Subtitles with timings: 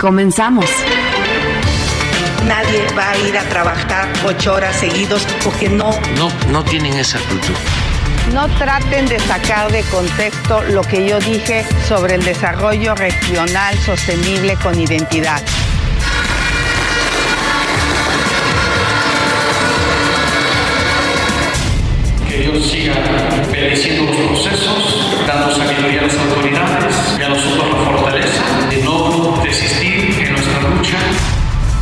[0.00, 0.64] Comenzamos.
[2.46, 5.90] Nadie va a ir a trabajar ocho horas seguidos porque no.
[6.16, 7.58] No, no tienen esa cultura.
[8.32, 14.56] No traten de sacar de contexto lo que yo dije sobre el desarrollo regional sostenible
[14.56, 15.42] con identidad.
[22.26, 22.94] Que Dios siga
[23.52, 28.59] bendiciendo los procesos, dando sabiduría a las autoridades y a nosotros la fortaleza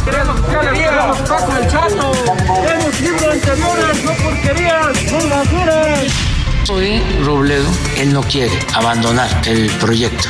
[0.04, 0.88] Queremos que le
[1.26, 2.12] paso el chato.
[2.68, 6.12] Hemos libros anteriores, no porquerías, no basuras.
[6.70, 10.28] Hoy Robledo, él no quiere abandonar el proyecto.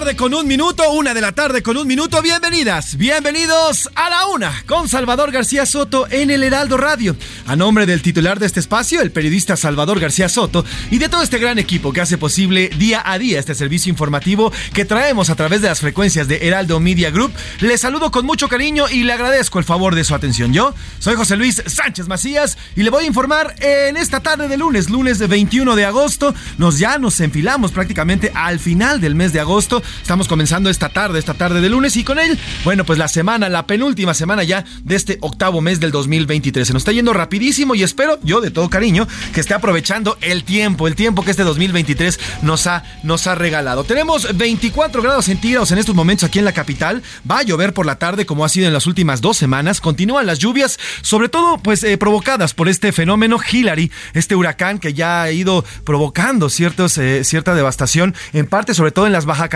[0.00, 2.20] Tarde con un minuto, una de la tarde con un minuto.
[2.20, 7.16] Bienvenidas, bienvenidos a la una con Salvador García Soto en el Heraldo Radio.
[7.46, 11.22] A nombre del titular de este espacio, el periodista Salvador García Soto, y de todo
[11.22, 15.34] este gran equipo que hace posible día a día este servicio informativo que traemos a
[15.34, 19.14] través de las frecuencias de Heraldo Media Group, le saludo con mucho cariño y le
[19.14, 20.52] agradezco el favor de su atención.
[20.52, 24.58] Yo soy José Luis Sánchez Macías y le voy a informar en esta tarde de
[24.58, 26.34] lunes, lunes de 21 de agosto.
[26.58, 29.82] Nos ya nos enfilamos prácticamente al final del mes de agosto.
[30.00, 33.48] Estamos comenzando esta tarde, esta tarde de lunes y con él, bueno, pues la semana,
[33.48, 36.66] la penúltima semana ya de este octavo mes del 2023.
[36.66, 40.44] Se nos está yendo rapidísimo y espero, yo de todo cariño, que esté aprovechando el
[40.44, 43.84] tiempo, el tiempo que este 2023 nos ha, nos ha regalado.
[43.84, 47.02] Tenemos 24 grados centígrados en estos momentos aquí en la capital.
[47.28, 49.80] Va a llover por la tarde como ha sido en las últimas dos semanas.
[49.80, 54.94] Continúan las lluvias, sobre todo pues eh, provocadas por este fenómeno Hillary, este huracán que
[54.94, 59.48] ya ha ido provocando ciertos, eh, cierta devastación, en parte sobre todo en las Baja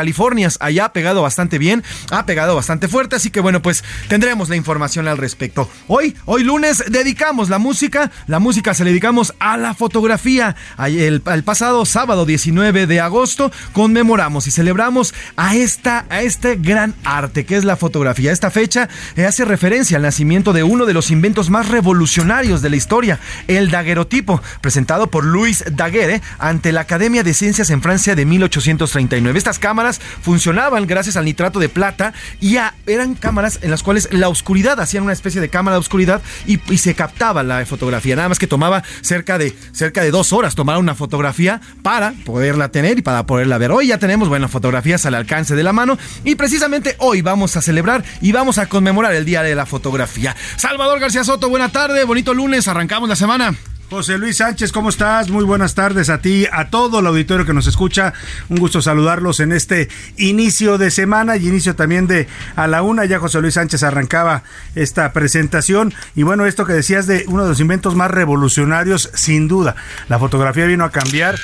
[0.61, 4.57] Allá ha pegado bastante bien, ha pegado bastante fuerte, así que bueno, pues tendremos la
[4.57, 5.69] información al respecto.
[5.89, 10.57] Hoy, hoy lunes, dedicamos la música, la música se le dedicamos a la fotografía.
[10.79, 16.95] El, el pasado sábado 19 de agosto conmemoramos y celebramos a esta, a este gran
[17.05, 18.33] arte que es la fotografía.
[18.33, 22.71] Esta fecha eh, hace referencia al nacimiento de uno de los inventos más revolucionarios de
[22.71, 28.15] la historia, el daguerrotipo, presentado por Louis Daguerre ante la Academia de Ciencias en Francia
[28.15, 29.39] de 1839.
[29.39, 32.57] Estas cámaras funcionaban gracias al nitrato de plata y
[32.87, 36.61] eran cámaras en las cuales la oscuridad hacían una especie de cámara de oscuridad y,
[36.73, 38.17] y, se captaba la fotografía.
[38.17, 42.71] Nada más que tomaba cerca de, cerca de dos horas tomar una fotografía para poderla
[42.71, 43.73] tener y para poderla ver.
[43.73, 47.63] Hoy ya tenemos, bueno, fotografías al alcance de la mano y precisamente hoy vamos a
[47.63, 50.37] celebrar y vamos a conmemorar el Día de la Fotografía.
[50.57, 53.55] Salvador García Soto, buena tarde, bonito lunes, arrancamos la semana.
[53.91, 55.31] José Luis Sánchez, ¿cómo estás?
[55.31, 58.15] Muy buenas tardes a ti, a todo el auditorio que nos escucha.
[58.49, 63.05] Un gusto saludarlos en este inicio de semana y inicio también de a la una.
[63.05, 64.45] Ya José Luis Sánchez arrancaba
[64.77, 65.93] esta presentación.
[66.15, 69.75] Y bueno, esto que decías de uno de los inventos más revolucionarios, sin duda.
[70.09, 71.35] La fotografía vino a cambiar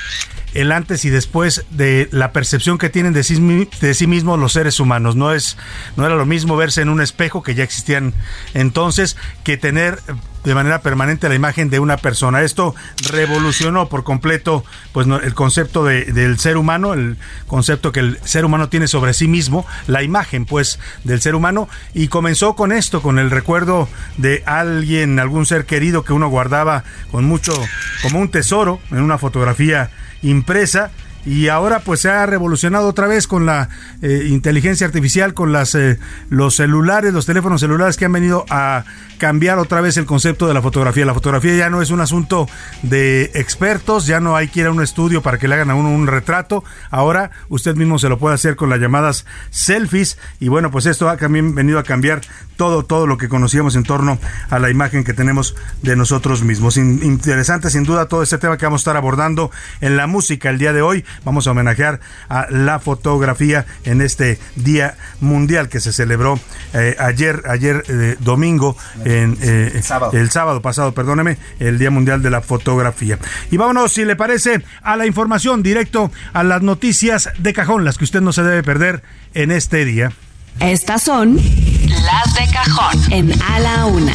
[0.57, 5.15] el antes y después de la percepción que tienen de sí, mismos los seres humanos.
[5.15, 5.55] No es,
[5.97, 8.15] no era lo mismo verse en un espejo que ya existían
[8.55, 9.99] entonces que tener
[10.43, 12.41] de manera permanente la imagen de una persona.
[12.41, 12.73] Esto
[13.11, 14.63] revolucionó por completo
[14.93, 19.13] pues, el concepto de, del ser humano, el concepto que el ser humano tiene sobre
[19.13, 23.87] sí mismo, la imagen pues del ser humano y comenzó con esto, con el recuerdo
[24.17, 27.53] de alguien, algún ser querido que uno guardaba con mucho,
[28.01, 30.91] como un tesoro en una fotografía impresa
[31.25, 33.69] y ahora pues se ha revolucionado otra vez con la
[34.01, 35.99] eh, inteligencia artificial, con las eh,
[36.29, 38.85] los celulares, los teléfonos celulares que han venido a
[39.17, 41.05] cambiar otra vez el concepto de la fotografía.
[41.05, 42.47] La fotografía ya no es un asunto
[42.83, 45.75] de expertos, ya no hay que ir a un estudio para que le hagan a
[45.75, 46.63] uno un retrato.
[46.91, 51.09] Ahora usted mismo se lo puede hacer con las llamadas selfies y bueno, pues esto
[51.09, 52.21] ha también venido a cambiar
[52.55, 56.77] todo todo lo que conocíamos en torno a la imagen que tenemos de nosotros mismos.
[56.77, 60.57] interesante sin duda todo este tema que vamos a estar abordando en la música el
[60.57, 61.05] día de hoy.
[61.23, 61.99] Vamos a homenajear
[62.29, 66.39] a la fotografía en este Día Mundial que se celebró
[66.73, 69.71] eh, ayer ayer eh, domingo en eh,
[70.13, 70.61] el, sábado.
[70.61, 73.19] pasado, perdóneme, el Día Mundial de la Fotografía.
[73.51, 77.97] Y vámonos, si le parece, a la información directo a las noticias de cajón, las
[77.97, 80.11] que usted no se debe perder en este día.
[80.59, 84.13] Estas son las de cajón en A la Una.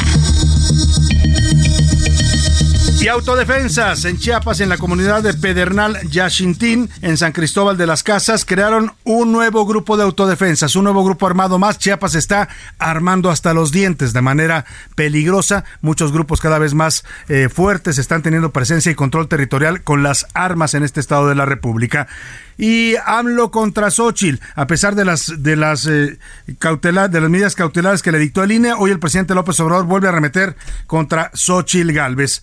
[3.02, 8.04] Y autodefensas en Chiapas, en la comunidad de Pedernal Yaxintín, en San Cristóbal de las
[8.04, 11.80] Casas, crearon un nuevo grupo de autodefensas, un nuevo grupo armado más.
[11.80, 15.64] Chiapas está armando hasta los dientes de manera peligrosa.
[15.80, 20.28] Muchos grupos cada vez más eh, fuertes están teniendo presencia y control territorial con las
[20.32, 22.06] armas en este estado de la República
[22.56, 24.40] y AMLO contra Xochitl.
[24.54, 28.52] A pesar de las de las eh, de las medidas cautelares que le dictó el
[28.52, 30.54] INE, hoy el presidente López Obrador vuelve a remeter
[30.86, 32.42] contra Xochitl Galvez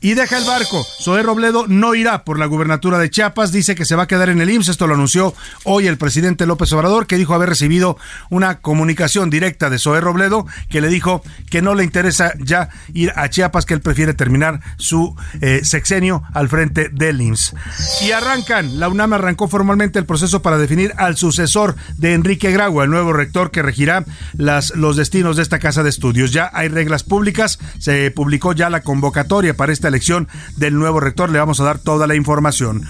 [0.00, 0.86] y deja el barco.
[1.02, 4.28] Zoé Robledo no irá por la gubernatura de Chiapas, dice que se va a quedar
[4.28, 4.68] en el IMSS.
[4.68, 5.34] Esto lo anunció
[5.64, 7.96] hoy el presidente López Obrador, que dijo haber recibido
[8.30, 13.12] una comunicación directa de Zoé Robledo, que le dijo que no le interesa ya ir
[13.16, 17.54] a Chiapas, que él prefiere terminar su eh, sexenio al frente del IMSS.
[18.02, 22.84] Y arrancan, la UNAM arrancó formalmente el proceso para definir al sucesor de Enrique Gragua,
[22.84, 24.04] el nuevo rector que regirá
[24.34, 26.32] las, los destinos de esta casa de estudios.
[26.32, 31.30] Ya hay reglas públicas, se publicó ya la convocatoria para este elección del nuevo rector.
[31.30, 32.82] Le vamos a dar toda la información.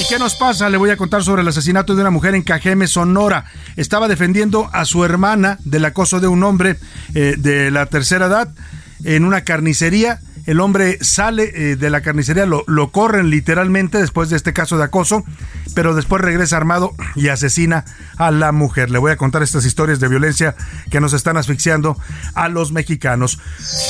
[0.00, 0.68] ¿Y qué nos pasa?
[0.70, 3.44] Le voy a contar sobre el asesinato de una mujer en Cajeme, Sonora.
[3.76, 6.78] Estaba defendiendo a su hermana del acoso de un hombre
[7.14, 8.48] eh, de la tercera edad
[9.04, 14.28] en una carnicería el hombre sale eh, de la carnicería, lo, lo, corren literalmente después
[14.30, 15.24] de este caso de acoso,
[15.74, 17.84] pero después regresa armado y asesina
[18.18, 18.90] a la mujer.
[18.90, 20.56] Le voy a contar estas historias de violencia
[20.90, 21.96] que nos están asfixiando
[22.34, 23.38] a los mexicanos.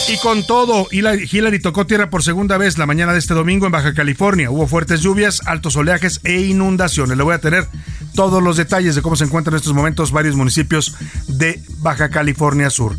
[0.08, 3.72] Y con todo, Hillary tocó tierra por segunda vez la mañana de este domingo en
[3.72, 4.50] Baja California.
[4.50, 7.16] Hubo fuertes lluvias, altos oleajes e inundaciones.
[7.16, 7.66] Le voy a tener
[8.14, 10.94] todos los detalles de cómo se encuentran en estos momentos varios municipios
[11.28, 12.96] de Baja California Sur.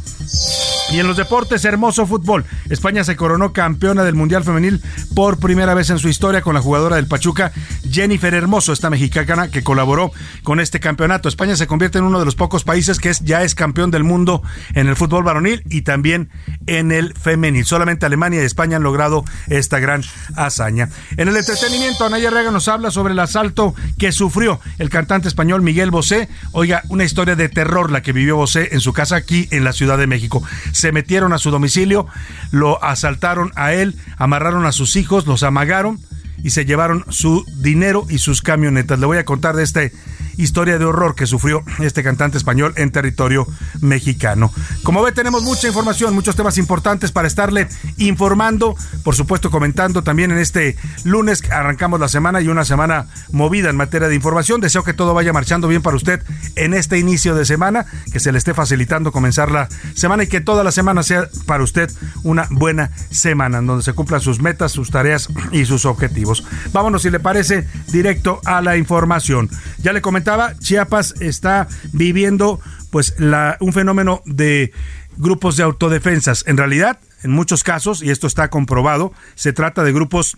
[0.91, 2.45] Y en los deportes, hermoso fútbol.
[2.69, 4.81] España se coronó campeona del Mundial Femenil
[5.15, 7.51] por primera vez en su historia con la jugadora del Pachuca,
[7.89, 10.11] Jennifer Hermoso, esta mexicana que colaboró
[10.43, 11.29] con este campeonato.
[11.29, 14.03] España se convierte en uno de los pocos países que es, ya es campeón del
[14.03, 14.43] mundo
[14.75, 16.29] en el fútbol varonil y también
[16.67, 17.65] en el femenil.
[17.65, 20.03] Solamente Alemania y España han logrado esta gran
[20.35, 20.89] hazaña.
[21.17, 25.63] En el entretenimiento, Anaya Rega nos habla sobre el asalto que sufrió el cantante español
[25.63, 26.29] Miguel Bosé.
[26.51, 29.73] Oiga, una historia de terror la que vivió Bosé en su casa aquí en la
[29.73, 30.43] Ciudad de México
[30.73, 32.07] se metieron a su domicilio,
[32.51, 35.99] lo asaltaron a él, amarraron a sus hijos, los amagaron
[36.43, 38.99] y se llevaron su dinero y sus camionetas.
[38.99, 39.93] Le voy a contar de este
[40.37, 43.47] historia de horror que sufrió este cantante español en territorio
[43.81, 44.51] mexicano.
[44.83, 47.67] Como ve, tenemos mucha información, muchos temas importantes para estarle
[47.97, 53.69] informando, por supuesto comentando también en este lunes arrancamos la semana y una semana movida
[53.69, 54.61] en materia de información.
[54.61, 56.23] Deseo que todo vaya marchando bien para usted
[56.55, 60.41] en este inicio de semana, que se le esté facilitando comenzar la semana y que
[60.41, 61.91] toda la semana sea para usted
[62.23, 66.32] una buena semana en donde se cumplan sus metas, sus tareas y sus objetivos.
[66.71, 69.49] Vámonos, si le parece, directo a la información.
[69.77, 70.23] Ya le comenté
[70.59, 72.59] Chiapas está viviendo
[72.89, 73.15] pues
[73.59, 74.71] un fenómeno de
[75.17, 76.43] grupos de autodefensas.
[76.47, 80.37] En realidad, en muchos casos, y esto está comprobado, se trata de grupos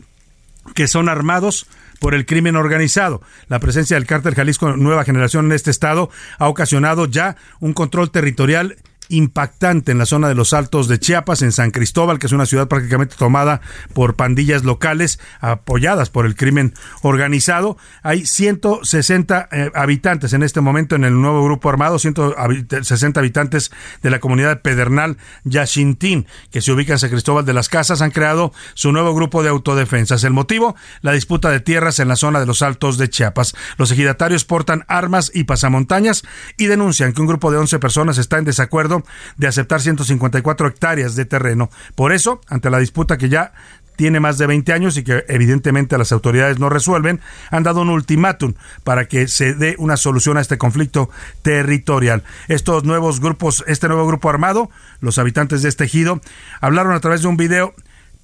[0.73, 1.67] que son armados
[1.99, 3.21] por el crimen organizado.
[3.47, 6.09] La presencia del cártel Jalisco Nueva Generación en este estado
[6.39, 8.77] ha ocasionado ya un control territorial
[9.09, 12.45] impactante en la zona de los Altos de Chiapas, en San Cristóbal, que es una
[12.45, 13.61] ciudad prácticamente tomada
[13.93, 17.77] por pandillas locales apoyadas por el crimen organizado.
[18.03, 23.71] Hay 160 eh, habitantes en este momento en el nuevo grupo armado, 160 habitantes
[24.01, 28.01] de la comunidad de Pedernal Yaxintín, que se ubica en San Cristóbal de las Casas,
[28.01, 30.23] han creado su nuevo grupo de autodefensas.
[30.23, 33.55] El motivo, la disputa de tierras en la zona de los Altos de Chiapas.
[33.77, 36.23] Los ejidatarios portan armas y pasamontañas
[36.57, 38.94] y denuncian que un grupo de 11 personas está en desacuerdo
[39.37, 41.69] de aceptar 154 hectáreas de terreno.
[41.95, 43.53] Por eso, ante la disputa que ya
[43.95, 47.89] tiene más de 20 años y que evidentemente las autoridades no resuelven, han dado un
[47.89, 51.09] ultimátum para que se dé una solución a este conflicto
[51.41, 52.23] territorial.
[52.47, 56.21] Estos nuevos grupos, este nuevo grupo armado, los habitantes de este ejido,
[56.61, 57.73] hablaron a través de un video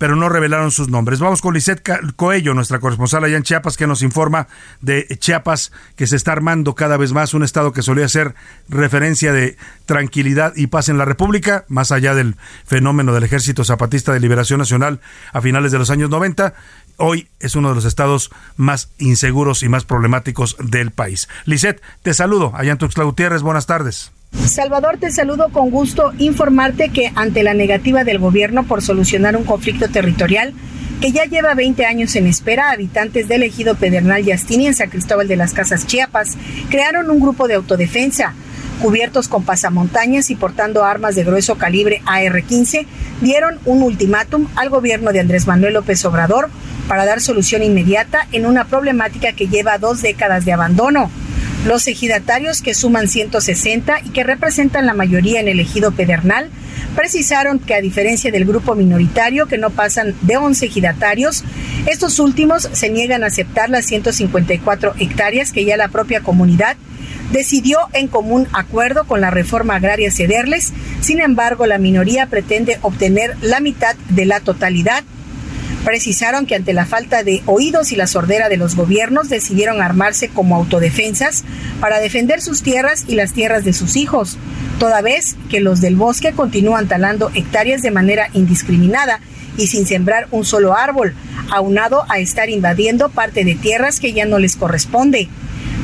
[0.02, 1.20] pero no revelaron sus nombres.
[1.20, 4.48] Vamos con Lisette Coello, nuestra corresponsal allá en Chiapas, que nos informa
[4.82, 8.34] de Chiapas, que se está armando cada vez más, un estado que solía ser
[8.68, 14.12] referencia de tranquilidad y paz en la República, más allá del fenómeno del Ejército Zapatista
[14.12, 15.02] de Liberación Nacional
[15.34, 16.56] a finales de los años 90
[16.98, 21.30] hoy es uno de los estados más inseguros y más problemáticos del país.
[21.46, 22.54] Lisette, te saludo.
[22.56, 24.12] Allá en Tuxtla Gutiérrez, buenas tardes.
[24.52, 29.46] Salvador, te saludo con gusto informarte que ante la negativa del gobierno por solucionar un
[29.46, 30.54] conflicto territorial
[31.00, 34.90] que ya lleva 20 años en espera, habitantes del ejido Pedernal y Astini en San
[34.90, 36.38] Cristóbal de las Casas Chiapas
[36.70, 38.34] crearon un grupo de autodefensa.
[38.82, 42.86] Cubiertos con pasamontañas y portando armas de grueso calibre AR-15,
[43.22, 46.50] dieron un ultimátum al gobierno de Andrés Manuel López Obrador
[46.88, 51.10] para dar solución inmediata en una problemática que lleva dos décadas de abandono.
[51.66, 56.50] Los ejidatarios, que suman 160 y que representan la mayoría en el ejido pedernal,
[56.96, 61.44] precisaron que a diferencia del grupo minoritario, que no pasan de 11 ejidatarios,
[61.86, 66.78] estos últimos se niegan a aceptar las 154 hectáreas que ya la propia comunidad
[67.32, 70.74] decidió en común acuerdo con la reforma agraria cederles.
[71.00, 75.04] Sin embargo, la minoría pretende obtener la mitad de la totalidad
[75.86, 80.30] Precisaron que ante la falta de oídos y la sordera de los gobiernos decidieron armarse
[80.30, 81.44] como autodefensas
[81.80, 84.38] para defender sus tierras y las tierras de sus hijos,
[84.78, 89.22] toda vez que los del bosque continúan talando hectáreas de manera indiscriminada
[89.58, 91.16] y sin sembrar un solo árbol,
[91.50, 95.30] aunado a estar invadiendo parte de tierras que ya no les corresponde.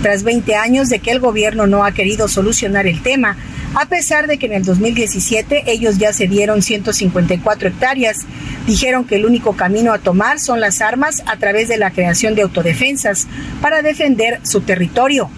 [0.04, 3.36] Tras 20 años de que el gobierno no ha querido solucionar el tema,
[3.76, 8.18] a pesar de que en el 2017 ellos ya se dieron 154 hectáreas.
[8.66, 12.36] Dijeron que el único camino a tomar son las armas a través de la creación
[12.36, 13.28] de autodefensas
[13.62, 15.30] para defender su territorio.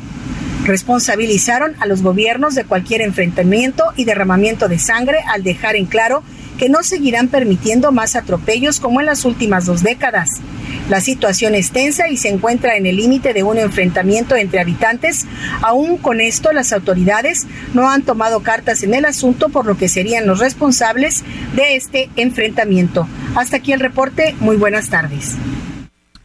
[0.63, 6.23] Responsabilizaron a los gobiernos de cualquier enfrentamiento y derramamiento de sangre al dejar en claro
[6.59, 10.41] que no seguirán permitiendo más atropellos como en las últimas dos décadas.
[10.89, 15.25] La situación es tensa y se encuentra en el límite de un enfrentamiento entre habitantes.
[15.61, 19.87] Aún con esto, las autoridades no han tomado cartas en el asunto, por lo que
[19.87, 21.23] serían los responsables
[21.55, 23.07] de este enfrentamiento.
[23.35, 24.35] Hasta aquí el reporte.
[24.39, 25.35] Muy buenas tardes.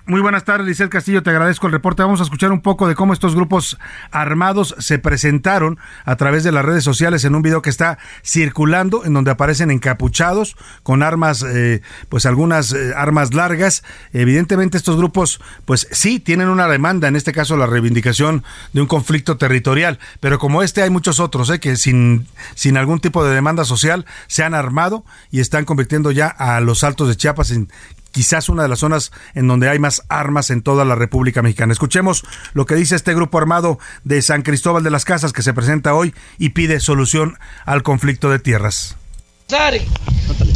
[0.06, 2.02] Muy buenas tardes, Licel Castillo, te agradezco el reporte.
[2.02, 3.78] Vamos a escuchar un poco de cómo estos grupos
[4.11, 9.06] armados se presentaron a través de las redes sociales en un video que está circulando,
[9.06, 11.80] en donde aparecen encapuchados con armas, eh,
[12.11, 13.82] pues algunas eh, armas largas.
[14.12, 18.44] Evidentemente estos grupos, pues sí, tienen una demanda, en este caso la reivindicación
[18.75, 23.00] de un conflicto territorial, pero como este hay muchos otros, eh, que sin, sin algún
[23.00, 27.16] tipo de demanda social se han armado y están convirtiendo ya a los altos de
[27.16, 27.70] Chiapas en
[28.14, 31.73] quizás una de las zonas en donde hay más armas en toda la República Mexicana.
[31.73, 35.52] Escuchemos lo que dice este grupo armado de San Cristóbal de las Casas que se
[35.52, 38.97] presenta hoy y pide solución al conflicto de tierras.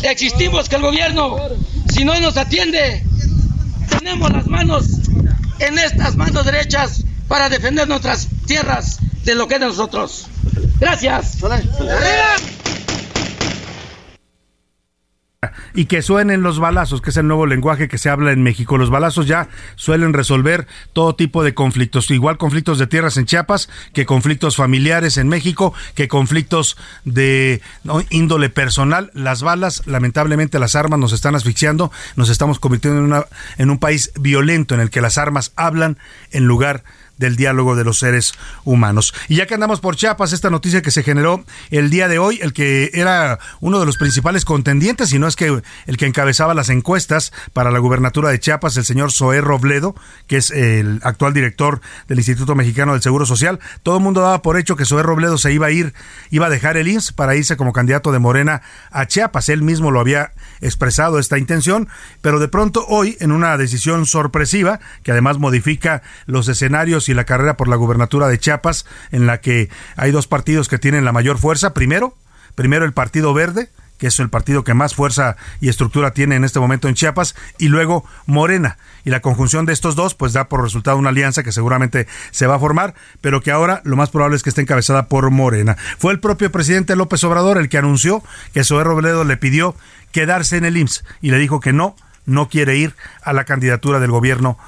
[0.04, 1.36] Existimos que el gobierno,
[1.92, 3.04] si no nos atiende,
[3.88, 4.86] tenemos las manos
[5.58, 10.28] en estas manos derechas para defender nuestras tierras de lo que es de nosotros.
[10.78, 11.38] Gracias
[15.72, 18.76] y que suenen los balazos, que es el nuevo lenguaje que se habla en México.
[18.76, 23.68] Los balazos ya suelen resolver todo tipo de conflictos, igual conflictos de tierras en Chiapas,
[23.92, 27.62] que conflictos familiares en México, que conflictos de
[28.10, 29.12] índole personal.
[29.14, 33.24] Las balas, lamentablemente las armas nos están asfixiando, nos estamos convirtiendo en,
[33.58, 35.98] en un país violento en el que las armas hablan
[36.32, 38.34] en lugar de del diálogo de los seres
[38.64, 39.14] humanos.
[39.28, 42.38] Y ya que andamos por Chiapas, esta noticia que se generó el día de hoy,
[42.42, 46.54] el que era uno de los principales contendientes, y no es que el que encabezaba
[46.54, 49.94] las encuestas para la gubernatura de Chiapas, el señor Zoé Robledo,
[50.26, 54.42] que es el actual director del Instituto Mexicano del Seguro Social, todo el mundo daba
[54.42, 55.94] por hecho que Zoé Robledo se iba a ir,
[56.30, 59.48] iba a dejar el INS para irse como candidato de Morena a Chiapas.
[59.48, 61.88] Él mismo lo había expresado esta intención,
[62.20, 67.24] pero de pronto hoy, en una decisión sorpresiva, que además modifica los escenarios y la
[67.24, 71.12] carrera por la gubernatura de Chiapas, en la que hay dos partidos que tienen la
[71.12, 71.74] mayor fuerza.
[71.74, 72.14] Primero,
[72.54, 76.44] primero el Partido Verde, que es el partido que más fuerza y estructura tiene en
[76.44, 78.78] este momento en Chiapas, y luego Morena.
[79.04, 82.46] Y la conjunción de estos dos, pues da por resultado una alianza que seguramente se
[82.46, 85.76] va a formar, pero que ahora lo más probable es que esté encabezada por Morena.
[85.98, 88.22] Fue el propio presidente López Obrador el que anunció
[88.54, 89.74] que Zoé Robledo le pidió
[90.12, 93.98] quedarse en el IMSS y le dijo que no, no quiere ir a la candidatura
[94.00, 94.58] del gobierno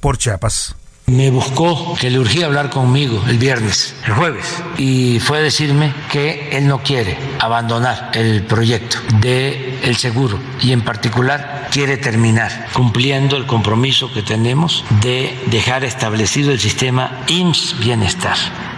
[0.00, 5.38] por Chiapas me buscó que le urgía hablar conmigo el viernes, el jueves, y fue
[5.38, 11.96] a decirme que él no quiere abandonar el proyecto de seguro y en particular quiere
[11.96, 18.75] terminar cumpliendo el compromiso que tenemos de dejar establecido el sistema IMSS Bienestar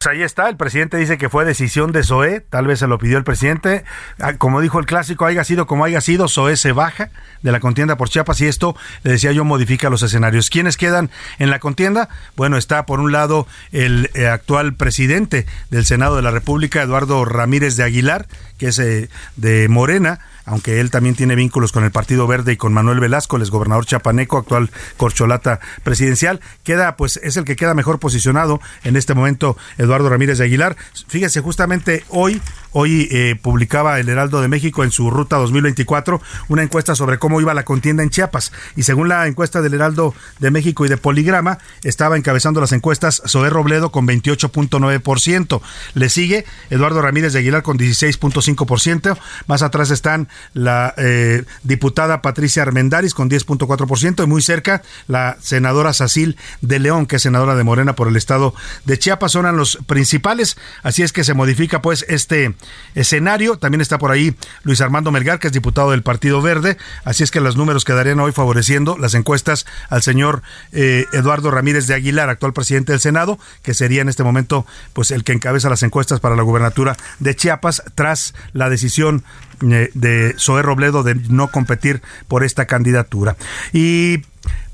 [0.00, 2.98] Pues ahí está, el presidente dice que fue decisión de Zoé, tal vez se lo
[2.98, 3.82] pidió el presidente.
[4.20, 7.10] Ah, como dijo el clásico, haya sido como haya sido, Zoé se baja
[7.42, 10.50] de la contienda por Chiapas y esto, le decía yo, modifica los escenarios.
[10.50, 12.08] ¿Quiénes quedan en la contienda?
[12.36, 17.24] Bueno, está por un lado el eh, actual presidente del Senado de la República, Eduardo
[17.24, 21.90] Ramírez de Aguilar, que es eh, de Morena aunque él también tiene vínculos con el
[21.90, 27.36] Partido Verde y con Manuel Velasco, el gobernador chapaneco, actual corcholata presidencial, queda, pues, es
[27.36, 30.76] el que queda mejor posicionado en este momento, Eduardo Ramírez de Aguilar.
[31.08, 32.40] Fíjese, justamente hoy,
[32.72, 37.40] hoy eh, publicaba el Heraldo de México en su ruta 2024 una encuesta sobre cómo
[37.40, 38.52] iba la contienda en Chiapas.
[38.76, 43.22] Y según la encuesta del Heraldo de México y de Poligrama, estaba encabezando las encuestas
[43.26, 45.60] Zoé Robledo con 28.9%.
[45.94, 49.18] Le sigue Eduardo Ramírez de Aguilar con 16.5%.
[49.46, 55.92] Más atrás están la eh, diputada Patricia Armendaris con 10.4% y muy cerca la senadora
[55.92, 59.78] Sacil de León, que es senadora de Morena por el estado de Chiapas, son los
[59.86, 62.54] principales, así es que se modifica pues este
[62.94, 67.22] escenario, también está por ahí Luis Armando Melgar, que es diputado del Partido Verde, así
[67.22, 71.94] es que los números quedarían hoy favoreciendo las encuestas al señor eh, Eduardo Ramírez de
[71.94, 75.82] Aguilar, actual presidente del Senado, que sería en este momento pues el que encabeza las
[75.82, 79.24] encuestas para la gubernatura de Chiapas tras la decisión
[79.62, 83.36] eh, de Zoé Robledo de no competir por esta candidatura.
[83.72, 84.22] Y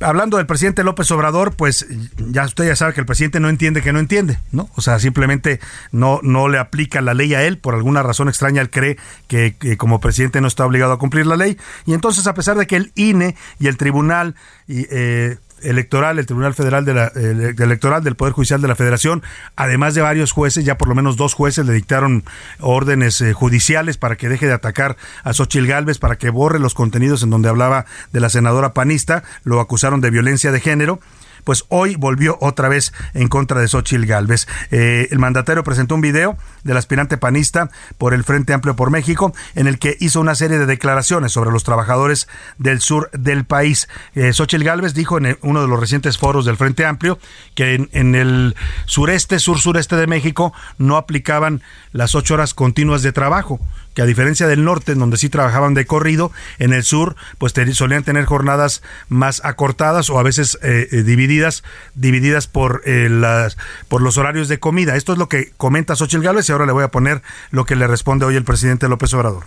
[0.01, 1.87] hablando del presidente López Obrador, pues
[2.19, 4.69] ya usted ya sabe que el presidente no entiende que no entiende, ¿no?
[4.75, 5.61] O sea, simplemente
[5.93, 8.97] no, no le aplica la ley a él, por alguna razón extraña él cree
[9.29, 12.67] que, como presidente no está obligado a cumplir la ley, y entonces a pesar de
[12.67, 14.35] que el INE y el tribunal
[14.67, 19.23] y, eh, electoral, el Tribunal Federal de la, Electoral del Poder Judicial de la Federación,
[19.57, 22.25] además de varios jueces, ya por lo menos dos jueces le dictaron
[22.61, 26.75] órdenes eh, judiciales para que deje de atacar a Xochil Gálvez, para que borre los
[26.75, 31.01] contenidos en donde hablaba de la senadora panista, lo acusaron de violencia de género
[31.45, 34.49] pues hoy volvió otra vez en contra de Xochil Gálvez.
[34.71, 39.33] Eh, el mandatario presentó un video del aspirante panista por el Frente Amplio por México,
[39.55, 43.89] en el que hizo una serie de declaraciones sobre los trabajadores del sur del país.
[44.15, 47.19] Eh, Xochil Gálvez dijo en uno de los recientes foros del Frente Amplio
[47.55, 53.13] que en, en el sureste, sur-sureste de México no aplicaban las ocho horas continuas de
[53.13, 53.61] trabajo
[53.95, 57.55] que a diferencia del norte, en donde sí trabajaban de corrido, en el sur, pues
[57.73, 61.63] solían tener jornadas más acortadas o a veces eh, eh, divididas,
[61.95, 63.57] divididas por, eh, las,
[63.89, 64.97] por los horarios de comida.
[64.97, 67.77] Esto es lo que comenta Xochitl Gálvez y ahora le voy a poner lo que
[67.77, 69.45] le responde hoy el presidente López Obrador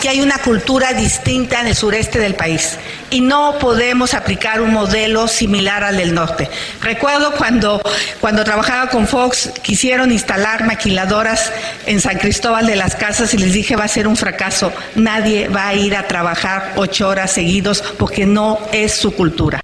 [0.00, 2.78] que hay una cultura distinta en el sureste del país
[3.10, 6.48] y no podemos aplicar un modelo similar al del norte.
[6.82, 7.80] Recuerdo cuando,
[8.20, 11.52] cuando trabajaba con Fox, quisieron instalar maquiladoras
[11.86, 14.72] en San Cristóbal de las Casas y les dije va a ser un fracaso.
[14.94, 19.60] Nadie va a ir a trabajar ocho horas seguidos porque no es su cultura.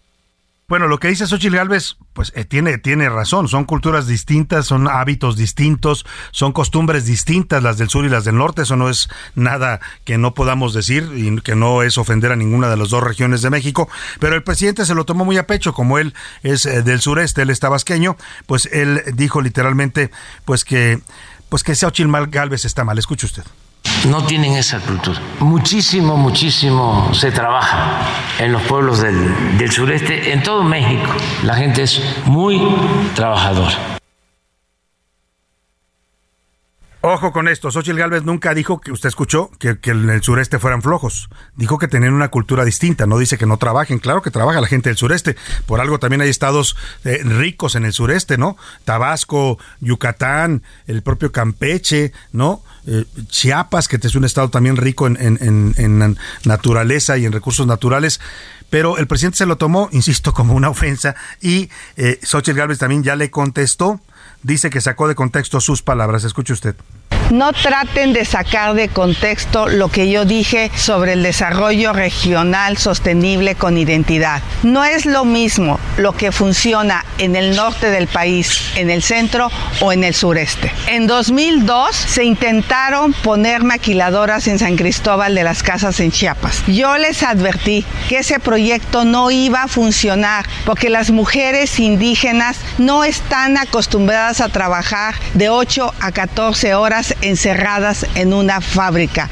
[0.67, 4.89] Bueno, lo que dice Xochitl Galvez, pues eh, tiene, tiene razón, son culturas distintas, son
[4.89, 9.11] hábitos distintos, son costumbres distintas las del sur y las del norte, eso no es
[9.35, 13.03] nada que no podamos decir y que no es ofender a ninguna de las dos
[13.03, 16.65] regiones de México, pero el presidente se lo tomó muy a pecho, como él es
[16.65, 20.11] eh, del sureste, él es tabasqueño, pues él dijo literalmente
[20.47, 20.99] pues que
[21.51, 22.11] pues que Xochitl
[22.55, 23.45] está mal, escuche usted
[24.09, 25.21] no tienen esa cultura.
[25.41, 28.01] Muchísimo, muchísimo se trabaja
[28.39, 31.11] en los pueblos del, del, sureste, en todo México.
[31.43, 32.61] La gente es muy
[33.15, 33.99] trabajadora.
[37.07, 40.81] Ojo con esto, Xochitl Gálvez nunca dijo que usted escuchó que, en el sureste fueran
[40.81, 41.29] flojos.
[41.55, 43.99] Dijo que tenían una cultura distinta, no dice que no trabajen.
[43.99, 45.37] Claro que trabaja la gente del sureste.
[45.67, 48.57] Por algo también hay estados eh, ricos en el sureste, ¿no?
[48.87, 52.63] Tabasco, Yucatán, el propio Campeche, ¿no?
[52.87, 58.19] Eh, Chiapas, que es un estado también rico en, naturaleza y en recursos naturales
[58.71, 63.05] pero el presidente se lo tomó, insisto, como una ofensa y eh, Xochitl Gálvez también
[63.05, 64.01] ya le contestó
[64.45, 66.23] dice que sacó de contexto sus palabras.
[66.23, 66.77] Escuche usted.
[67.31, 73.55] No traten de sacar de contexto lo que yo dije sobre el desarrollo regional sostenible
[73.55, 74.43] con identidad.
[74.63, 79.51] No es lo mismo lo que funciona en el norte del país, en el centro
[79.81, 80.71] o en el sureste.
[80.87, 86.63] En 2002 se intentaron poner maquiladoras en San Cristóbal de las Casas en Chiapas.
[86.67, 93.05] Yo les advertí que ese proyecto no iba a funcionar porque las mujeres indígenas no
[93.05, 99.31] están acostumbradas a trabajar de 8 a 14 horas encerradas en una fábrica.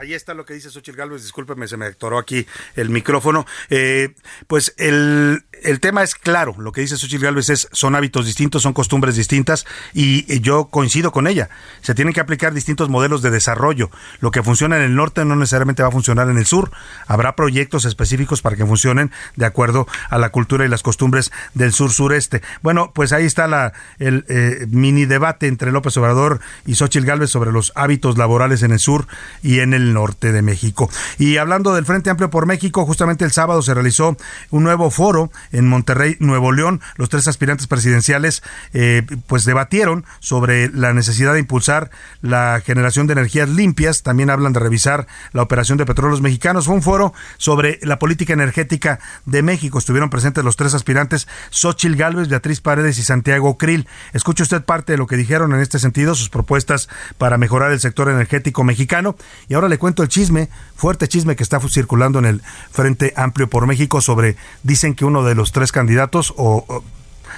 [0.00, 3.46] Ahí está lo que dice Xochitl Gálvez, discúlpeme, se me atoró aquí el micrófono.
[3.68, 4.14] Eh,
[4.46, 8.62] pues el, el tema es claro, lo que dice Xochitl Gálvez es son hábitos distintos,
[8.62, 11.48] son costumbres distintas y yo coincido con ella.
[11.82, 13.90] Se tienen que aplicar distintos modelos de desarrollo.
[14.20, 16.70] Lo que funciona en el norte no necesariamente va a funcionar en el sur.
[17.06, 21.72] Habrá proyectos específicos para que funcionen de acuerdo a la cultura y las costumbres del
[21.72, 22.42] sur sureste.
[22.62, 27.30] Bueno, pues ahí está la, el eh, mini debate entre López Obrador y Xochitl Gálvez
[27.30, 29.06] sobre los hábitos laborales en el sur
[29.42, 30.90] y en el norte de México.
[31.18, 34.16] Y hablando del Frente Amplio por México, justamente el sábado se realizó
[34.50, 36.80] un nuevo foro en Monterrey, Nuevo León.
[36.96, 41.90] Los tres aspirantes presidenciales eh, pues debatieron sobre la necesidad de impulsar
[42.22, 44.02] la generación de energías limpias.
[44.02, 46.66] También hablan de revisar la operación de petróleos mexicanos.
[46.66, 49.78] Fue un foro sobre la política energética de México.
[49.78, 53.88] Estuvieron presentes los tres aspirantes, Xochil Gálvez, Beatriz Paredes y Santiago Krill.
[54.12, 57.80] Escuche usted parte de lo que dijeron en este sentido, sus propuestas para mejorar el
[57.80, 59.16] sector energético mexicano.
[59.48, 63.48] Y ahora le cuento el chisme, fuerte chisme que está circulando en el Frente Amplio
[63.48, 66.84] por México sobre, dicen que uno de los tres candidatos o,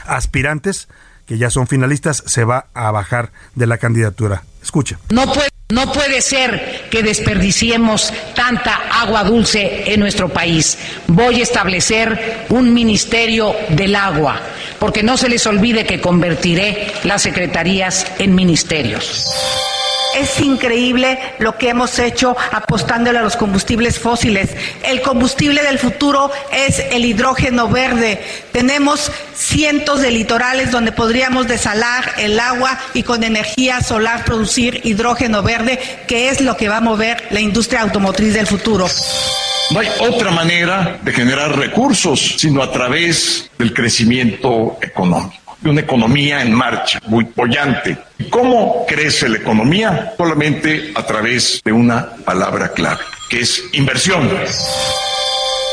[0.07, 0.89] aspirantes
[1.27, 4.43] que ya son finalistas se va a bajar de la candidatura.
[4.63, 4.97] Escuche.
[5.11, 10.79] No puede, no puede ser que desperdiciemos tanta agua dulce en nuestro país.
[11.07, 14.41] Voy a establecer un ministerio del agua,
[14.79, 19.27] porque no se les olvide que convertiré las secretarías en ministerios.
[20.15, 24.51] Es increíble lo que hemos hecho apostándole a los combustibles fósiles.
[24.83, 28.23] El combustible del futuro es el hidrógeno verde.
[28.53, 35.43] Tenemos cientos de litorales donde podríamos desalar el agua y con energía solar producir hidrógeno
[35.43, 38.87] verde, que es lo que va a mover la industria automotriz del futuro.
[39.71, 45.81] No hay otra manera de generar recursos sino a través del crecimiento económico de una
[45.81, 47.97] economía en marcha, muy bollante.
[48.31, 50.15] ¿Cómo crece la economía?
[50.17, 54.29] Solamente a través de una palabra clave, que es inversión.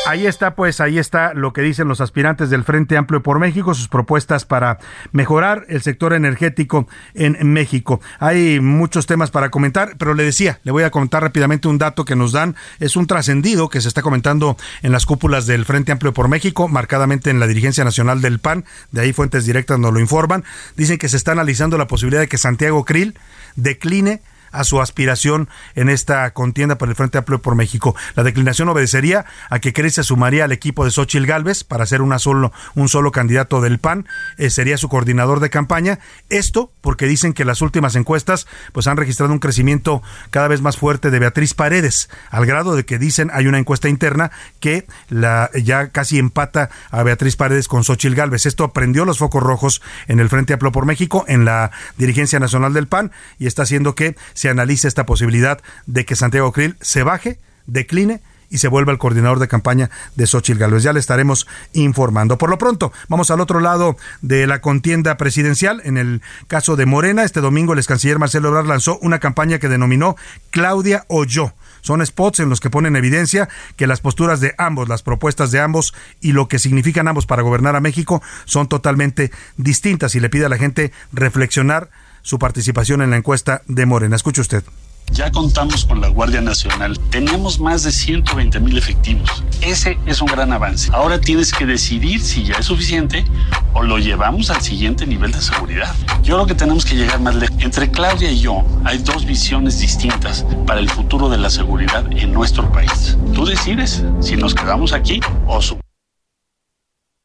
[0.10, 3.76] Ahí está, pues, ahí está lo que dicen los aspirantes del Frente Amplio por México,
[3.76, 4.80] sus propuestas para
[5.12, 8.02] mejorar el sector energético en México.
[8.18, 12.06] Hay muchos temas para comentar, pero le decía, le voy a contar rápidamente un dato
[12.06, 12.56] que nos dan.
[12.80, 16.68] Es un trascendido que se está comentando en las cúpulas del Frente Amplio por México,
[16.68, 18.66] marcadamente en la dirigencia nacional del PAN.
[18.92, 20.44] De ahí fuentes directas nos lo informan.
[20.76, 23.14] Dicen que se está analizando la posibilidad de que Santiago Krill
[23.56, 27.96] decline a su aspiración en esta contienda por el Frente Amplio por México.
[28.16, 32.02] La declinación obedecería a que Cris se sumaría al equipo de Xochil Gálvez para ser
[32.18, 34.08] solo, un solo candidato del PAN,
[34.38, 36.00] eh, sería su coordinador de campaña.
[36.30, 40.78] Esto porque dicen que las últimas encuestas pues han registrado un crecimiento cada vez más
[40.78, 45.50] fuerte de Beatriz Paredes, al grado de que dicen hay una encuesta interna que la
[45.54, 48.46] ya casi empata a Beatriz Paredes con Xochil Gálvez.
[48.46, 52.74] Esto prendió los focos rojos en el Frente Amplio por México, en la dirigencia nacional
[52.74, 57.04] del PAN y está haciendo que se analice esta posibilidad de que Santiago Krill se
[57.04, 60.82] baje, decline y se vuelva el coordinador de campaña de Xochitl Gálvez.
[60.82, 62.38] Ya le estaremos informando.
[62.38, 65.82] Por lo pronto, vamos al otro lado de la contienda presidencial.
[65.84, 69.60] En el caso de Morena, este domingo el ex canciller Marcelo Ebrard lanzó una campaña
[69.60, 70.16] que denominó
[70.52, 71.52] Claudia o yo.
[71.82, 75.60] Son spots en los que ponen evidencia que las posturas de ambos, las propuestas de
[75.60, 80.30] ambos y lo que significan ambos para gobernar a México son totalmente distintas y le
[80.30, 81.90] pide a la gente reflexionar
[82.22, 84.16] su participación en la encuesta de Morena.
[84.16, 84.64] Escuche usted.
[85.12, 87.00] Ya contamos con la Guardia Nacional.
[87.10, 89.44] Tenemos más de 120 mil efectivos.
[89.62, 90.90] Ese es un gran avance.
[90.94, 93.26] Ahora tienes que decidir si ya es suficiente
[93.74, 95.96] o lo llevamos al siguiente nivel de seguridad.
[96.22, 97.56] Yo creo que tenemos que llegar más lejos.
[97.60, 102.32] Entre Claudia y yo hay dos visiones distintas para el futuro de la seguridad en
[102.32, 103.18] nuestro país.
[103.34, 105.78] Tú decides si nos quedamos aquí o su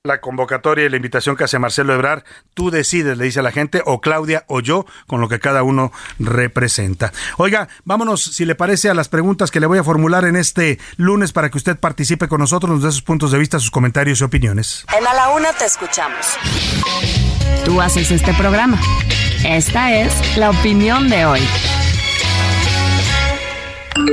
[0.06, 3.52] la convocatoria y la invitación que hace Marcelo Ebrar, tú decides, le dice a la
[3.52, 7.10] gente, o Claudia o yo, con lo que cada uno representa.
[7.38, 10.78] Oiga, vámonos, si le parece, a las preguntas que le voy a formular en este
[10.98, 14.20] lunes para que usted participe con nosotros, nos dé sus puntos de vista, sus comentarios
[14.20, 14.84] y opiniones.
[14.94, 16.36] En A la Una te escuchamos.
[17.64, 18.78] Tú haces este programa.
[19.42, 21.40] Esta es la opinión de hoy.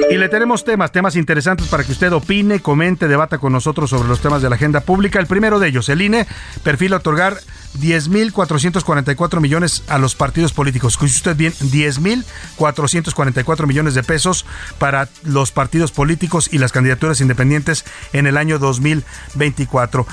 [0.10, 4.08] Y le tenemos temas, temas interesantes para que usted opine, comente, debata con nosotros sobre
[4.08, 5.20] los temas de la agenda pública.
[5.20, 6.28] El primero de ellos, el INE
[6.63, 7.38] perfila otorgar
[7.79, 10.93] 10.444 millones a los partidos políticos.
[10.93, 14.45] Escuche usted bien, 10.444 millones de pesos
[14.77, 20.07] para los partidos políticos y las candidaturas independientes en el año 2024.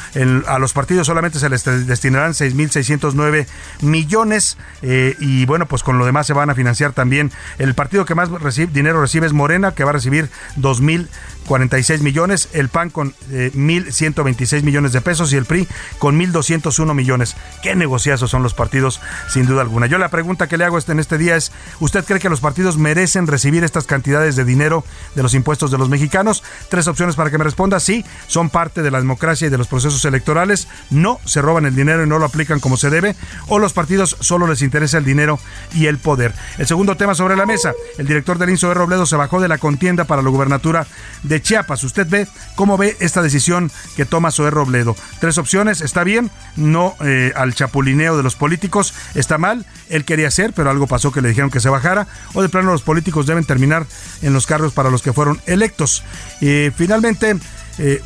[0.47, 3.47] a los partidos solamente se les destinarán 6.609
[3.83, 7.33] millones eh, y bueno, pues con lo demás se van a financiar también.
[7.59, 8.29] El partido que más
[8.73, 11.09] dinero recibe es Morena, que va a recibir 2.000
[11.49, 15.67] 46 millones, el PAN con eh, 1.126 millones de pesos y el PRI
[15.99, 17.37] con 1.201 millones.
[17.63, 19.87] ¿Qué negociazos son los partidos, sin duda alguna?
[19.87, 22.41] Yo la pregunta que le hago este, en este día es, ¿usted cree que los
[22.41, 24.85] partidos merecen recibir estas cantidades de dinero
[25.15, 26.45] de los impuestos de los mexicanos?
[26.69, 27.81] Tres opciones para que me responda.
[27.81, 30.69] Sí, son parte de la democracia y de los procesos electorales.
[30.91, 33.17] No, se roban el dinero y no lo aplican como se debe.
[33.47, 35.41] O los partidos solo les interesa el dinero
[35.73, 36.35] y el poder.
[36.59, 37.73] El segundo tema sobre la mesa.
[37.97, 40.87] El director del INSO Robledo se bajó de la contienda para la gubernatura
[41.23, 41.85] de Chiapas.
[41.85, 44.97] ¿Usted ve cómo ve esta decisión que toma Zoé Robledo?
[45.21, 50.29] Tres opciones, está bien, no eh, al chapulineo de los políticos, está mal, él quería
[50.29, 53.27] hacer, pero algo pasó que le dijeron que se bajara, o de plano los políticos
[53.27, 53.87] deben terminar
[54.23, 56.03] en los cargos para los que fueron electos.
[56.41, 57.37] Y finalmente,
[57.79, 58.03] eh,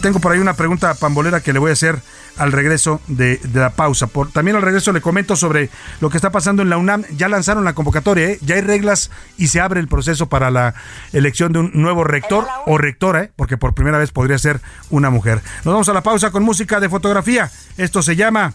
[0.00, 2.00] tengo por ahí una pregunta pambolera que le voy a hacer
[2.36, 4.06] al regreso de, de la pausa.
[4.06, 7.04] Por, también al regreso le comento sobre lo que está pasando en la UNAM.
[7.16, 8.38] Ya lanzaron la convocatoria, ¿eh?
[8.42, 10.74] ya hay reglas y se abre el proceso para la
[11.12, 13.32] elección de un nuevo rector o rectora, ¿eh?
[13.36, 15.40] porque por primera vez podría ser una mujer.
[15.64, 17.50] Nos vamos a la pausa con música de fotografía.
[17.76, 18.54] Esto se llama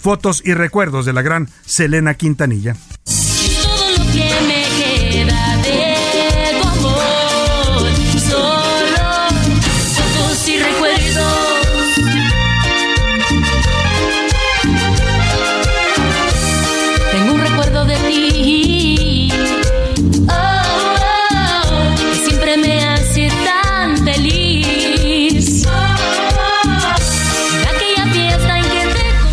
[0.00, 2.76] Fotos y Recuerdos de la gran Selena Quintanilla.
[3.04, 4.59] Todo lo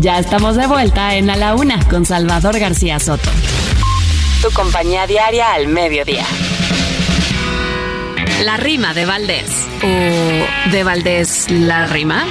[0.00, 3.28] Ya estamos de vuelta en A la Una con Salvador García Soto.
[4.40, 6.24] Tu compañía diaria al mediodía.
[8.42, 9.50] La rima de Valdés.
[9.82, 12.24] ¿O de Valdés la rima?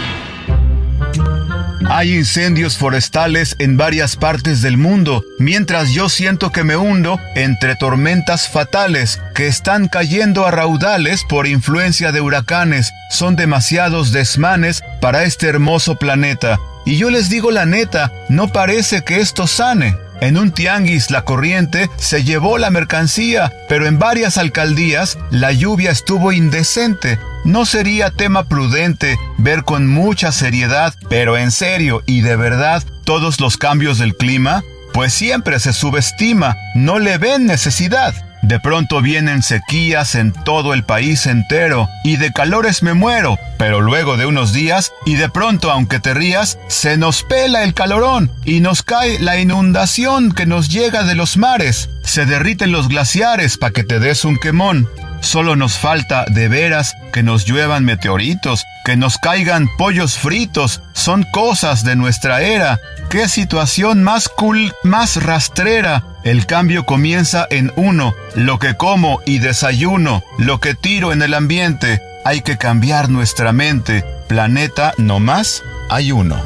[1.92, 7.76] Hay incendios forestales en varias partes del mundo, mientras yo siento que me hundo entre
[7.76, 12.92] tormentas fatales que están cayendo a raudales por influencia de huracanes.
[13.12, 16.58] Son demasiados desmanes para este hermoso planeta.
[16.90, 19.96] Y yo les digo la neta, no parece que esto sane.
[20.22, 25.92] En un tianguis la corriente se llevó la mercancía, pero en varias alcaldías la lluvia
[25.92, 27.20] estuvo indecente.
[27.46, 33.40] ¿No sería tema prudente ver con mucha seriedad, pero en serio y de verdad, todos
[33.40, 34.64] los cambios del clima?
[34.92, 38.16] Pues siempre se subestima, no le ven necesidad.
[38.42, 43.82] De pronto vienen sequías en todo el país entero y de calores me muero, pero
[43.82, 48.32] luego de unos días y de pronto aunque te rías, se nos pela el calorón
[48.46, 51.90] y nos cae la inundación que nos llega de los mares.
[52.04, 54.90] Se derriten los glaciares para que te des un quemón.
[55.22, 61.24] Solo nos falta de veras que nos lluevan meteoritos, que nos caigan pollos fritos, son
[61.32, 62.80] cosas de nuestra era.
[63.10, 66.04] ¡Qué situación más cool, más rastrera!
[66.24, 71.34] El cambio comienza en uno, lo que como y desayuno, lo que tiro en el
[71.34, 72.02] ambiente.
[72.26, 74.04] Hay que cambiar nuestra mente.
[74.28, 76.42] Planeta no más, hay uno.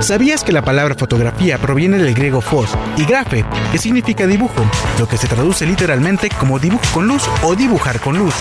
[0.00, 4.64] ¿Sabías que la palabra fotografía proviene del griego fos y grafe, que significa dibujo,
[4.98, 8.34] lo que se traduce literalmente como dibujo con luz o dibujar con luz?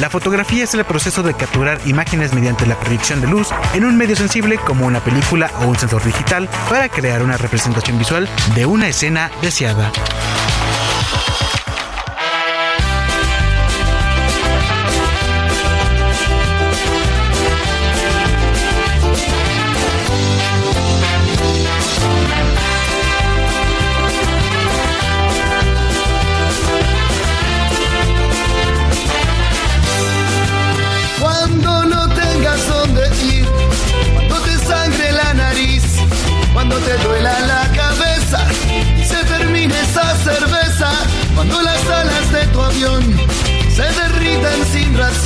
[0.00, 3.96] La fotografía es el proceso de capturar imágenes mediante la proyección de luz en un
[3.96, 8.66] medio sensible como una película o un sensor digital para crear una representación visual de
[8.66, 9.92] una escena deseada.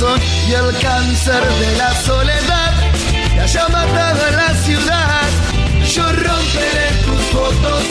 [0.01, 2.73] Y el cáncer de la soledad
[3.35, 5.29] te haya matado en la ciudad.
[5.93, 7.83] Yo romperé tus fotos,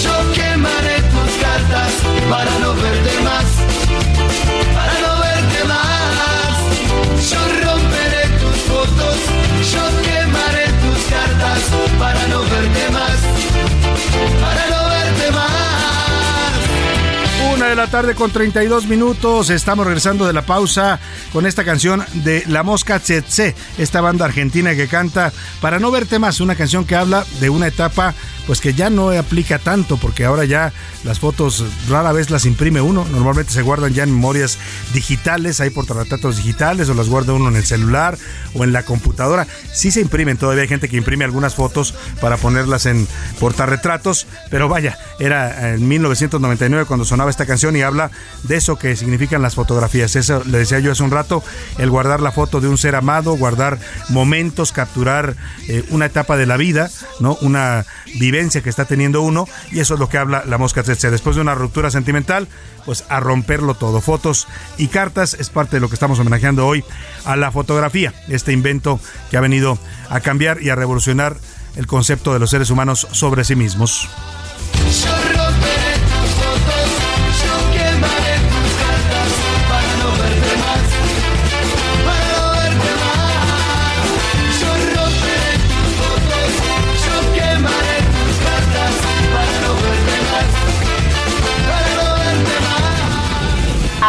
[0.00, 1.92] yo quemaré tus cartas
[2.30, 3.45] para no verte más,
[17.96, 19.48] tarde con 32 minutos.
[19.48, 21.00] Estamos regresando de la pausa
[21.32, 25.32] con esta canción de La Mosca Tsetse, esta banda argentina que canta
[25.62, 28.14] Para no verte más, una canción que habla de una etapa
[28.46, 30.72] pues que ya no aplica tanto porque ahora ya
[31.04, 34.58] las fotos rara vez las imprime uno, normalmente se guardan ya en memorias
[34.94, 38.16] digitales, hay portarretratos digitales o las guarda uno en el celular
[38.54, 39.46] o en la computadora.
[39.72, 43.06] Sí se imprimen, todavía hay gente que imprime algunas fotos para ponerlas en
[43.40, 48.10] portarretratos, pero vaya, era en 1999 cuando sonaba esta canción y habla
[48.44, 50.16] de eso que significan las fotografías.
[50.16, 51.42] Eso le decía yo hace un rato,
[51.78, 53.78] el guardar la foto de un ser amado, guardar
[54.08, 55.36] momentos, capturar
[55.68, 57.36] eh, una etapa de la vida, ¿no?
[57.40, 57.84] Una
[58.18, 61.10] vivencia que está teniendo uno y eso es lo que habla la mosca tsetse.
[61.10, 62.48] Después de una ruptura sentimental,
[62.84, 64.00] pues a romperlo todo.
[64.00, 64.46] Fotos
[64.76, 66.84] y cartas es parte de lo que estamos homenajeando hoy
[67.24, 69.78] a la fotografía, este invento que ha venido
[70.10, 71.36] a cambiar y a revolucionar
[71.76, 74.08] el concepto de los seres humanos sobre sí mismos.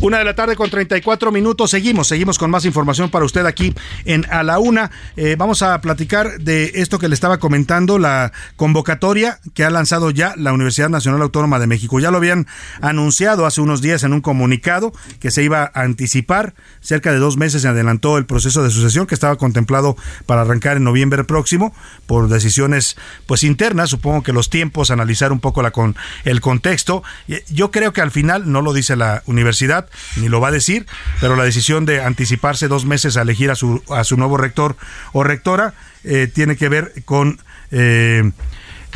[0.00, 1.72] Una de la tarde con 34 minutos.
[1.72, 4.92] Seguimos, seguimos con más información para usted aquí en A la Una.
[5.16, 10.12] Eh, vamos a platicar de esto que le estaba comentando, la convocatoria que ha lanzado
[10.12, 11.98] ya la Universidad Nacional Autónoma de México.
[11.98, 12.46] Ya lo habían
[12.80, 16.54] anunciado hace unos días en un comunicado que se iba a anticipar.
[16.80, 20.76] Cerca de dos meses se adelantó el proceso de sucesión que estaba contemplado para arrancar
[20.76, 21.74] en noviembre próximo
[22.06, 23.90] por decisiones pues internas.
[23.90, 27.02] Supongo que los tiempos, analizar un poco la con el contexto.
[27.50, 30.86] Yo creo que al final, no lo dice la universidad, ni lo va a decir,
[31.20, 34.76] pero la decisión de anticiparse dos meses a elegir a su, a su nuevo rector
[35.12, 35.74] o rectora
[36.04, 37.40] eh, tiene que ver con...
[37.70, 38.30] Eh,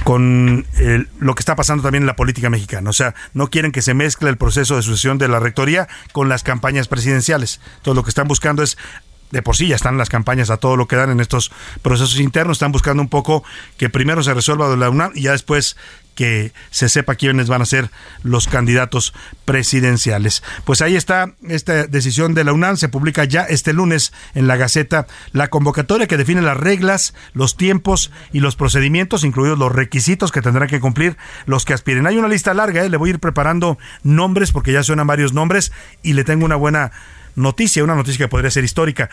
[0.04, 0.66] con
[1.20, 2.90] lo que está pasando también en la política mexicana.
[2.90, 6.28] O sea, no quieren que se mezcle el proceso de sucesión de la rectoría con
[6.28, 7.60] las campañas presidenciales.
[7.76, 8.76] Entonces, lo que están buscando es
[9.32, 11.50] de por sí ya están las campañas a todo lo que dan en estos
[11.80, 13.42] procesos internos, están buscando un poco
[13.78, 15.76] que primero se resuelva de la UNAM y ya después
[16.14, 17.90] que se sepa quiénes van a ser
[18.22, 20.42] los candidatos presidenciales.
[20.64, 24.56] Pues ahí está esta decisión de la UNAM, se publica ya este lunes en la
[24.56, 30.32] Gaceta la convocatoria que define las reglas, los tiempos y los procedimientos, incluidos los requisitos
[30.32, 32.06] que tendrán que cumplir los que aspiren.
[32.06, 32.88] Hay una lista larga, ¿eh?
[32.88, 35.72] le voy a ir preparando nombres porque ya suenan varios nombres
[36.02, 36.92] y le tengo una buena
[37.34, 39.10] noticia, una noticia que podría ser histórica.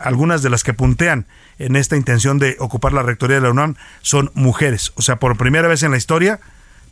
[0.00, 1.26] algunas de las que puntean
[1.58, 4.92] en esta intención de ocupar la rectoría de la UNAM son mujeres.
[4.96, 6.40] O sea, por primera vez en la historia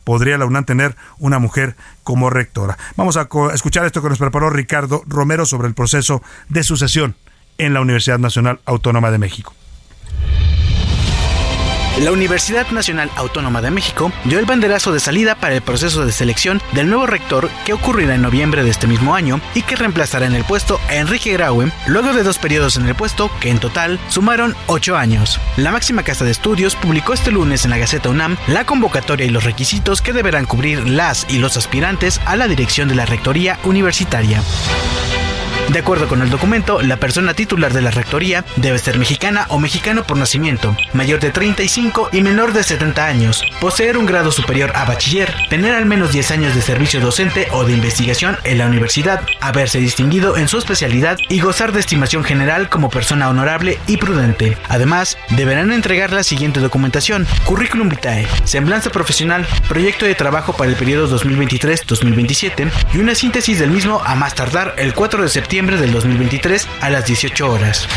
[0.05, 2.79] podría la UNAM tener una mujer como rectora.
[2.97, 7.17] Vamos a escuchar esto que nos preparó Ricardo Romero sobre el proceso de sucesión
[7.59, 9.55] en la Universidad Nacional Autónoma de México.
[11.99, 16.13] La Universidad Nacional Autónoma de México dio el banderazo de salida para el proceso de
[16.13, 20.27] selección del nuevo rector que ocurrirá en noviembre de este mismo año y que reemplazará
[20.27, 23.61] en el puesto a Enrique Graue luego de dos periodos en el puesto que en
[23.61, 25.41] total sumaron ocho años.
[25.57, 29.31] La máxima casa de estudios publicó este lunes en la Gaceta UNAM la convocatoria y
[29.31, 33.59] los requisitos que deberán cubrir las y los aspirantes a la dirección de la Rectoría
[33.65, 34.43] Universitaria.
[35.73, 39.59] De acuerdo con el documento, la persona titular de la rectoría debe ser mexicana o
[39.59, 44.71] mexicano por nacimiento, mayor de 35 y menor de 70 años, poseer un grado superior
[44.77, 48.67] a bachiller, tener al menos 10 años de servicio docente o de investigación en la
[48.67, 53.97] universidad, haberse distinguido en su especialidad y gozar de estimación general como persona honorable y
[53.97, 54.57] prudente.
[54.69, 60.77] Además, deberán entregar la siguiente documentación: currículum vitae, semblanza profesional, proyecto de trabajo para el
[60.77, 65.91] periodo 2023-2027 y una síntesis del mismo a más tardar el 4 de septiembre del
[65.91, 67.89] 2023 a las 18 horas.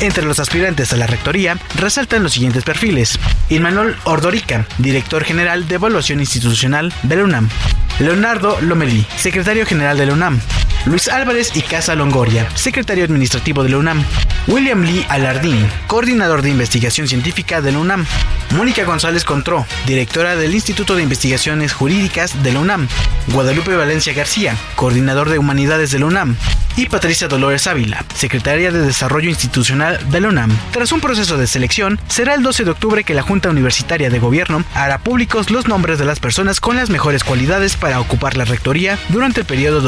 [0.00, 3.18] Entre los aspirantes a la rectoría resaltan los siguientes perfiles.
[3.50, 7.50] Inmanuel Ordorica, director general de Evaluación Institucional de la UNAM.
[7.98, 10.40] Leonardo Lomelí, secretario general de la UNAM.
[10.86, 14.04] Luis Álvarez y Casa Longoria, secretario administrativo de la UNAM.
[14.46, 18.06] William Lee Alardín, coordinador de investigación científica de la UNAM.
[18.50, 22.86] Mónica González Contró, directora del Instituto de Investigaciones Jurídicas de la UNAM.
[23.32, 26.36] Guadalupe Valencia García, coordinador de Humanidades de la UNAM.
[26.76, 30.56] Y Patricia Dolores Ávila, secretaria de Desarrollo Institucional de la UNAM.
[30.72, 34.18] Tras un proceso de selección, será el 12 de octubre que la Junta Universitaria de
[34.18, 38.44] Gobierno hará públicos los nombres de las personas con las mejores cualidades para ocupar la
[38.44, 39.80] rectoría durante el periodo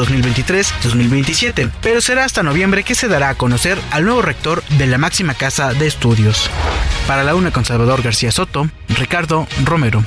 [0.95, 4.97] 2023-2027, pero será hasta noviembre que se dará a conocer al nuevo rector de la
[4.97, 6.49] máxima casa de estudios.
[7.07, 10.03] Para la UNA con Salvador García Soto, Ricardo Romero.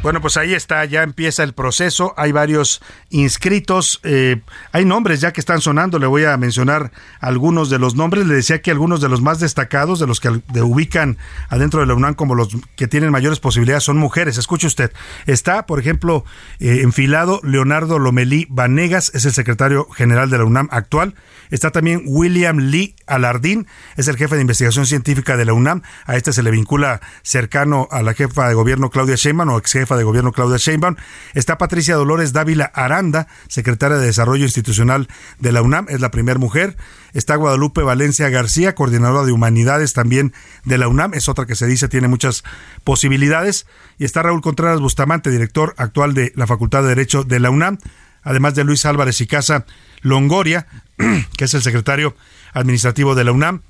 [0.00, 2.80] Bueno, pues ahí está, ya empieza el proceso, hay varios
[3.10, 7.96] inscritos, eh, hay nombres ya que están sonando, le voy a mencionar algunos de los
[7.96, 10.28] nombres, le decía que algunos de los más destacados, de los que
[10.60, 14.92] ubican adentro de la UNAM como los que tienen mayores posibilidades son mujeres, escuche usted,
[15.26, 16.24] está, por ejemplo,
[16.60, 21.16] eh, enfilado Leonardo Lomelí Vanegas, es el secretario general de la UNAM actual,
[21.50, 23.66] está también William Lee Alardín,
[23.96, 27.88] es el jefe de investigación científica de la UNAM, a este se le vincula cercano
[27.90, 30.96] a la jefa de gobierno Claudia Sheinbaum o ex de gobierno Claudia Sheinbaum.
[31.34, 35.08] Está Patricia Dolores Dávila Aranda, secretaria de Desarrollo Institucional
[35.38, 36.76] de la UNAM, es la primera mujer.
[37.14, 40.32] Está Guadalupe Valencia García, coordinadora de Humanidades también
[40.64, 42.44] de la UNAM, es otra que se dice tiene muchas
[42.84, 43.66] posibilidades.
[43.98, 47.78] Y está Raúl Contreras Bustamante, director actual de la Facultad de Derecho de la UNAM,
[48.22, 49.64] además de Luis Álvarez y Casa
[50.02, 50.66] Longoria,
[51.36, 52.14] que es el secretario
[52.52, 53.62] administrativo de la UNAM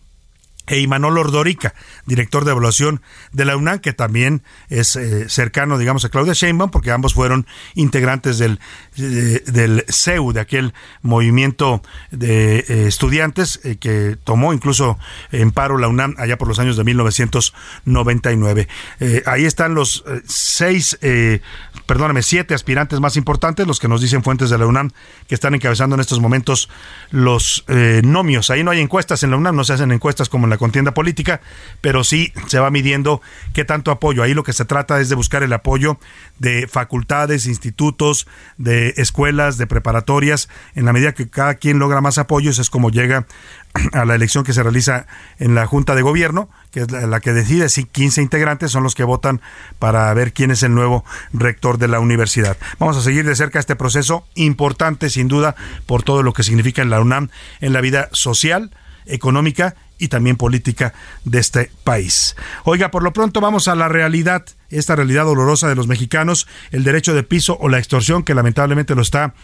[0.69, 1.75] e Imanol Ordorica,
[2.07, 3.01] director de evaluación
[3.33, 7.47] de la UNAM, que también es eh, cercano, digamos, a Claudia Sheinbaum, porque ambos fueron
[7.75, 8.61] integrantes del,
[8.97, 14.99] del CEU, de aquel movimiento de eh, estudiantes eh, que tomó incluso
[15.33, 18.69] en paro la UNAM allá por los años de 1999.
[19.27, 20.99] ahí están los seis,
[21.87, 24.91] perdóname, siete aspirantes más importantes, los que nos dicen fuentes de la UNAM,
[25.27, 26.69] que están encabezando en estos momentos
[27.11, 27.65] los
[28.03, 28.51] nomios.
[28.51, 30.93] Ahí no hay encuestas en la UNAM, no se hacen encuestas como en la contienda
[30.93, 31.41] política,
[31.81, 33.21] pero sí se va midiendo
[33.53, 34.23] qué tanto apoyo.
[34.23, 35.99] Ahí lo que se trata es de buscar el apoyo
[36.39, 40.49] de facultades, institutos, de escuelas, de preparatorias.
[40.75, 43.27] En la medida que cada quien logra más apoyos es como llega
[43.93, 45.07] a la elección que se realiza
[45.39, 48.95] en la Junta de Gobierno, que es la, que decide si 15 integrantes son los
[48.95, 49.41] que votan
[49.79, 52.57] para ver quién es el nuevo rector de la universidad.
[52.79, 55.55] Vamos a seguir de cerca este proceso importante, sin duda,
[55.87, 57.31] por todo lo que significa en la UNAM
[57.61, 58.71] en la vida social,
[59.07, 60.95] económica y también política
[61.25, 62.37] de este país.
[62.65, 66.85] Oiga, por lo pronto vamos a la realidad, esta realidad dolorosa de los mexicanos, el
[66.85, 69.35] derecho de piso o la extorsión que lamentablemente lo está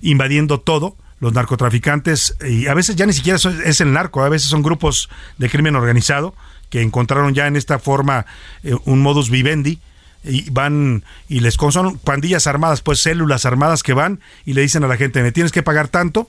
[0.00, 4.48] invadiendo todo los narcotraficantes y a veces ya ni siquiera es el narco, a veces
[4.48, 6.34] son grupos de crimen organizado
[6.70, 8.26] que encontraron ya en esta forma
[8.62, 9.80] eh, un modus vivendi
[10.24, 14.84] y van y les son pandillas armadas, pues células armadas que van y le dicen
[14.84, 16.28] a la gente, me tienes que pagar tanto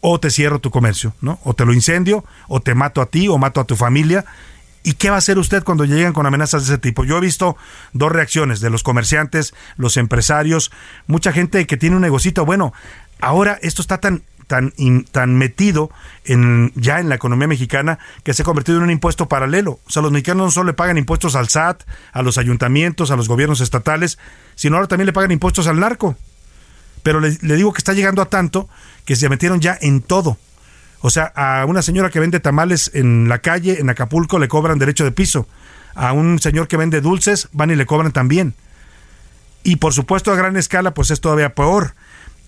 [0.00, 1.38] o te cierro tu comercio, ¿no?
[1.44, 4.24] O te lo incendio, o te mato a ti, o mato a tu familia.
[4.82, 7.04] ¿Y qué va a hacer usted cuando lleguen con amenazas de ese tipo?
[7.04, 7.56] Yo he visto
[7.92, 10.72] dos reacciones de los comerciantes, los empresarios,
[11.06, 12.46] mucha gente que tiene un negocito.
[12.46, 12.72] Bueno,
[13.20, 14.72] ahora esto está tan tan,
[15.12, 15.90] tan metido
[16.24, 19.78] en, ya en la economía mexicana que se ha convertido en un impuesto paralelo.
[19.86, 23.16] O sea, los mexicanos no solo le pagan impuestos al SAT, a los ayuntamientos, a
[23.16, 24.18] los gobiernos estatales,
[24.56, 26.16] sino ahora también le pagan impuestos al narco
[27.02, 28.68] pero le, digo que está llegando a tanto
[29.04, 30.38] que se metieron ya en todo.
[31.00, 34.78] O sea, a una señora que vende tamales en la calle, en Acapulco, le cobran
[34.78, 35.48] derecho de piso.
[35.94, 38.54] A un señor que vende dulces, van y le cobran también.
[39.62, 41.94] Y por supuesto a gran escala, pues es todavía peor.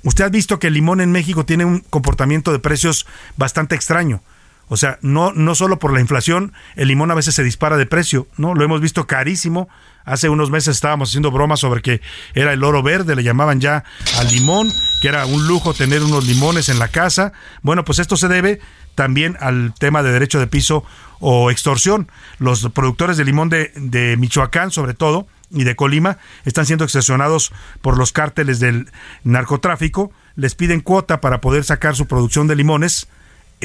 [0.05, 4.23] Usted ha visto que el limón en México tiene un comportamiento de precios bastante extraño.
[4.69, 7.87] O sea, no, no solo por la inflación, el limón a veces se dispara de
[7.87, 8.55] precio, ¿no?
[8.55, 9.69] Lo hemos visto carísimo.
[10.05, 12.01] Hace unos meses estábamos haciendo bromas sobre que
[12.35, 13.85] era el oro verde, le llamaban ya
[14.19, 17.33] al limón, que era un lujo tener unos limones en la casa.
[17.63, 18.61] Bueno, pues esto se debe
[18.95, 20.85] también al tema de derecho de piso
[21.21, 22.11] o extorsión.
[22.39, 27.53] Los productores de limón de, de Michoacán, sobre todo, y de Colima, están siendo extorsionados
[27.81, 28.91] por los cárteles del
[29.23, 30.13] narcotráfico.
[30.35, 33.09] Les piden cuota para poder sacar su producción de limones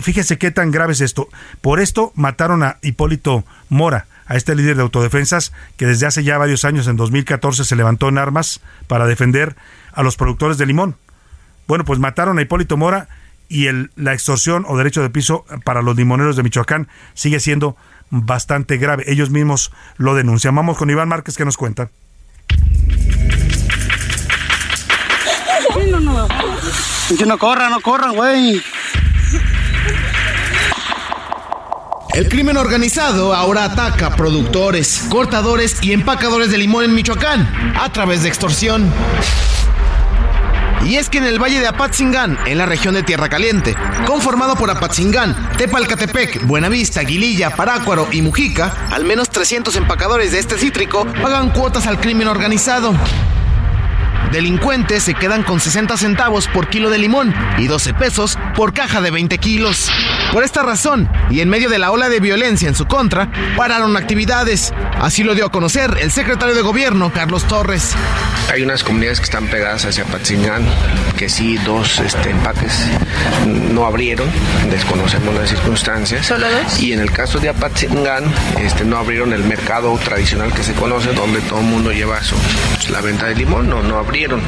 [0.01, 1.29] fíjese qué tan grave es esto.
[1.61, 6.37] Por esto mataron a Hipólito Mora, a este líder de autodefensas que desde hace ya
[6.37, 9.55] varios años, en 2014, se levantó en armas para defender
[9.93, 10.95] a los productores de limón.
[11.67, 13.09] Bueno, pues mataron a Hipólito Mora
[13.49, 17.77] y la extorsión o derecho de piso para los limoneros de Michoacán sigue siendo
[18.09, 19.03] bastante grave.
[19.07, 20.55] Ellos mismos lo denuncian.
[20.55, 21.89] Vamos con Iván Márquez que nos cuenta.
[27.25, 28.61] No corran, no corran, güey.
[32.17, 37.47] El crimen organizado ahora ataca productores, cortadores y empacadores de limón en Michoacán
[37.79, 38.91] a través de extorsión.
[40.83, 43.75] Y es que en el valle de Apatzingán, en la región de Tierra Caliente,
[44.07, 50.57] conformado por Apatzingán, Tepalcatepec, Buenavista, Guililla, Parácuaro y Mujica, al menos 300 empacadores de este
[50.57, 52.95] cítrico pagan cuotas al crimen organizado.
[54.31, 59.01] Delincuentes se quedan con 60 centavos por kilo de limón y 12 pesos por caja
[59.01, 59.91] de 20 kilos.
[60.31, 63.95] Por esta razón, y en medio de la ola de violencia en su contra, pararon
[63.97, 64.73] actividades.
[64.99, 67.95] Así lo dio a conocer el secretario de gobierno, Carlos Torres.
[68.51, 70.63] Hay unas comunidades que están pegadas hacia Patzingán,
[71.17, 72.87] que sí, dos este, empaques
[73.45, 74.29] no abrieron,
[74.69, 76.25] desconocemos las circunstancias.
[76.25, 76.79] ¿Solo dos?
[76.81, 78.23] Y en el caso de Apatzingán,
[78.59, 82.35] este, no abrieron el mercado tradicional que se conoce, donde todo el mundo lleva su,
[82.91, 84.41] la venta de limón, no, no abrieron.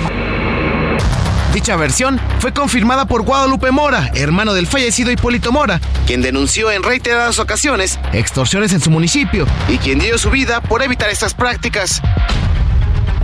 [1.54, 6.84] Dicha versión fue confirmada por Guadalupe Mora, hermano del fallecido Hipólito Mora, quien denunció en
[6.84, 12.02] reiteradas ocasiones extorsiones en su municipio y quien dio su vida por evitar estas prácticas.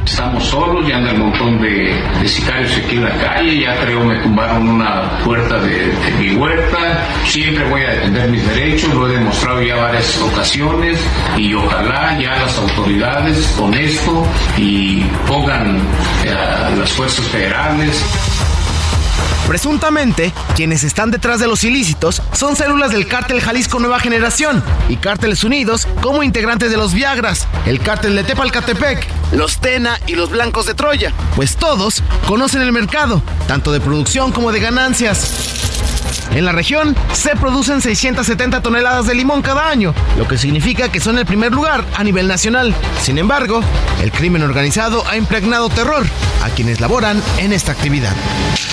[0.06, 4.16] Estamos solos, ya anda el montón de, sicarios aquí en la calle, ya creo me
[4.22, 6.78] tumbaron una puerta de, mi huerta,
[7.26, 11.06] siempre voy a defender mis derechos, lo he demostrado ya varias ocasiones
[11.38, 14.26] y ojalá ya las autoridades con esto
[14.58, 15.82] y pongan
[16.24, 18.45] a las fuerzas federales
[19.48, 24.98] Presuntamente, quienes están detrás de los ilícitos son células del cártel Jalisco Nueva Generación y
[24.98, 30.32] cárteles unidos como integrantes de los Viagras, el cártel de Tepalcatepec, los Tena y los
[30.32, 35.65] Blancos de Troya, pues todos conocen el mercado, tanto de producción como de ganancias.
[36.36, 41.00] En la región se producen 670 toneladas de limón cada año, lo que significa que
[41.00, 42.76] son el primer lugar a nivel nacional.
[43.02, 43.62] Sin embargo,
[44.04, 46.06] el crimen organizado ha impregnado terror
[46.44, 48.14] a quienes laboran en esta actividad.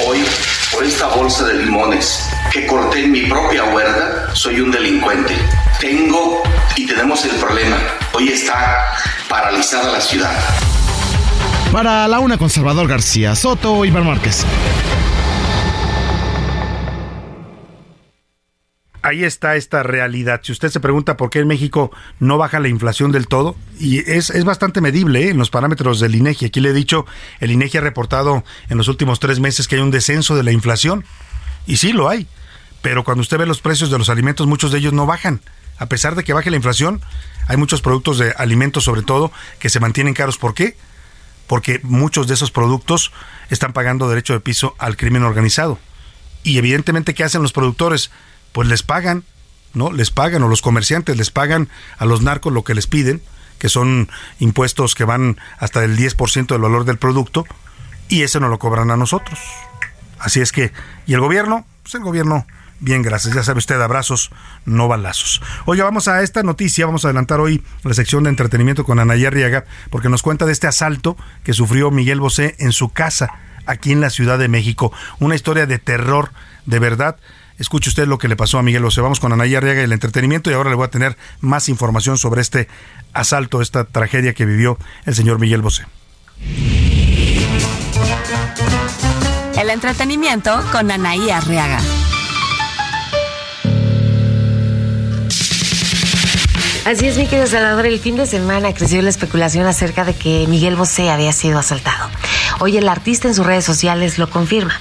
[0.04, 0.24] Hoy,
[0.72, 5.36] por esta bolsa de limones que corté en mi propia huerta, soy un delincuente.
[5.78, 6.42] Tengo
[6.74, 7.76] y tenemos el problema.
[8.12, 8.92] Hoy está
[9.28, 10.36] paralizada la ciudad.
[11.70, 14.44] Para la una con Salvador García Soto, Iván Márquez.
[19.02, 20.40] Ahí está esta realidad.
[20.42, 21.90] Si usted se pregunta por qué en México
[22.20, 25.30] no baja la inflación del todo, y es, es bastante medible ¿eh?
[25.30, 26.46] en los parámetros del INEGI.
[26.46, 27.04] Aquí le he dicho,
[27.40, 30.52] el INEGI ha reportado en los últimos tres meses que hay un descenso de la
[30.52, 31.04] inflación.
[31.66, 32.26] Y sí lo hay.
[32.80, 35.40] Pero cuando usted ve los precios de los alimentos, muchos de ellos no bajan.
[35.78, 37.00] A pesar de que baje la inflación,
[37.46, 40.38] hay muchos productos de alimentos, sobre todo, que se mantienen caros.
[40.38, 40.76] ¿Por qué?
[41.46, 43.12] Porque muchos de esos productos
[43.50, 45.78] están pagando derecho de piso al crimen organizado.
[46.42, 48.10] Y evidentemente, ¿qué hacen los productores?
[48.52, 49.24] Pues les pagan,
[49.74, 49.92] ¿no?
[49.92, 53.22] Les pagan, o los comerciantes les pagan a los narcos lo que les piden,
[53.58, 57.46] que son impuestos que van hasta el 10% del valor del producto,
[58.08, 59.38] y eso no lo cobran a nosotros.
[60.18, 60.72] Así es que,
[61.06, 61.66] ¿y el gobierno?
[61.82, 62.46] Pues el gobierno,
[62.78, 63.34] bien, gracias.
[63.34, 64.30] Ya sabe usted, abrazos,
[64.64, 65.40] no balazos.
[65.64, 69.30] Oye, vamos a esta noticia, vamos a adelantar hoy la sección de entretenimiento con Anaya
[69.30, 73.30] Riaga, porque nos cuenta de este asalto que sufrió Miguel Bosé en su casa,
[73.66, 74.92] aquí en la Ciudad de México.
[75.18, 76.32] Una historia de terror,
[76.66, 77.16] de verdad.
[77.62, 79.02] Escuche usted lo que le pasó a Miguel Bosé.
[79.02, 82.18] Vamos con Anaya Arriaga y el entretenimiento y ahora le voy a tener más información
[82.18, 82.66] sobre este
[83.12, 85.86] asalto, esta tragedia que vivió el señor Miguel Bosé.
[89.56, 91.78] El entretenimiento con Anaí Arriaga.
[96.84, 97.86] Así es, mi querido Salvador.
[97.86, 102.10] El fin de semana creció la especulación acerca de que Miguel Bosé había sido asaltado.
[102.58, 104.80] Hoy el artista en sus redes sociales lo confirma.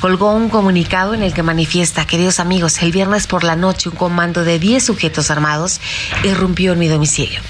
[0.00, 3.96] Colgó un comunicado en el que manifiesta, queridos amigos, el viernes por la noche un
[3.96, 5.80] comando de 10 sujetos armados
[6.22, 7.40] irrumpió en mi domicilio.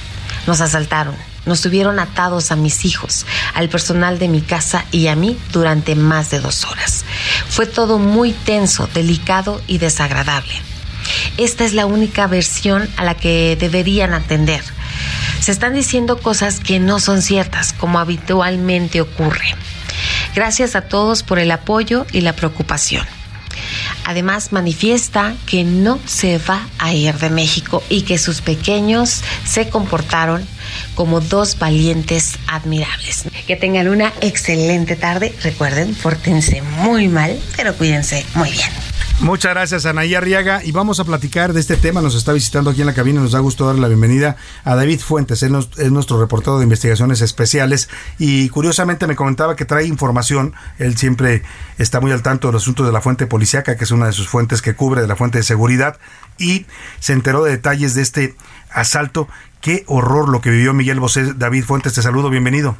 [0.46, 5.16] Nos asaltaron, nos tuvieron atados a mis hijos, al personal de mi casa y a
[5.16, 7.04] mí durante más de dos horas.
[7.48, 10.54] Fue todo muy tenso, delicado y desagradable.
[11.38, 14.62] Esta es la única versión a la que deberían atender.
[15.40, 19.54] Se están diciendo cosas que no son ciertas, como habitualmente ocurre.
[20.36, 23.06] Gracias a todos por el apoyo y la preocupación.
[24.04, 29.70] Además, manifiesta que no se va a ir de México y que sus pequeños se
[29.70, 30.46] comportaron
[30.94, 33.24] como dos valientes admirables.
[33.46, 35.34] Que tengan una excelente tarde.
[35.42, 38.68] Recuerden, pórtense muy mal, pero cuídense muy bien.
[39.20, 40.62] Muchas gracias, Anaí Arriaga.
[40.62, 42.02] Y vamos a platicar de este tema.
[42.02, 43.20] Nos está visitando aquí en la cabina.
[43.20, 45.42] Nos da gusto darle la bienvenida a David Fuentes.
[45.42, 47.88] Él es nuestro reportero de investigaciones especiales.
[48.18, 50.52] Y curiosamente me comentaba que trae información.
[50.78, 51.42] Él siempre
[51.78, 54.28] está muy al tanto del asunto de la fuente policiaca, que es una de sus
[54.28, 55.98] fuentes que cubre de la fuente de seguridad.
[56.38, 56.66] Y
[57.00, 58.36] se enteró de detalles de este
[58.70, 59.28] asalto.
[59.62, 61.32] Qué horror lo que vivió Miguel Bosé.
[61.34, 62.28] David Fuentes, te saludo.
[62.28, 62.76] Bienvenido.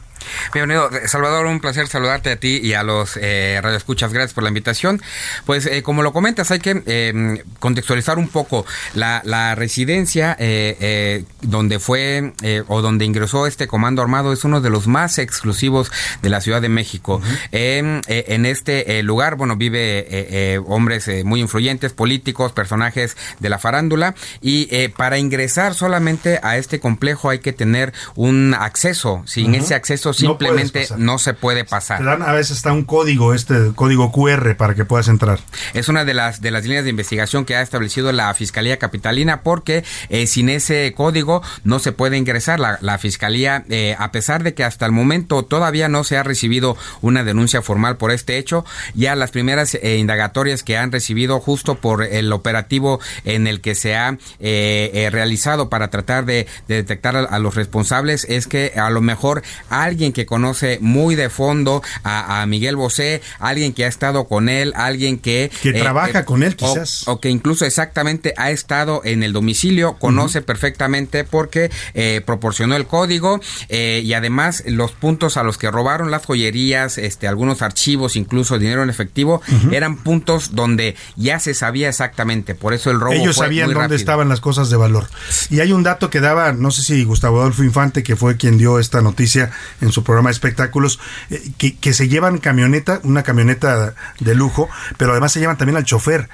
[0.52, 4.12] Bienvenido, Salvador, un placer saludarte a ti y a los eh, radioescuchas.
[4.12, 5.02] Gracias por la invitación.
[5.44, 8.64] Pues eh, como lo comentas, hay que eh, contextualizar un poco
[8.94, 14.44] la, la residencia eh, eh, donde fue eh, o donde ingresó este comando armado es
[14.44, 15.90] uno de los más exclusivos
[16.22, 17.20] de la Ciudad de México.
[17.52, 23.16] en, eh, en este lugar, bueno, vive eh, eh, hombres eh, muy influyentes, políticos, personajes
[23.40, 28.54] de la farándula y eh, para ingresar solamente a este complejo hay que tener un
[28.54, 29.22] acceso.
[29.26, 31.98] Sin ese acceso simplemente no, se puede pasar.
[31.98, 35.40] Te dan a veces está un código, este código QR para que puedas entrar.
[35.74, 39.42] Es una de las de las líneas de investigación que ha establecido la Fiscalía Capitalina
[39.42, 42.60] porque eh, sin ese código no se puede ingresar.
[42.60, 46.76] La, Fiscalía, eh, a pesar de que hasta el momento todavía no se ha recibido
[47.02, 51.74] una denuncia formal por este hecho, ya las primeras eh, indagatorias que han recibido justo
[51.74, 57.54] por el operativo en el que se ha realizado para tratar de, detectar a, los
[57.54, 63.22] responsables es que a lo mejor alguien que conoce muy de fondo a, Miguel Bosé,
[63.38, 65.50] alguien que ha estado con él, alguien que...
[65.62, 67.08] Que trabaja con él quizás.
[67.08, 72.86] O, que incluso exactamente ha estado en el domicilio, conoce perfectamente porque eh, proporcionó el
[72.86, 78.16] código eh, y además los puntos a los que robaron las joyerías, este, algunos archivos,
[78.16, 79.40] incluso dinero en efectivo,
[79.72, 82.54] eran puntos donde ya se sabía exactamente.
[82.54, 83.12] Por eso el robo.
[83.12, 85.06] Ellos sabían dónde estaban las cosas de valor.
[85.50, 88.58] Y hay un dato que daba, no sé si Gustavo Adolfo Infante, que fue quien
[88.58, 93.22] dio esta noticia en su programa de espectáculos, eh, que, que se llevan camioneta, una
[93.22, 96.28] camioneta de lujo, pero además se llevan también al chofer.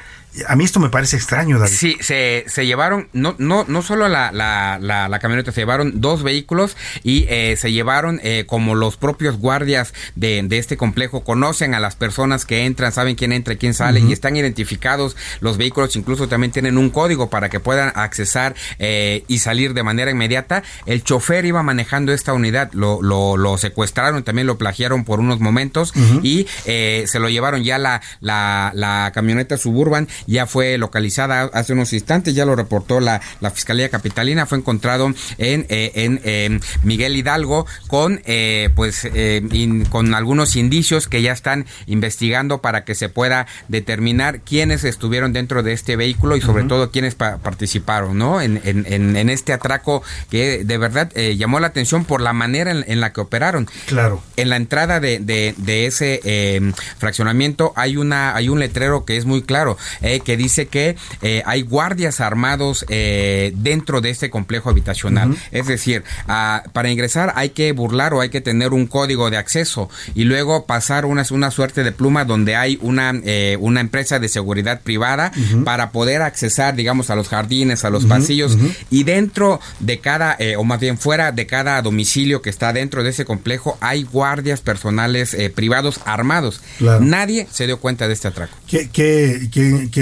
[0.48, 1.74] A mí esto me parece extraño, David.
[1.74, 6.22] Sí, se, se llevaron, no, no, no solo la, la, la, camioneta, se llevaron dos
[6.22, 11.74] vehículos y eh, se llevaron eh, como los propios guardias de, de, este complejo conocen
[11.74, 15.16] a las personas que entran, saben quién entra y quién sale y están identificados.
[15.40, 19.82] Los vehículos incluso también tienen un código para que puedan accesar eh, y salir de
[19.82, 20.62] manera inmediata.
[20.86, 25.40] El chofer iba manejando esta unidad, lo, lo, lo secuestraron, también lo plagiaron por unos
[25.40, 31.72] momentos y se lo llevaron ya la, la, la camioneta suburban ya fue localizada hace
[31.72, 36.60] unos instantes, ya lo reportó la, la Fiscalía Capitalina, fue encontrado en, eh, en em,
[36.82, 39.42] Miguel Hidalgo con eh, pues eh,
[39.90, 45.62] con algunos indicios que ya están investigando para que se pueda determinar quiénes estuvieron dentro
[45.62, 48.40] de este vehículo y sobre todo quiénes participaron, ¿no?
[48.40, 53.00] En, en, en, este atraco que de verdad llamó la atención por la manera en,
[53.00, 53.68] la que operaron.
[53.86, 54.22] Claro.
[54.36, 59.16] En la entrada de, de, de ese em, fraccionamiento hay una hay un letrero que
[59.16, 59.76] es muy claro
[60.20, 65.36] que dice que eh, hay guardias armados eh, dentro de este complejo habitacional.
[65.50, 69.88] Es decir, para ingresar hay que burlar o hay que tener un código de acceso
[70.14, 74.28] y luego pasar una, una suerte de pluma donde hay una, eh, una empresa de
[74.28, 75.32] seguridad privada
[75.64, 78.56] para poder accesar, digamos, a los jardines, a los pasillos
[78.90, 83.10] y dentro de cada, o más bien fuera de cada domicilio que está dentro de
[83.10, 86.60] ese complejo hay guardias personales privados armados.
[87.00, 88.56] Nadie se dio cuenta de este atraco.
[88.66, 90.01] ¿Qué, qué, qué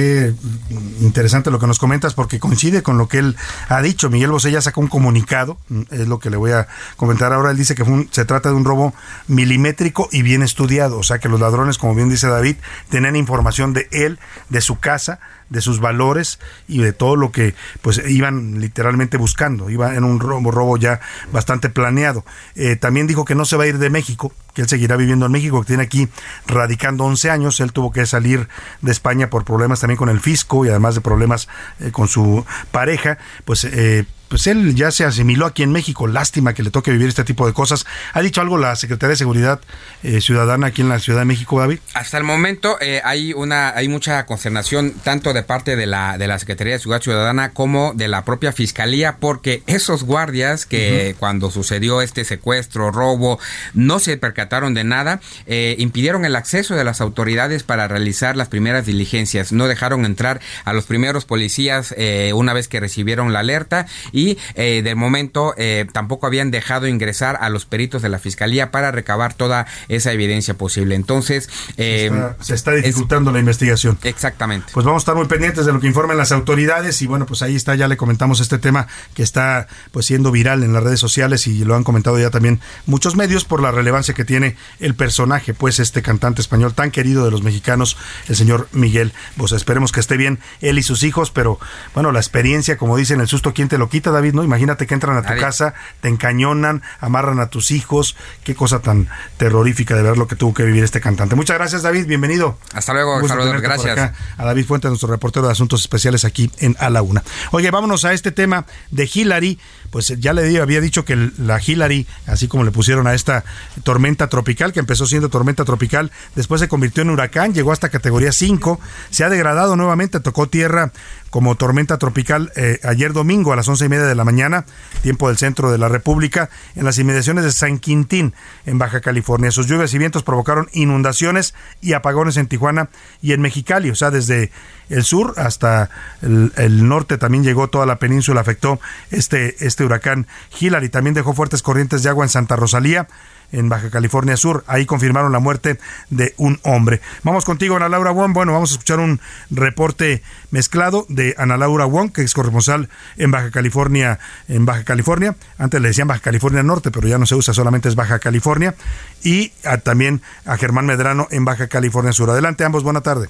[1.01, 3.37] interesante lo que nos comentas porque coincide con lo que él
[3.69, 4.11] ha dicho.
[4.11, 5.59] Miguel Bosé ya sacó un comunicado,
[5.91, 7.51] es lo que le voy a comentar ahora.
[7.51, 8.95] Él dice que se trata de un robo
[9.29, 12.57] milimétrico y bien estudiado, o sea que los ladrones, como bien dice David,
[12.89, 15.21] tenían información de él, de su casa,
[15.51, 19.69] de sus valores y de todo lo que pues iban literalmente buscando.
[19.69, 21.01] Iba en un robo, robo ya
[21.33, 22.25] bastante planeado.
[22.55, 25.27] Eh, también dijo que no se va a ir de México, que él seguirá viviendo
[25.27, 26.09] en México, que tiene aquí
[26.47, 27.61] radicando 11 años.
[27.61, 28.49] Él tuvo que salir
[28.81, 31.49] de España por problemas también con el fisco y además de problemas
[31.81, 33.19] eh, con su pareja.
[33.45, 36.07] Pues eh, pues él ya se asimiló aquí en México.
[36.07, 37.85] Lástima que le toque vivir este tipo de cosas.
[38.13, 39.61] ¿Ha dicho algo la Secretaría de Seguridad
[40.05, 41.81] eh, Ciudadana aquí en la Ciudad de México, David?
[41.95, 46.29] Hasta el momento eh, hay una hay mucha consternación tanto de parte de la de
[46.29, 51.51] la Secretaría de Seguridad Ciudadana como de la propia Fiscalía porque esos guardias que cuando
[51.51, 53.41] sucedió este secuestro, robo,
[53.75, 58.47] no se percataron de nada, eh, impidieron el acceso de las autoridades para realizar las
[58.47, 59.51] primeras diligencias.
[59.51, 61.95] No dejaron entrar a los primeros policías
[62.33, 64.20] una vez que recibieron la alerta y
[64.55, 68.91] eh, de momento eh, tampoco habían dejado ingresar a los peritos de la fiscalía para
[68.91, 70.95] recabar toda esa evidencia posible.
[70.95, 73.99] Entonces se está, eh, dificultando la investigación.
[74.03, 74.69] Exactamente.
[74.73, 77.43] Pues vamos a estar muy pendientes de lo que informen las autoridades y bueno pues
[77.43, 81.01] ahí está ya le comentamos este tema que está pues siendo viral en las redes
[81.01, 84.95] sociales y lo han comentado ya también muchos medios por la relevancia que tiene el
[84.95, 87.97] personaje pues este cantante español tan querido de los mexicanos
[88.29, 89.13] el señor Miguel.
[89.37, 91.59] Pues esperemos que esté bien él y sus hijos pero
[91.95, 94.45] bueno la experiencia como dicen el susto quién te lo quita David, ¿no?
[94.45, 98.17] Imagínate que entran a tu casa, te encañonan, amarran a tus hijos.
[98.45, 101.35] Qué cosa tan terrorífica de ver lo que tuvo que vivir este cantante.
[101.35, 102.07] Muchas gracias, David.
[102.07, 102.59] Bienvenido.
[102.75, 103.61] Hasta luego, Salvador.
[103.61, 104.13] Gracias.
[104.39, 107.23] a David Fuentes, nuestro reportero de Asuntos Especiales aquí en A la Una.
[107.53, 109.59] Oye, vámonos a este tema de Hillary.
[109.91, 113.45] Pues ya le había dicho que la Hillary, así como le pusieron a esta
[113.83, 118.33] tormenta tropical, que empezó siendo tormenta tropical, después se convirtió en huracán, llegó hasta categoría
[118.33, 118.81] 5,
[119.11, 120.93] se ha degradado nuevamente, tocó tierra
[121.31, 124.67] como tormenta tropical eh, ayer domingo a las once y media de la mañana,
[125.03, 128.35] tiempo del centro de la República, en las inmediaciones de San Quintín,
[128.67, 129.51] en Baja California.
[129.51, 132.91] Sus lluvias y vientos provocaron inundaciones y apagones en Tijuana
[133.23, 134.51] y en Mexicali, o sea, desde
[134.91, 135.89] el sur hasta
[136.21, 138.81] el, norte también llegó toda la península, afectó
[139.11, 140.27] este, este huracán
[140.59, 140.89] Hillary.
[140.89, 143.09] También dejó fuertes corrientes de agua en Santa Rosalía
[143.53, 144.65] en Baja California Sur.
[144.67, 145.79] Ahí confirmaron la muerte
[146.11, 147.01] de un hombre.
[147.23, 148.33] Vamos contigo, Ana Laura Wong.
[148.33, 149.21] Bueno, vamos a escuchar un
[149.51, 154.19] reporte mezclado de Ana Laura Wong, que es corresponsal en Baja California,
[154.49, 155.37] en Baja California.
[155.59, 158.75] Antes le decían Baja California Norte, pero ya no se usa, solamente es Baja California.
[159.23, 162.31] Y también a Germán Medrano en Baja California Sur.
[162.31, 163.29] Adelante, ambos, buena tarde.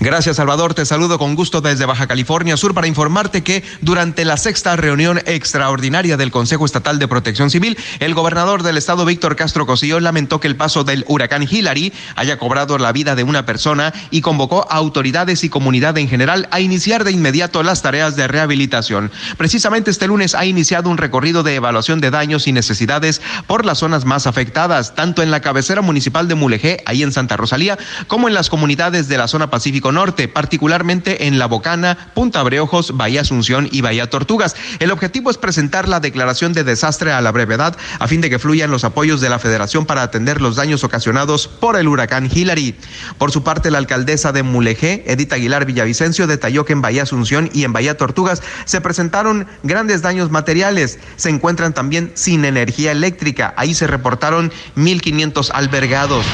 [0.00, 0.74] Gracias, Salvador.
[0.74, 5.18] Te saludo con gusto desde Baja California Sur para informarte que durante la sexta reunión
[5.26, 10.40] extraordinaria del Consejo Estatal de Protección Civil, el gobernador del estado, Víctor Castro Cosío, lamentó
[10.40, 14.66] que el paso del huracán Hillary haya cobrado la vida de una persona y convocó
[14.68, 19.12] a autoridades y comunidad en general a iniciar de inmediato las tareas de rehabilitación.
[19.36, 23.78] Precisamente este lunes ha iniciado un recorrido de evaluación de daños y necesidades por las
[23.78, 27.78] zonas más afectadas, tanto en la cabecera municipal de Mulegé, ahí en Santa Rosalía,
[28.08, 29.48] como en las comunidades de la zona
[29.90, 34.54] Norte, particularmente en La Bocana, Punta Breojos, Bahía Asunción y Bahía Tortugas.
[34.78, 38.38] El objetivo es presentar la declaración de desastre a la brevedad a fin de que
[38.38, 42.76] fluyan los apoyos de la Federación para atender los daños ocasionados por el huracán Hillary.
[43.18, 47.50] Por su parte, la alcaldesa de Mulegé, Edith Aguilar Villavicencio, detalló que en Bahía Asunción
[47.52, 50.98] y en Bahía Tortugas se presentaron grandes daños materiales.
[51.16, 53.54] Se encuentran también sin energía eléctrica.
[53.56, 56.26] Ahí se reportaron 1.500 albergados.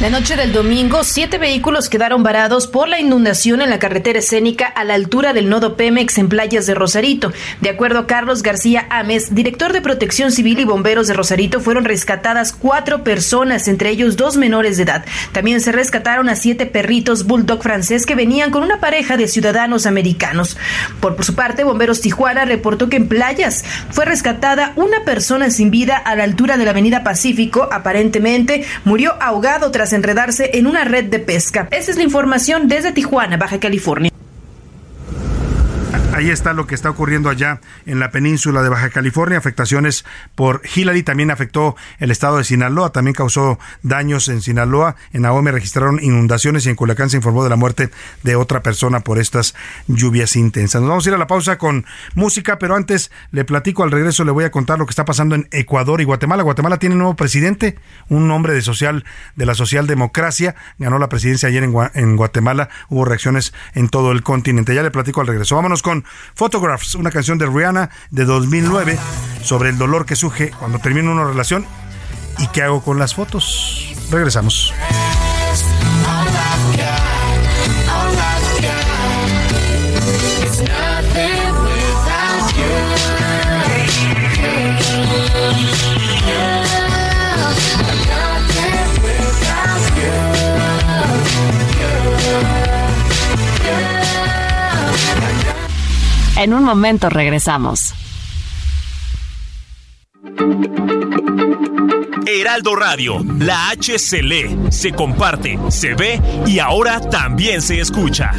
[0.00, 4.64] La noche del domingo, siete vehículos quedaron varados por la inundación en la carretera escénica
[4.64, 7.34] a la altura del nodo Pemex en playas de Rosarito.
[7.60, 11.84] De acuerdo a Carlos García Ames, director de Protección Civil y Bomberos de Rosarito, fueron
[11.84, 15.04] rescatadas cuatro personas, entre ellos dos menores de edad.
[15.32, 19.84] También se rescataron a siete perritos bulldog francés que venían con una pareja de ciudadanos
[19.84, 20.56] americanos.
[21.00, 25.98] Por, su parte, Bomberos Tijuana reportó que en playas fue rescatada una persona sin vida
[25.98, 27.68] a la altura de la Avenida Pacífico.
[27.70, 31.68] Aparentemente murió ahogado tras enredarse en una red de pesca.
[31.70, 34.10] Esa es la información desde Tijuana, Baja California.
[36.20, 39.38] Ahí está lo que está ocurriendo allá en la península de Baja California.
[39.38, 40.04] Afectaciones
[40.34, 44.96] por Hillary también afectó el estado de Sinaloa, también causó daños en Sinaloa.
[45.14, 47.88] En Ahome registraron inundaciones y en Culiacán se informó de la muerte
[48.22, 49.54] de otra persona por estas
[49.86, 50.82] lluvias intensas.
[50.82, 54.22] Nos vamos a ir a la pausa con música, pero antes le platico al regreso,
[54.24, 56.42] le voy a contar lo que está pasando en Ecuador y Guatemala.
[56.42, 57.78] Guatemala tiene un nuevo presidente,
[58.10, 59.06] un hombre de social
[59.36, 62.68] de la socialdemocracia, ganó la presidencia ayer en, en Guatemala.
[62.90, 64.74] Hubo reacciones en todo el continente.
[64.74, 65.56] Ya le platico al regreso.
[65.56, 66.04] Vámonos con
[66.34, 68.98] Photographs, una canción de Rihanna de 2009
[69.42, 71.66] sobre el dolor que surge cuando termina una relación
[72.38, 73.94] y qué hago con las fotos.
[74.10, 74.72] Regresamos.
[96.40, 97.92] En un momento regresamos.
[102.26, 108.32] Heraldo Radio, la H se lee, se comparte, se ve y ahora también se escucha.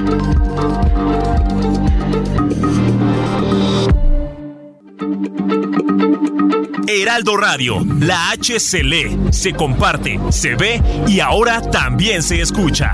[6.88, 12.94] Heraldo Radio, la H se lee, se comparte, se ve y ahora también se escucha.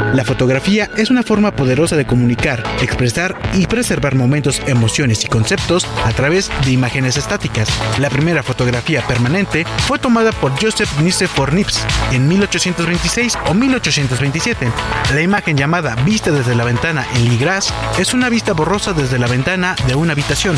[0.13, 5.87] La fotografía es una forma poderosa de comunicar, expresar y preservar momentos, emociones y conceptos
[6.03, 7.69] a través de imágenes estáticas.
[7.97, 14.69] La primera fotografía permanente fue tomada por Joseph Nicephore Nips en 1826 o 1827.
[15.13, 19.27] La imagen llamada Vista desde la ventana en Ligras es una vista borrosa desde la
[19.27, 20.57] ventana de una habitación.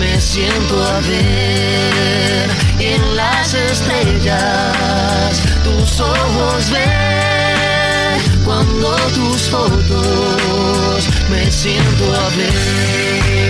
[0.00, 12.14] me siento a ver en las estrellas tus ojos ven cuando tus fotos me siento
[12.14, 13.49] a ver.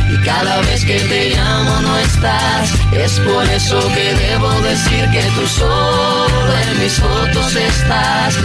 [0.11, 2.73] y cada vez que te llamo no estás.
[2.91, 8.37] Es por eso que debo decir que tú solo en mis fotos estás.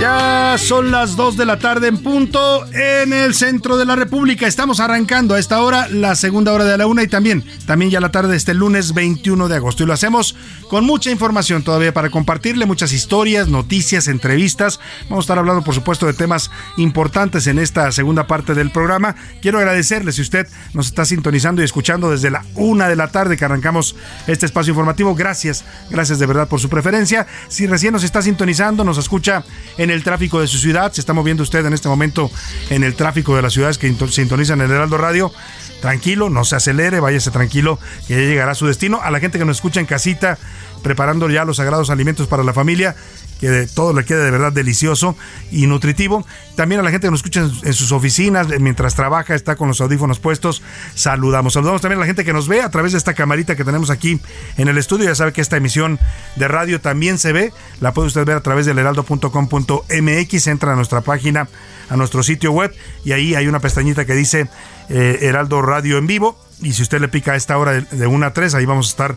[0.00, 4.46] Ya son las 2 de la tarde en punto en el centro de la República.
[4.46, 8.00] Estamos arrancando a esta hora la segunda hora de la una y también, también ya
[8.00, 9.82] la tarde de este lunes 21 de agosto.
[9.82, 10.36] Y lo hacemos
[10.68, 14.80] con mucha información todavía para compartirle muchas historias, noticias, entrevistas.
[15.10, 19.16] Vamos a estar hablando, por supuesto, de temas importantes en esta segunda parte del programa.
[19.42, 23.36] Quiero agradecerle si usted nos está sintonizando y escuchando desde la una de la tarde
[23.36, 23.94] que arrancamos
[24.26, 25.14] este espacio informativo.
[25.14, 27.26] Gracias, gracias de verdad por su preferencia.
[27.48, 29.44] Si recién nos está sintonizando, nos escucha
[29.76, 32.30] en el tráfico de su ciudad, se está moviendo usted en este momento
[32.70, 35.32] en el tráfico de las ciudades que sintonizan el Heraldo Radio
[35.80, 39.00] tranquilo, no se acelere, váyase tranquilo, que ya llegará a su destino.
[39.02, 40.38] A la gente que nos escucha en casita,
[40.80, 42.96] preparando ya los sagrados alimentos para la familia,
[43.40, 45.16] que todo le quede de verdad delicioso
[45.50, 46.26] y nutritivo.
[46.56, 49.80] También a la gente que nos escucha en, sus oficinas, mientras trabaja, está con los
[49.80, 50.62] audífonos puestos,
[50.94, 51.54] saludamos.
[51.54, 53.90] Saludamos también a la gente que nos ve a través de esta camarita que tenemos
[53.90, 54.20] aquí
[54.58, 55.06] en el estudio.
[55.06, 55.98] Ya sabe que esta emisión
[56.36, 60.76] de radio también se ve, la puede usted ver a través del heraldo.com.mx, entra a
[60.76, 61.48] nuestra página,
[61.88, 62.74] a nuestro sitio web
[63.04, 64.48] y ahí hay una pestañita que dice
[64.88, 66.38] eh, Heraldo Radio en vivo.
[66.62, 68.90] Y si usted le pica a esta hora de 1 a 3, ahí vamos a
[68.90, 69.16] estar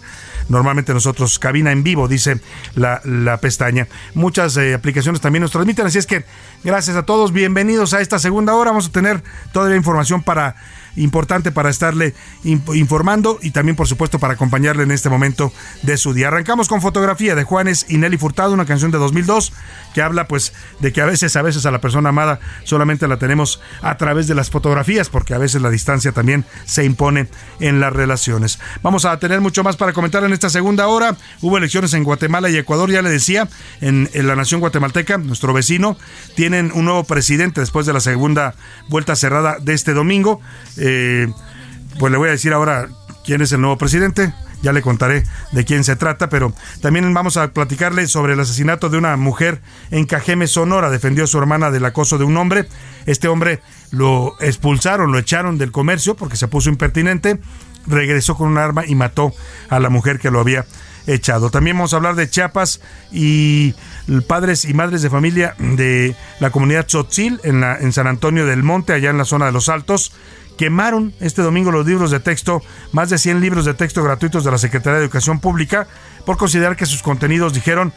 [0.49, 2.39] normalmente nosotros, cabina en vivo, dice
[2.75, 3.87] la, la pestaña.
[4.13, 6.25] Muchas eh, aplicaciones también nos transmiten, así es que
[6.63, 8.71] gracias a todos, bienvenidos a esta segunda hora.
[8.71, 10.55] Vamos a tener todavía información para
[10.95, 12.13] importante para estarle
[12.43, 16.27] informando y también por supuesto para acompañarle en este momento de su día.
[16.27, 19.53] Arrancamos con fotografía de Juanes y Nelly Furtado, una canción de 2002
[19.93, 23.17] que habla pues de que a veces a veces a la persona amada solamente la
[23.17, 27.27] tenemos a través de las fotografías porque a veces la distancia también se impone
[27.59, 28.59] en las relaciones.
[28.81, 31.15] Vamos a tener mucho más para comentar en esta segunda hora.
[31.41, 33.47] Hubo elecciones en Guatemala y Ecuador, ya le decía,
[33.81, 35.97] en, la nación guatemalteca, nuestro vecino,
[36.35, 38.55] tienen un nuevo presidente después de la segunda
[38.89, 40.41] vuelta cerrada de este domingo.
[40.77, 41.27] Eh,
[41.99, 42.89] pues le voy a decir ahora
[43.23, 44.33] quién es el nuevo presidente.
[44.63, 48.87] Ya le contaré de quién se trata, pero también vamos a platicarle sobre el asesinato
[48.87, 49.61] de una mujer
[49.91, 50.89] en Cajeme, Sonora.
[50.89, 52.69] Defendió a su hermana del acoso de un hombre.
[53.05, 53.61] Este hombre
[53.91, 57.41] lo expulsaron, lo echaron del comercio porque se puso impertinente.
[57.85, 59.33] Regresó con un arma y mató
[59.69, 60.65] a la mujer que lo había
[61.05, 61.49] echado.
[61.49, 62.79] También vamos a hablar de Chiapas
[63.11, 63.73] y
[64.27, 68.63] padres y madres de familia de la comunidad Tzotzil en, la, en San Antonio del
[68.63, 70.13] Monte, allá en la zona de los Altos
[70.57, 72.61] quemaron este domingo los libros de texto,
[72.91, 75.87] más de 100 libros de texto gratuitos de la Secretaría de Educación Pública,
[76.25, 77.93] por considerar que sus contenidos, dijeron,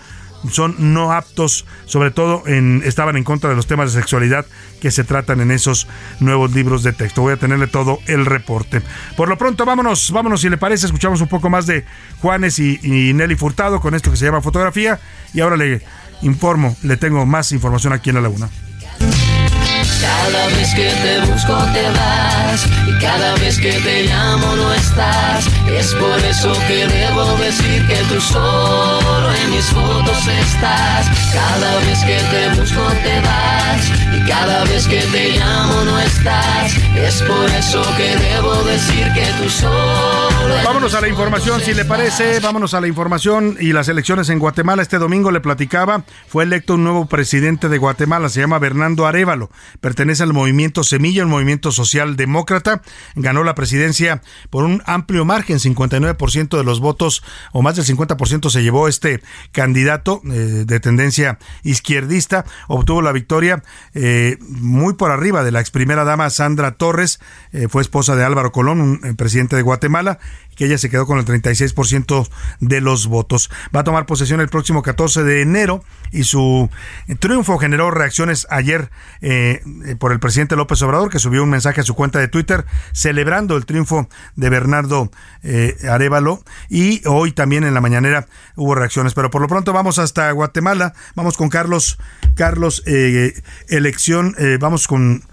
[0.51, 4.47] son no aptos, sobre todo en, estaban en contra de los temas de sexualidad
[4.80, 5.87] que se tratan en esos
[6.20, 7.22] nuevos libros de texto.
[7.22, 8.82] Voy a tenerle todo el reporte.
[9.16, 11.84] Por lo pronto, vámonos, vámonos, si le parece, escuchamos un poco más de
[12.20, 15.01] Juanes y, y Nelly Furtado con esto que se llama fotografía.
[15.34, 15.82] Y ahora le
[16.22, 18.49] informo, le tengo más información aquí en la laguna.
[20.01, 25.47] Cada vez que te busco te vas y cada vez que te llamo no estás.
[25.68, 31.07] Es por eso que debo decir que tú solo en mis fotos estás.
[31.32, 36.76] Cada vez que te busco te vas y cada vez que te llamo no estás.
[36.97, 40.55] Es por eso que debo decir que tú solo.
[40.64, 44.38] Vámonos a la información, si le parece, vámonos a la información y las elecciones en
[44.38, 44.82] Guatemala.
[44.82, 49.36] Este domingo le platicaba, fue electo un nuevo presidente de Guatemala, se llama Bernardo Arevalo
[49.80, 52.82] pertenece al movimiento Semilla, el movimiento social demócrata.
[53.14, 57.22] Ganó la presidencia por un amplio margen, 59% de los votos
[57.53, 59.22] o más del 50% se llevó este
[59.53, 62.45] candidato eh, de tendencia izquierdista.
[62.68, 63.62] Obtuvo la victoria
[63.95, 67.20] eh, muy por arriba de la ex primera dama Sandra Torres,
[67.53, 70.18] eh, fue esposa de Álvaro Colón, un presidente de Guatemala,
[70.57, 72.28] que ella se quedó con el 36%
[72.61, 73.51] de los votos.
[73.74, 76.70] Va a tomar posesión el próximo 14 de enero y su
[77.20, 78.91] triunfo generó reacciones ayer
[79.28, 79.60] eh,
[79.98, 83.56] por el presidente López Obrador, que subió un mensaje a su cuenta de Twitter celebrando
[83.56, 85.10] el triunfo de Bernardo
[85.42, 89.14] eh, Arevalo y hoy también en la mañanera hubo reacciones.
[89.14, 91.98] Pero por lo pronto vamos hasta Guatemala, vamos con Carlos,
[92.36, 93.34] Carlos, eh,
[93.68, 95.24] elección, vamos con...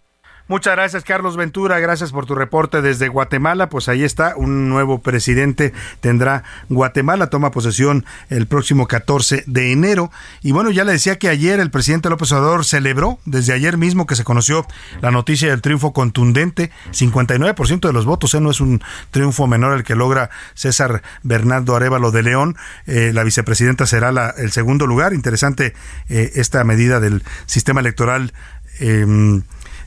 [0.48, 1.80] Muchas gracias, Carlos Ventura.
[1.80, 3.68] Gracias por tu reporte desde Guatemala.
[3.68, 7.32] Pues ahí está, un nuevo presidente tendrá Guatemala.
[7.32, 10.12] Toma posesión el próximo 14 de enero.
[10.44, 14.06] Y bueno, ya le decía que ayer el presidente López Obrador celebró, desde ayer mismo
[14.06, 14.68] que se conoció
[15.02, 18.36] la noticia del triunfo contundente, 59% de los votos.
[18.36, 18.40] ¿eh?
[18.40, 22.56] No es un triunfo menor el que logra César Bernardo Arevalo de León.
[22.86, 25.14] Eh, la vicepresidenta será la, el segundo lugar.
[25.14, 25.74] Interesante
[26.08, 28.32] eh, esta medida del sistema electoral
[28.80, 29.42] eh,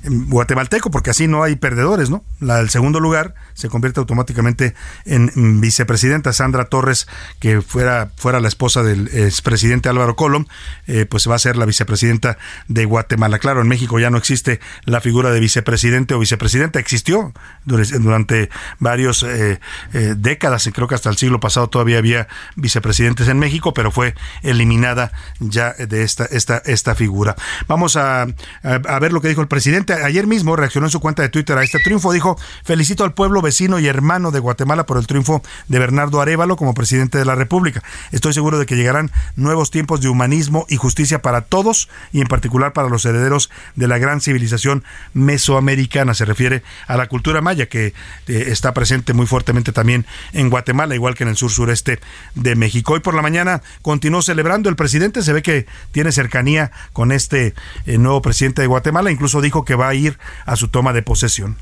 [0.05, 2.25] guatemalteco, porque así no hay perdedores, ¿no?
[2.41, 4.75] La del segundo lugar se convierte automáticamente
[5.05, 7.09] en vicepresidenta Sandra Torres,
[7.41, 10.47] que fuera, fuera la esposa del expresidente Álvaro Colom,
[10.87, 12.39] eh, pues va a ser la vicepresidenta
[12.69, 13.39] de Guatemala.
[13.39, 17.33] Claro, en México ya no existe la figura de vicepresidente o vicepresidenta, existió
[17.65, 19.61] durante varios eh,
[19.93, 23.91] eh, décadas, y creo que hasta el siglo pasado todavía había vicepresidentes en México, pero
[23.91, 27.35] fue eliminada ya de esta, esta, esta figura.
[27.67, 28.23] Vamos a,
[28.63, 29.49] a ver lo que dijo el
[29.95, 32.13] ayer mismo reaccionó en su cuenta de Twitter a este triunfo.
[32.13, 36.57] Dijo, felicito al pueblo vecino y hermano de Guatemala por el triunfo de Bernardo Arevalo
[36.57, 37.83] como presidente de la República.
[38.13, 42.27] Estoy seguro de que llegarán nuevos tiempos de humanismo y justicia para todos y en
[42.27, 44.85] particular para los herederos de la gran civilización
[45.15, 46.15] mesoamericana.
[46.15, 47.95] Se refiere a la cultura maya que eh,
[48.27, 52.01] está presente muy fuertemente también en Guatemala, igual que en el sur sureste
[52.35, 52.95] de México.
[52.95, 55.23] Hoy por la mañana continuó celebrando el presidente.
[55.23, 57.55] Se ve que tiene cercanía con este
[57.87, 59.11] eh, nuevo presidente de Guatemala.
[59.11, 61.57] Incluso dijo que va a ir a su toma de posesión.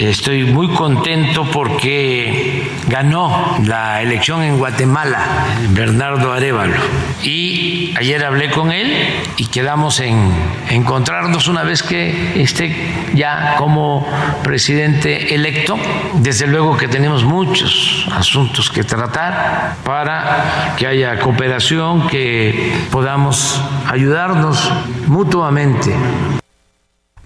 [0.00, 5.24] Estoy muy contento porque ganó la elección en Guatemala
[5.70, 6.76] Bernardo Arevalo.
[7.22, 8.92] Y ayer hablé con él
[9.38, 10.30] y quedamos en
[10.68, 12.76] encontrarnos una vez que esté
[13.14, 14.06] ya como
[14.42, 15.78] presidente electo.
[16.14, 24.70] Desde luego que tenemos muchos asuntos que tratar para que haya cooperación, que podamos ayudarnos
[25.06, 25.94] mutuamente.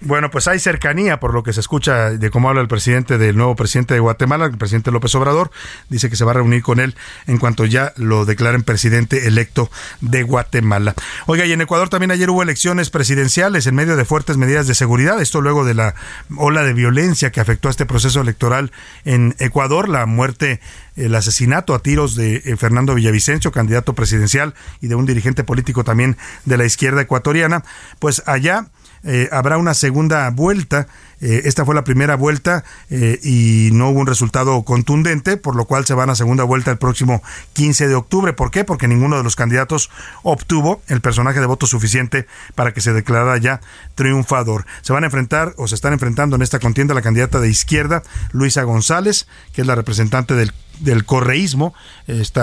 [0.03, 3.37] Bueno, pues hay cercanía por lo que se escucha de cómo habla el presidente del
[3.37, 5.51] nuevo presidente de Guatemala, el presidente López Obrador.
[5.89, 6.95] Dice que se va a reunir con él
[7.27, 9.69] en cuanto ya lo declaren presidente electo
[10.01, 10.95] de Guatemala.
[11.27, 14.73] Oiga, y en Ecuador también ayer hubo elecciones presidenciales en medio de fuertes medidas de
[14.73, 15.21] seguridad.
[15.21, 15.93] Esto luego de la
[16.35, 18.71] ola de violencia que afectó a este proceso electoral
[19.05, 20.61] en Ecuador, la muerte
[20.95, 25.83] el asesinato a tiros de eh, Fernando Villavicencio, candidato presidencial y de un dirigente político
[25.83, 27.63] también de la izquierda ecuatoriana,
[27.99, 28.67] pues allá
[29.03, 30.87] eh, habrá una segunda vuelta.
[31.19, 35.65] Eh, esta fue la primera vuelta eh, y no hubo un resultado contundente, por lo
[35.65, 37.21] cual se van a segunda vuelta el próximo
[37.53, 38.33] 15 de octubre.
[38.33, 38.63] ¿Por qué?
[38.63, 39.91] Porque ninguno de los candidatos
[40.23, 42.25] obtuvo el personaje de voto suficiente
[42.55, 43.61] para que se declarara ya
[43.95, 44.65] triunfador.
[44.81, 48.03] Se van a enfrentar o se están enfrentando en esta contienda la candidata de izquierda,
[48.31, 51.73] Luisa González, que es la representante del del correísmo,
[52.07, 52.41] este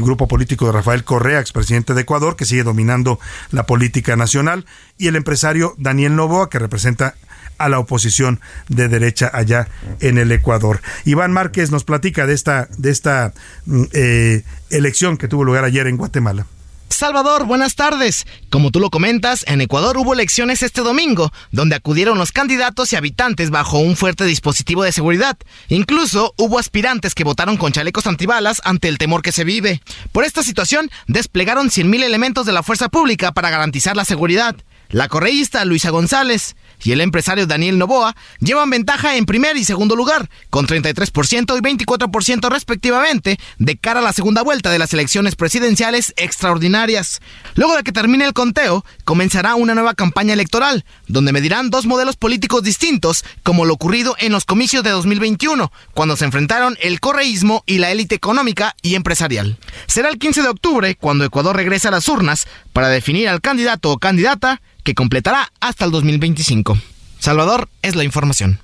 [0.00, 3.18] grupo político de Rafael Correa, expresidente de Ecuador, que sigue dominando
[3.50, 4.66] la política nacional,
[4.98, 7.14] y el empresario Daniel Novoa, que representa
[7.58, 9.68] a la oposición de derecha allá
[10.00, 10.80] en el Ecuador.
[11.04, 13.32] Iván Márquez nos platica de esta, de esta
[13.66, 16.46] mm, eh, elección que tuvo lugar ayer en Guatemala.
[16.92, 18.26] Salvador, buenas tardes.
[18.50, 22.96] Como tú lo comentas, en Ecuador hubo elecciones este domingo, donde acudieron los candidatos y
[22.96, 25.36] habitantes bajo un fuerte dispositivo de seguridad.
[25.68, 29.80] Incluso hubo aspirantes que votaron con chalecos antibalas ante el temor que se vive.
[30.12, 34.56] Por esta situación, desplegaron 100.000 elementos de la fuerza pública para garantizar la seguridad.
[34.90, 36.54] La correísta Luisa González
[36.84, 41.60] y el empresario Daniel Novoa llevan ventaja en primer y segundo lugar, con 33% y
[41.60, 47.20] 24% respectivamente, de cara a la segunda vuelta de las elecciones presidenciales extraordinarias.
[47.54, 52.16] Luego de que termine el conteo, comenzará una nueva campaña electoral, donde medirán dos modelos
[52.16, 57.62] políticos distintos, como lo ocurrido en los comicios de 2021, cuando se enfrentaron el correísmo
[57.66, 59.58] y la élite económica y empresarial.
[59.86, 63.90] Será el 15 de octubre cuando Ecuador regrese a las urnas para definir al candidato
[63.90, 66.78] o candidata que completará hasta el 2025.
[67.18, 68.58] Salvador es la información.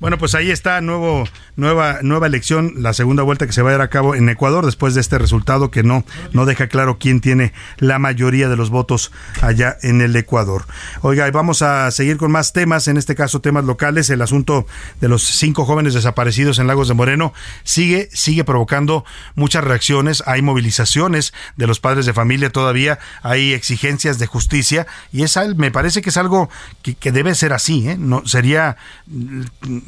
[0.00, 1.24] Bueno, pues ahí está nuevo,
[1.56, 4.66] nueva, nueva elección, la segunda vuelta que se va a dar a cabo en Ecuador
[4.66, 8.70] después de este resultado que no, no deja claro quién tiene la mayoría de los
[8.70, 10.66] votos allá en el Ecuador.
[11.02, 14.10] Oiga, y vamos a seguir con más temas, en este caso temas locales.
[14.10, 14.66] El asunto
[15.00, 17.32] de los cinco jóvenes desaparecidos en Lagos de Moreno
[17.62, 19.04] sigue, sigue provocando
[19.36, 20.24] muchas reacciones.
[20.26, 25.70] Hay movilizaciones de los padres de familia todavía, hay exigencias de justicia y es, me
[25.70, 26.50] parece que es algo
[26.82, 27.88] que, que debe ser así.
[27.88, 27.96] ¿eh?
[27.98, 28.76] No, sería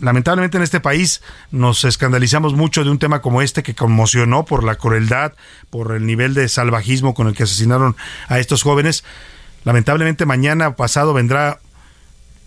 [0.01, 4.64] lamentablemente en este país nos escandalizamos mucho de un tema como este que conmocionó por
[4.64, 5.32] la crueldad,
[5.70, 7.97] por el nivel de salvajismo con el que asesinaron
[8.28, 9.05] a estos jóvenes.
[9.64, 11.61] Lamentablemente mañana pasado vendrá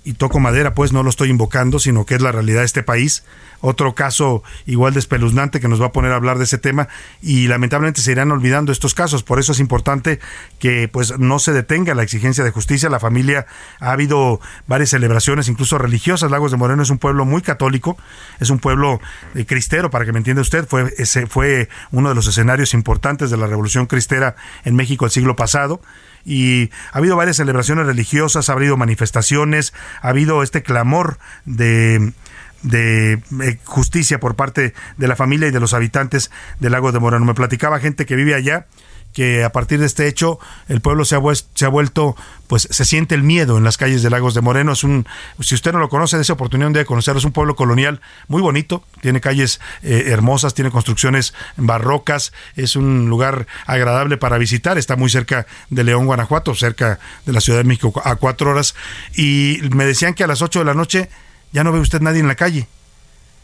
[0.03, 2.83] y toco madera, pues no lo estoy invocando, sino que es la realidad de este
[2.83, 3.23] país.
[3.61, 6.87] Otro caso igual de espeluznante que nos va a poner a hablar de ese tema
[7.21, 9.23] y lamentablemente se irán olvidando estos casos.
[9.23, 10.19] Por eso es importante
[10.59, 12.89] que pues no se detenga la exigencia de justicia.
[12.89, 13.45] La familia
[13.79, 16.31] ha habido varias celebraciones, incluso religiosas.
[16.31, 17.97] Lagos de Moreno es un pueblo muy católico,
[18.39, 19.01] es un pueblo
[19.35, 20.67] eh, cristero, para que me entienda usted.
[20.67, 25.11] Fue, ese fue uno de los escenarios importantes de la revolución cristera en México el
[25.11, 25.81] siglo pasado
[26.25, 32.13] y ha habido varias celebraciones religiosas, ha habido manifestaciones, ha habido este clamor de
[32.61, 36.99] de eh, justicia por parte de la familia y de los habitantes del lago de
[36.99, 37.25] Moreno.
[37.25, 38.67] Me platicaba gente que vive allá
[39.13, 41.19] que a partir de este hecho el pueblo se ha,
[41.55, 42.15] se ha vuelto,
[42.47, 44.73] pues se siente el miedo en las calles de Lagos de Moreno.
[44.73, 45.07] Es un,
[45.39, 47.19] si usted no lo conoce, de esa oportunidad de conocerlo.
[47.19, 53.09] Es un pueblo colonial muy bonito, tiene calles eh, hermosas, tiene construcciones barrocas, es un
[53.09, 54.77] lugar agradable para visitar.
[54.77, 58.75] Está muy cerca de León, Guanajuato, cerca de la Ciudad de México, a cuatro horas.
[59.15, 61.09] Y me decían que a las ocho de la noche
[61.51, 62.67] ya no ve usted nadie en la calle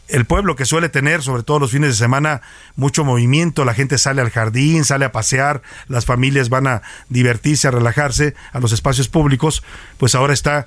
[0.08, 2.42] el pueblo que suele tener, sobre todo los fines de semana,
[2.76, 7.68] mucho movimiento, la gente sale al jardín, sale a pasear, las familias van a divertirse,
[7.68, 9.62] a relajarse a los espacios públicos,
[9.98, 10.66] pues ahora está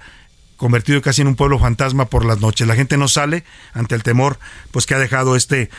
[0.58, 2.68] convertido casi en un pueblo fantasma por las noches.
[2.68, 4.40] La gente no sale ante el temor
[4.72, 5.70] pues que ha dejado este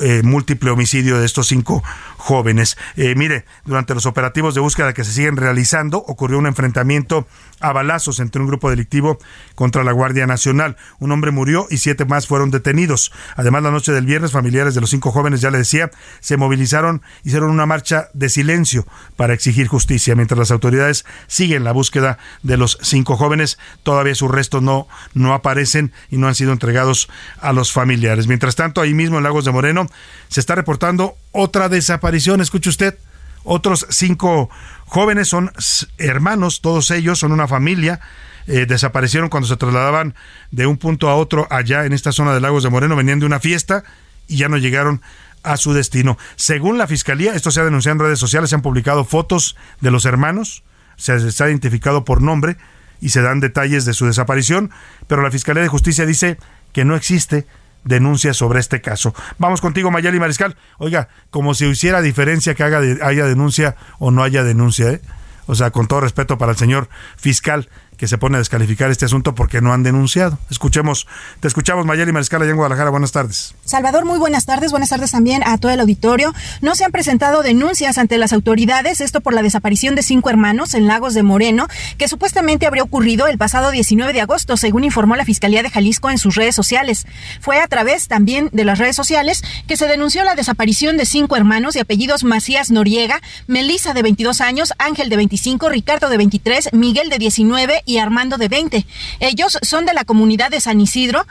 [0.00, 1.82] eh, múltiple homicidio de estos cinco
[2.20, 2.76] jóvenes.
[2.96, 7.26] Eh, mire, durante los operativos de búsqueda que se siguen realizando, ocurrió un enfrentamiento
[7.60, 9.18] a balazos entre un grupo delictivo
[9.54, 10.76] contra la Guardia Nacional.
[10.98, 13.12] Un hombre murió y siete más fueron detenidos.
[13.36, 15.90] Además, la noche del viernes, familiares de los cinco jóvenes, ya le decía,
[16.20, 21.72] se movilizaron, hicieron una marcha de silencio para exigir justicia, mientras las autoridades siguen la
[21.72, 23.58] búsqueda de los cinco jóvenes.
[23.82, 27.08] Todavía sus restos no, no aparecen y no han sido entregados
[27.40, 28.26] a los familiares.
[28.26, 29.86] Mientras tanto, ahí mismo en Lagos de Moreno
[30.28, 32.09] se está reportando otra desaparición.
[32.14, 32.98] Escuche usted,
[33.44, 34.50] otros cinco
[34.86, 35.52] jóvenes son
[35.98, 38.00] hermanos, todos ellos son una familia.
[38.46, 40.14] Eh, desaparecieron cuando se trasladaban
[40.50, 43.26] de un punto a otro allá en esta zona de Lagos de Moreno, venían de
[43.26, 43.84] una fiesta
[44.26, 45.02] y ya no llegaron
[45.42, 46.18] a su destino.
[46.36, 49.90] Según la Fiscalía, esto se ha denunciado en redes sociales, se han publicado fotos de
[49.90, 50.64] los hermanos,
[50.96, 52.56] se ha identificado por nombre
[53.00, 54.70] y se dan detalles de su desaparición,
[55.06, 56.38] pero la Fiscalía de Justicia dice
[56.72, 57.46] que no existe
[57.84, 59.14] denuncia sobre este caso.
[59.38, 60.56] Vamos contigo, Mayali Mariscal.
[60.78, 65.00] Oiga, como si hiciera diferencia que haga haya denuncia o no haya denuncia, ¿eh?
[65.46, 67.68] O sea, con todo respeto para el señor fiscal
[68.00, 70.38] que se pone a descalificar este asunto porque no han denunciado.
[70.50, 71.06] Escuchemos,
[71.40, 72.88] te escuchamos Mayeli Mariscal allá en Guadalajara.
[72.88, 73.54] Buenas tardes.
[73.66, 74.70] Salvador, muy buenas tardes.
[74.70, 76.32] Buenas tardes también a todo el auditorio.
[76.62, 80.72] No se han presentado denuncias ante las autoridades, esto por la desaparición de cinco hermanos
[80.72, 85.14] en Lagos de Moreno, que supuestamente habría ocurrido el pasado 19 de agosto, según informó
[85.14, 87.06] la Fiscalía de Jalisco en sus redes sociales.
[87.42, 91.36] Fue a través también de las redes sociales que se denunció la desaparición de cinco
[91.36, 96.70] hermanos de apellidos Macías Noriega, Melisa de 22 años, Ángel de 25, Ricardo de 23,
[96.72, 98.86] Miguel de 19 y Armando de 20.
[99.20, 101.26] Ellos son de la comunidad de San Isidro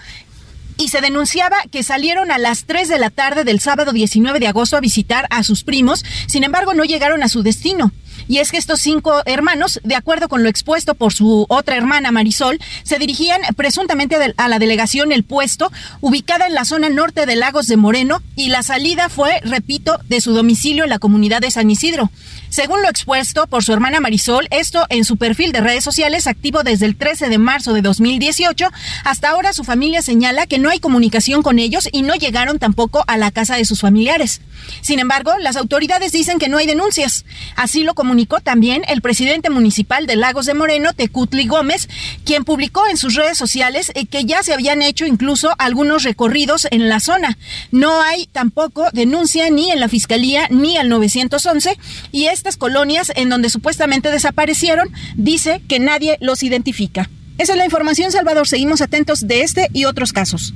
[0.80, 4.48] y se denunciaba que salieron a las 3 de la tarde del sábado 19 de
[4.48, 7.92] agosto a visitar a sus primos, sin embargo no llegaron a su destino.
[8.30, 12.12] Y es que estos cinco hermanos, de acuerdo con lo expuesto por su otra hermana
[12.12, 17.36] Marisol, se dirigían presuntamente a la delegación El Puesto, ubicada en la zona norte de
[17.36, 21.52] Lagos de Moreno, y la salida fue, repito, de su domicilio en la comunidad de
[21.52, 22.12] San Isidro.
[22.50, 26.64] Según lo expuesto por su hermana Marisol, esto en su perfil de redes sociales activo
[26.64, 28.68] desde el 13 de marzo de 2018,
[29.04, 33.04] hasta ahora su familia señala que no hay comunicación con ellos y no llegaron tampoco
[33.08, 34.42] a la casa de sus familiares.
[34.82, 37.26] Sin embargo, las autoridades dicen que no hay denuncias.
[37.56, 41.88] Así lo comunicó también el presidente municipal de Lagos de Moreno, Tecutli Gómez,
[42.26, 46.68] quien publicó en sus redes sociales eh, que ya se habían hecho incluso algunos recorridos
[46.72, 47.38] en la zona.
[47.72, 51.78] No hay tampoco denuncia ni en la fiscalía ni al 911
[52.12, 57.10] y estas colonias en donde supuestamente desaparecieron dice que nadie los identifica.
[57.38, 58.48] Esa es la información, Salvador.
[58.48, 60.54] Seguimos atentos de este y otros casos.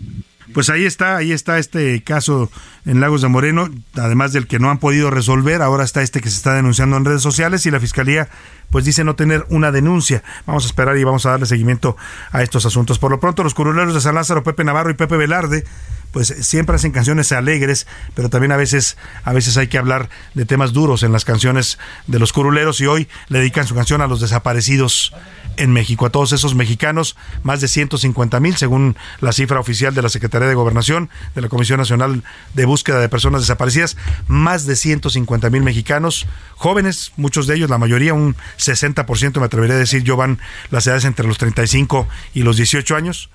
[0.53, 2.49] Pues ahí está, ahí está este caso
[2.85, 6.29] en Lagos de Moreno, además del que no han podido resolver, ahora está este que
[6.29, 8.29] se está denunciando en redes sociales y la Fiscalía
[8.69, 10.23] pues dice no tener una denuncia.
[10.47, 11.95] Vamos a esperar y vamos a darle seguimiento
[12.31, 12.97] a estos asuntos.
[12.97, 15.63] Por lo pronto, los curuleros de San Lázaro, Pepe Navarro y Pepe Velarde,
[16.11, 20.45] pues siempre hacen canciones alegres, pero también a veces, a veces hay que hablar de
[20.45, 21.77] temas duros en las canciones
[22.07, 25.13] de los curuleros y hoy le dedican su canción a los desaparecidos
[25.57, 30.01] en México, a todos esos mexicanos, más de 150 mil, según la cifra oficial de
[30.01, 32.23] la Secretaría de Gobernación, de la Comisión Nacional
[32.53, 33.97] de Búsqueda de Personas Desaparecidas,
[34.27, 39.75] más de 150 mil mexicanos, jóvenes, muchos de ellos, la mayoría, un 60% me atrevería
[39.75, 40.39] a decir yo van
[40.69, 43.29] las edades entre los 35 y los 18 años,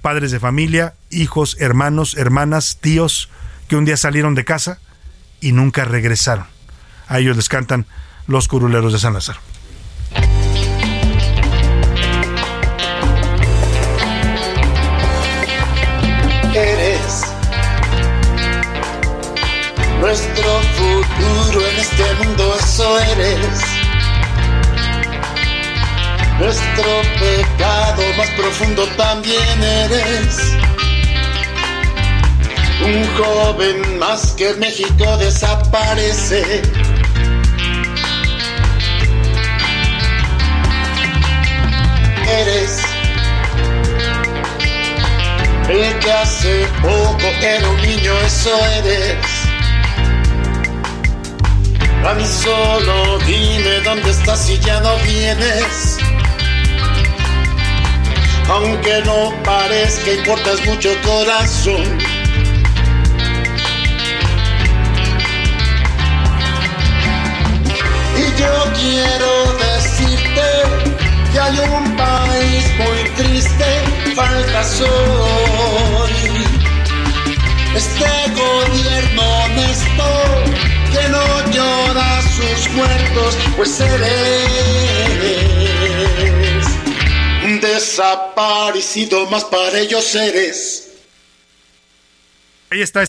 [0.00, 3.28] padres de familia, hijos, hermanos, hermanas, tíos,
[3.68, 4.78] que un día salieron de casa
[5.40, 6.46] y nunca regresaron.
[7.08, 7.86] A ellos les cantan
[8.26, 9.51] los curuleros de San Lázaro.
[20.02, 23.82] Nuestro futuro en este mundo, eso eres
[26.40, 30.56] nuestro pecado más profundo también eres.
[32.84, 36.62] Un joven más que México desaparece.
[42.26, 42.82] Eres
[45.68, 49.31] el que hace poco era un niño, eso eres.
[52.04, 55.98] A mí solo dime dónde estás y ya no vienes.
[58.48, 61.84] Aunque no parezca, importas mucho corazón.
[68.18, 70.42] Y yo quiero decirte
[71.32, 73.64] que hay un país muy triste,
[74.16, 76.46] faltas hoy.
[77.76, 85.02] Este gobierno honesto que no llora sus muertos, pues eres
[87.60, 90.88] desaparecido, más para ellos eres.
[92.70, 93.04] Ahí está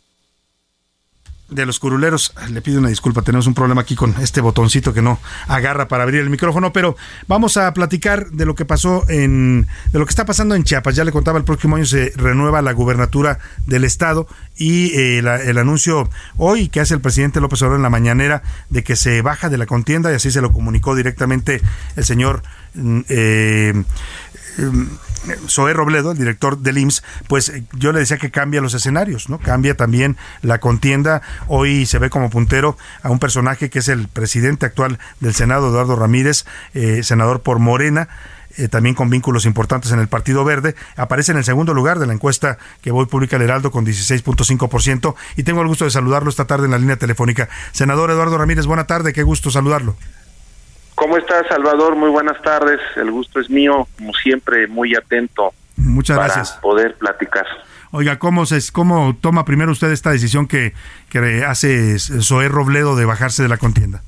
[1.53, 2.33] de los curuleros.
[2.49, 6.03] Le pido una disculpa, tenemos un problema aquí con este botoncito que no agarra para
[6.03, 6.95] abrir el micrófono, pero
[7.27, 10.95] vamos a platicar de lo que pasó en de lo que está pasando en Chiapas.
[10.95, 15.57] Ya le contaba, el próximo año se renueva la gubernatura del estado y eh, el
[15.57, 19.49] anuncio hoy que hace el presidente López Obrador en la mañanera de que se baja
[19.49, 21.61] de la contienda y así se lo comunicó directamente
[21.95, 22.43] el señor
[22.75, 23.83] mm, eh,
[25.47, 29.29] Zoé Robledo, el director del IMSS, pues eh, yo le decía que cambia los escenarios,
[29.29, 29.39] ¿no?
[29.39, 31.21] Cambia también la contienda.
[31.47, 35.69] Hoy se ve como puntero a un personaje que es el presidente actual del Senado,
[35.69, 38.09] Eduardo Ramírez, eh, senador por Morena.
[38.55, 42.05] Eh, también con vínculos importantes en el Partido Verde, aparece en el segundo lugar de
[42.05, 46.29] la encuesta que hoy publica el Heraldo con 16.5% y tengo el gusto de saludarlo
[46.29, 47.49] esta tarde en la línea telefónica.
[47.71, 49.95] Senador Eduardo Ramírez, buena tarde, qué gusto saludarlo.
[50.95, 51.95] ¿Cómo estás, Salvador?
[51.95, 52.79] Muy buenas tardes.
[52.95, 55.53] El gusto es mío, como siempre, muy atento.
[55.75, 56.57] Muchas para gracias.
[56.61, 57.45] poder platicar.
[57.91, 60.73] Oiga, ¿cómo, se, ¿cómo toma primero usted esta decisión que,
[61.09, 64.01] que hace Zoé Robledo de bajarse de la contienda?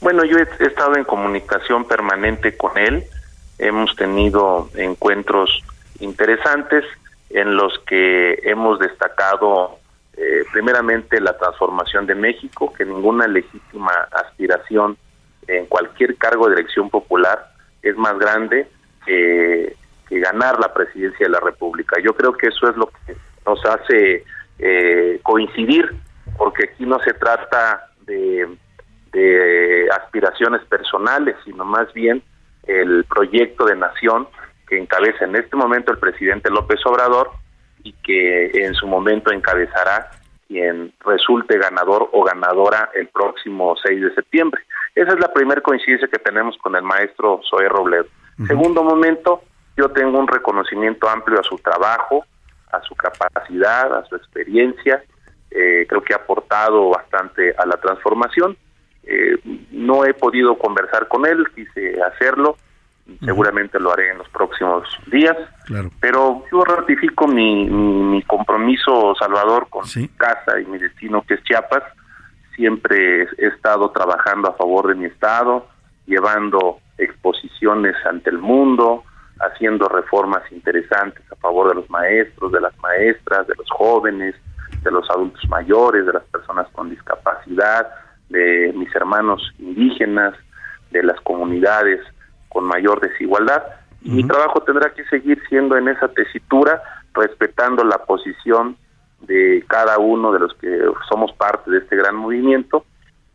[0.00, 3.04] Bueno, yo he, he estado en comunicación permanente con él.
[3.58, 5.62] hemos tenido encuentros
[6.00, 6.84] interesantes
[7.30, 9.78] en los que hemos destacado
[10.16, 14.96] eh, primeramente la transformación de México, que ninguna legítima aspiración
[15.48, 17.52] en cualquier cargo de elección popular
[17.82, 18.68] es más grande
[19.04, 19.76] que,
[20.10, 22.00] ganar la presidencia de la República.
[22.02, 23.14] Yo creo que eso es lo que
[23.46, 24.24] nos hace
[24.58, 25.94] eh, coincidir,
[26.38, 28.48] porque aquí no se trata de,
[29.12, 32.22] de aspiraciones personales, sino más bien
[32.66, 34.28] el proyecto de nación
[34.66, 37.30] que encabeza en este momento el presidente López Obrador
[37.82, 40.10] y que en su momento encabezará
[40.46, 44.62] quien resulte ganador o ganadora el próximo 6 de septiembre.
[44.94, 48.06] Esa es la primera coincidencia que tenemos con el maestro Zoé Robledo.
[48.46, 49.42] Segundo momento,
[49.76, 52.24] yo tengo un reconocimiento amplio a su trabajo,
[52.72, 55.02] a su capacidad, a su experiencia.
[55.50, 58.56] Eh, creo que ha aportado bastante a la transformación.
[59.04, 59.38] Eh,
[59.70, 62.56] no he podido conversar con él, quise hacerlo,
[63.24, 65.36] seguramente lo haré en los próximos días,
[66.00, 71.42] pero yo ratifico mi, mi, compromiso, Salvador, con mi casa y mi destino, que es
[71.44, 71.84] Chiapas.
[72.58, 75.68] Siempre he estado trabajando a favor de mi estado,
[76.06, 79.04] llevando exposiciones ante el mundo,
[79.38, 84.34] haciendo reformas interesantes a favor de los maestros, de las maestras, de los jóvenes,
[84.82, 87.90] de los adultos mayores, de las personas con discapacidad,
[88.28, 90.34] de mis hermanos indígenas,
[90.90, 92.00] de las comunidades
[92.48, 93.62] con mayor desigualdad.
[94.02, 96.82] Y mi trabajo tendrá que seguir siendo en esa tesitura,
[97.14, 98.76] respetando la posición
[99.20, 102.84] de cada uno de los que somos parte de este gran movimiento.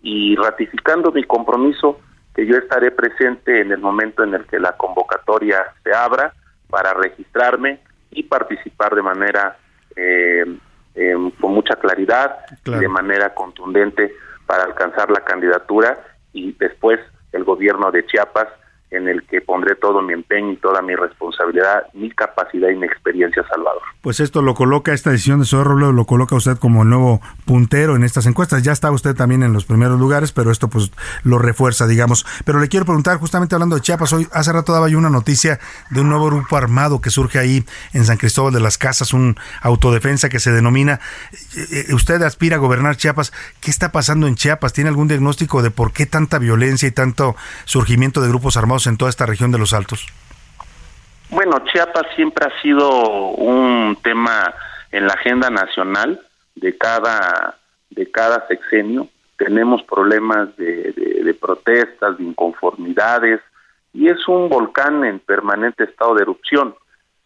[0.02, 2.00] Y ratificando mi compromiso
[2.36, 6.34] que yo estaré presente en el momento en el que la convocatoria se abra
[6.70, 7.80] para registrarme
[8.12, 9.58] y participar de manera
[9.96, 10.44] eh,
[10.96, 14.14] em, con mucha claridad, de manera contundente
[14.46, 15.98] para alcanzar la candidatura
[16.34, 17.00] y después
[17.32, 18.48] el gobierno de Chiapas
[18.94, 22.86] en el que pondré todo mi empeño y toda mi responsabilidad, mi capacidad y mi
[22.86, 23.82] experiencia, Salvador.
[24.02, 27.22] Pues esto lo coloca, esta decisión de Soy Robledo lo coloca usted como el nuevo
[27.46, 28.62] puntero en estas encuestas.
[28.62, 30.92] Ya está usted también en los primeros lugares, pero esto pues
[31.24, 32.26] lo refuerza, digamos.
[32.46, 35.60] Pero le quiero preguntar, justamente hablando de Chiapas, hoy hace rato daba yo una noticia
[35.90, 39.38] de un nuevo grupo armado que surge ahí en San Cristóbal de las Casas, un
[39.62, 41.00] autodefensa que se denomina,
[41.56, 43.34] eh, eh, usted aspira a gobernar Chiapas.
[43.60, 44.74] ¿Qué está pasando en Chiapas?
[44.74, 48.98] ¿Tiene algún diagnóstico de por qué tanta violencia y tanto surgimiento de grupos armados en
[48.98, 50.08] toda esta región de los Altos?
[51.30, 52.90] Bueno, Chiapas siempre ha sido
[53.32, 54.54] un tema
[54.92, 56.22] en la agenda nacional
[56.56, 57.58] de cada
[57.90, 59.08] de cada sexenio.
[59.38, 63.42] Tenemos problemas de, de protestas, de inconformidades
[63.94, 66.76] y es un volcán en permanente estado de erupción.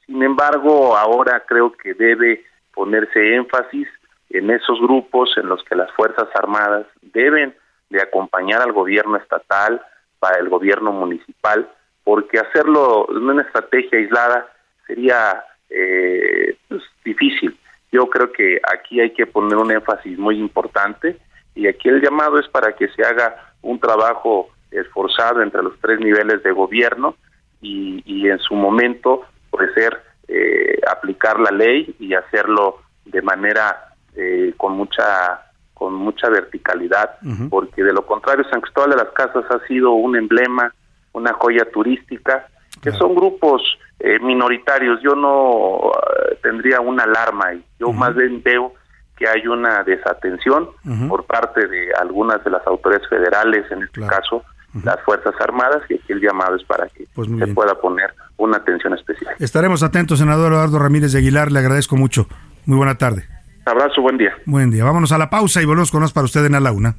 [0.06, 2.44] Sin embargo, ahora creo que debe
[2.74, 3.88] ponerse énfasis
[4.30, 7.56] en esos grupos en los que las Fuerzas Armadas deben
[7.90, 9.82] de acompañar al gobierno estatal,
[10.20, 11.70] para el gobierno municipal,
[12.04, 14.48] porque hacerlo en una estrategia aislada
[14.86, 17.58] sería eh, pues, difícil.
[17.92, 21.18] Yo creo que aquí hay que poner un énfasis muy importante
[21.56, 26.00] y aquí el llamado es para que se haga un trabajo esforzado entre los tres
[26.00, 27.16] niveles de gobierno
[27.62, 33.94] y, y en su momento puede ser eh, aplicar la ley y hacerlo de manera
[34.16, 35.47] eh, con mucha
[35.78, 37.18] con mucha verticalidad,
[37.50, 40.74] porque de lo contrario San Cristóbal de las Casas ha sido un emblema,
[41.14, 42.48] una joya turística,
[42.82, 43.62] que son grupos
[44.00, 45.00] eh, minoritarios.
[45.04, 45.92] Yo no
[46.32, 48.74] eh, tendría una alarma y yo más bien veo
[49.16, 50.70] que hay una desatención
[51.08, 54.44] por parte de algunas de las autoridades federales, en este caso
[54.84, 58.58] las Fuerzas Armadas, y aquí el llamado es para que pues se pueda poner una
[58.58, 59.36] atención especial.
[59.40, 62.28] Estaremos atentos, senador Eduardo Ramírez de Aguilar, le agradezco mucho.
[62.66, 63.26] Muy buena tarde.
[63.68, 64.32] Abrazo, buen día.
[64.46, 64.84] Buen día.
[64.84, 66.96] Vámonos a la pausa y volvemos con más para usted en a la una.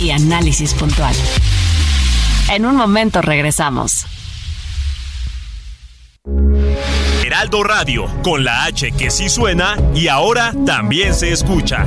[0.00, 1.14] Y análisis puntual.
[2.50, 4.06] En un momento regresamos.
[7.24, 11.86] Heraldo Radio, con la H que sí suena y ahora también se escucha.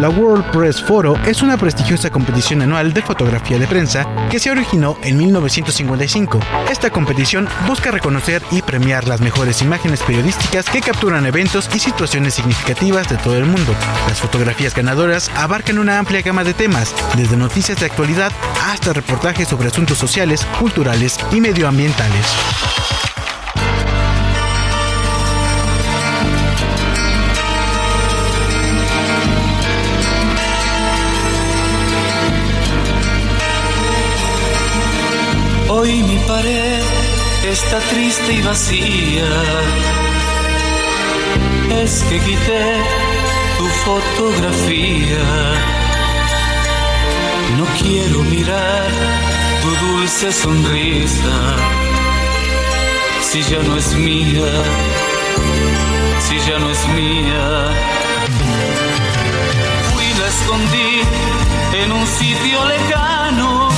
[0.00, 4.50] La World Press Photo es una prestigiosa competición anual de fotografía de prensa que se
[4.50, 6.40] originó en 1955.
[6.68, 12.34] Esta competición busca reconocer y premiar las mejores imágenes periodísticas que capturan eventos y situaciones
[12.34, 13.72] significativas de todo el mundo.
[14.08, 18.32] Las fotografías ganadoras abarcan una amplia gama de temas, desde noticias de actualidad
[18.66, 23.13] hasta reportajes sobre asuntos sociales, culturales y medioambientales.
[37.54, 39.30] Está triste y vacía.
[41.82, 42.64] Es que quité
[43.58, 45.26] tu fotografía.
[47.58, 48.90] No quiero mirar
[49.62, 51.36] tu dulce sonrisa.
[53.28, 54.52] Si ya no es mía,
[56.26, 57.44] si ya no es mía.
[59.90, 60.92] Fui la escondí
[61.82, 63.68] en un sitio lejano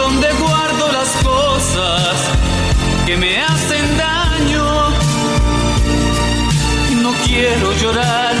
[0.00, 2.19] donde guardo las cosas
[3.06, 4.90] que me hacen daño.
[7.02, 8.34] No quiero llorar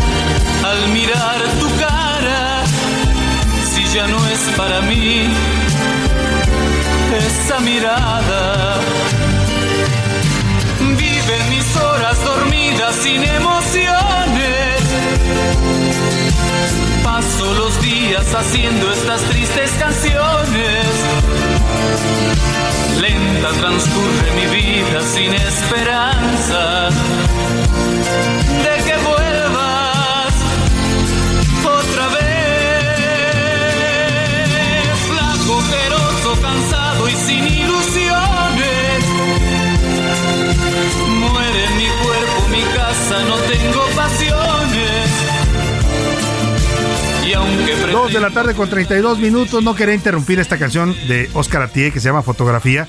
[0.64, 2.64] al mirar tu cara,
[3.72, 5.28] si ya no es para mí
[7.26, 8.80] esa mirada.
[10.96, 14.80] Vive mis horas dormidas sin emociones.
[17.02, 21.59] Paso los días haciendo estas tristes canciones.
[23.00, 26.90] Lenta transcurre mi vida sin esperanza
[28.64, 30.32] de que vuelvas
[31.64, 32.20] otra vez.
[35.08, 39.04] Flaco, ferozo, cansado y sin ilusiones.
[41.20, 44.49] Muere mi cuerpo, mi casa, no tengo pasiones.
[47.92, 49.62] Dos de la tarde con 32 minutos.
[49.62, 52.88] No quería interrumpir esta canción de Oscar Atié que se llama Fotografía.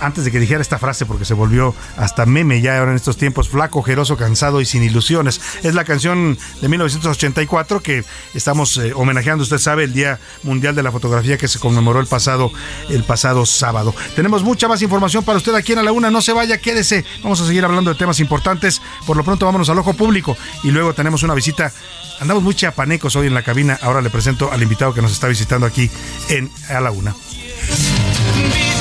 [0.00, 3.16] Antes de que dijera esta frase, porque se volvió hasta meme ya ahora en estos
[3.16, 5.40] tiempos, flaco, ojeroso, cansado y sin ilusiones.
[5.62, 8.04] Es la canción de 1984 que
[8.34, 12.06] estamos eh, homenajeando, usted sabe, el Día Mundial de la Fotografía que se conmemoró el
[12.06, 12.50] pasado,
[12.88, 13.94] el pasado sábado.
[14.16, 16.10] Tenemos mucha más información para usted aquí en A la Una.
[16.10, 17.04] No se vaya, quédese.
[17.22, 18.82] Vamos a seguir hablando de temas importantes.
[19.06, 21.72] Por lo pronto, vámonos al ojo público y luego tenemos una visita
[22.20, 23.78] Andamos muy chiapanecos hoy en la cabina.
[23.82, 25.90] Ahora le presento al invitado que nos está visitando aquí
[26.28, 27.14] en A la Una.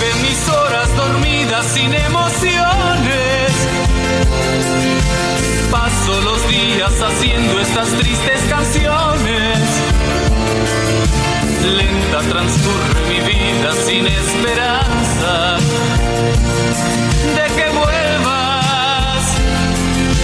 [0.03, 3.51] Vive mis horas dormidas sin emociones.
[5.71, 9.59] Paso los días haciendo estas tristes canciones.
[11.63, 15.57] Lenta transcurre mi vida sin esperanza
[17.35, 19.23] de que vuelvas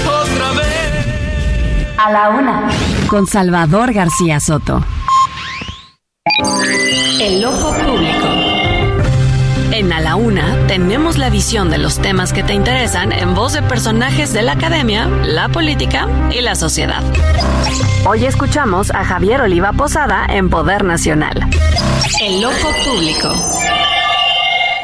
[0.06, 1.96] otra vez.
[1.98, 2.70] A la una.
[3.08, 4.84] Con Salvador García Soto.
[7.22, 8.39] El ojo público.
[9.80, 13.54] En A la Una tenemos la visión de los temas que te interesan en voz
[13.54, 16.06] de personajes de la academia, la política
[16.38, 17.02] y la sociedad.
[18.06, 21.50] Hoy escuchamos a Javier Oliva Posada en Poder Nacional.
[22.22, 23.34] El ojo público.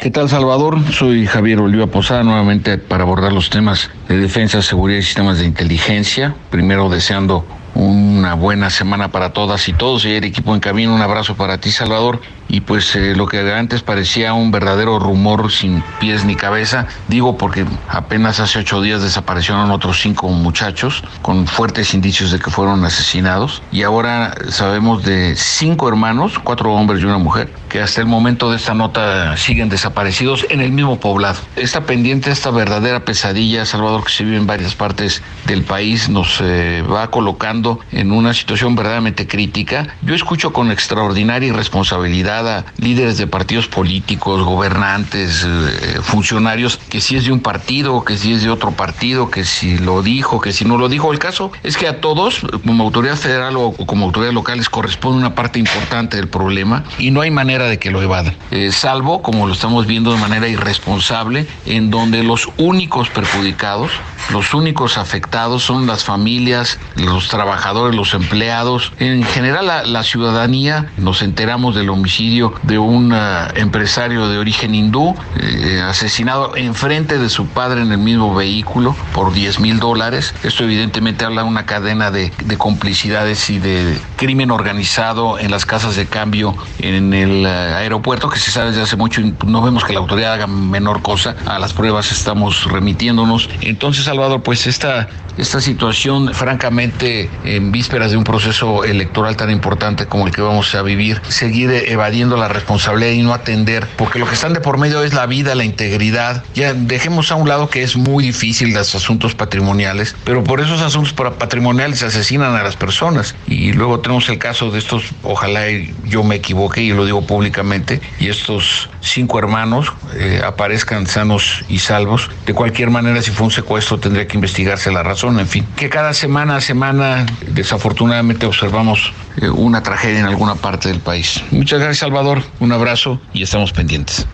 [0.02, 0.80] ¿Qué tal Salvador?
[0.94, 5.46] Soy Javier Oliva Posada nuevamente para abordar los temas de defensa, seguridad y sistemas de
[5.46, 6.36] inteligencia.
[6.50, 7.46] Primero deseando
[7.76, 10.96] una buena semana para todas y todos y el equipo en camino.
[10.96, 12.22] Un abrazo para ti Salvador.
[12.48, 17.38] Y pues eh, lo que antes parecía un verdadero rumor sin pies ni cabeza, digo
[17.38, 22.86] porque apenas hace ocho días desaparecieron otros cinco muchachos con fuertes indicios de que fueron
[22.86, 28.08] asesinados y ahora sabemos de cinco hermanos, cuatro hombres y una mujer, que hasta el
[28.08, 31.40] momento de esta nota siguen desaparecidos en el mismo poblado.
[31.56, 36.40] Está pendiente esta verdadera pesadilla, Salvador, que se vive en varias partes del país, nos
[36.42, 39.88] eh, va colocando en una situación verdaderamente crítica.
[40.02, 47.18] Yo escucho con extraordinaria irresponsabilidad a líderes de partidos políticos, gobernantes, eh, funcionarios, que si
[47.18, 50.54] es de un partido, que si es de otro partido, que si lo dijo, que
[50.54, 51.12] si no lo dijo.
[51.12, 55.36] El caso es que a todos, como autoridad federal o como autoridades locales, corresponde una
[55.36, 58.36] parte importante del problema y no hay manera de que lo evadan.
[58.52, 63.92] Eh, salvo, como lo estamos viendo de manera irresponsable, en donde los únicos perjudicados,
[64.32, 67.55] los únicos afectados son las familias, los trabajadores,
[67.94, 70.92] los empleados, en general la, ciudadanía.
[70.98, 77.30] Nos enteramos del homicidio de un uh, empresario de origen hindú eh, asesinado enfrente de
[77.30, 80.34] su padre en el mismo vehículo por 10 mil dólares.
[80.44, 85.66] Esto evidentemente habla de una cadena de, de, complicidades y de crimen organizado en las
[85.66, 89.84] casas de cambio en el uh, aeropuerto que se sabe desde hace mucho no vemos
[89.84, 91.36] que la autoridad haga menor cosa.
[91.46, 93.50] A las pruebas estamos remitiéndonos.
[93.62, 95.08] Entonces, Salvador, pues esta
[95.38, 100.74] esta situación, francamente, en vísperas de un proceso electoral tan importante como el que vamos
[100.76, 104.78] a vivir, seguir evadiendo la responsabilidad y no atender, porque lo que están de por
[104.78, 106.44] medio es la vida, la integridad.
[106.54, 110.82] Ya dejemos a un lado que es muy difícil los asuntos patrimoniales, pero por esos
[110.82, 113.36] asuntos patrimoniales se asesinan a las personas.
[113.48, 115.64] Y luego tenemos el caso de estos, ojalá
[116.06, 121.80] yo me equivoque y lo digo públicamente, y estos cinco hermanos eh, aparezcan sanos y
[121.80, 122.30] salvos.
[122.46, 125.25] De cualquier manera, si fue un secuestro, tendría que investigarse la razón.
[125.28, 129.12] En fin, que cada semana a semana, desafortunadamente, observamos
[129.42, 131.44] eh, una tragedia en alguna parte del país.
[131.50, 132.44] Muchas gracias, Salvador.
[132.60, 134.28] Un abrazo y estamos pendientes.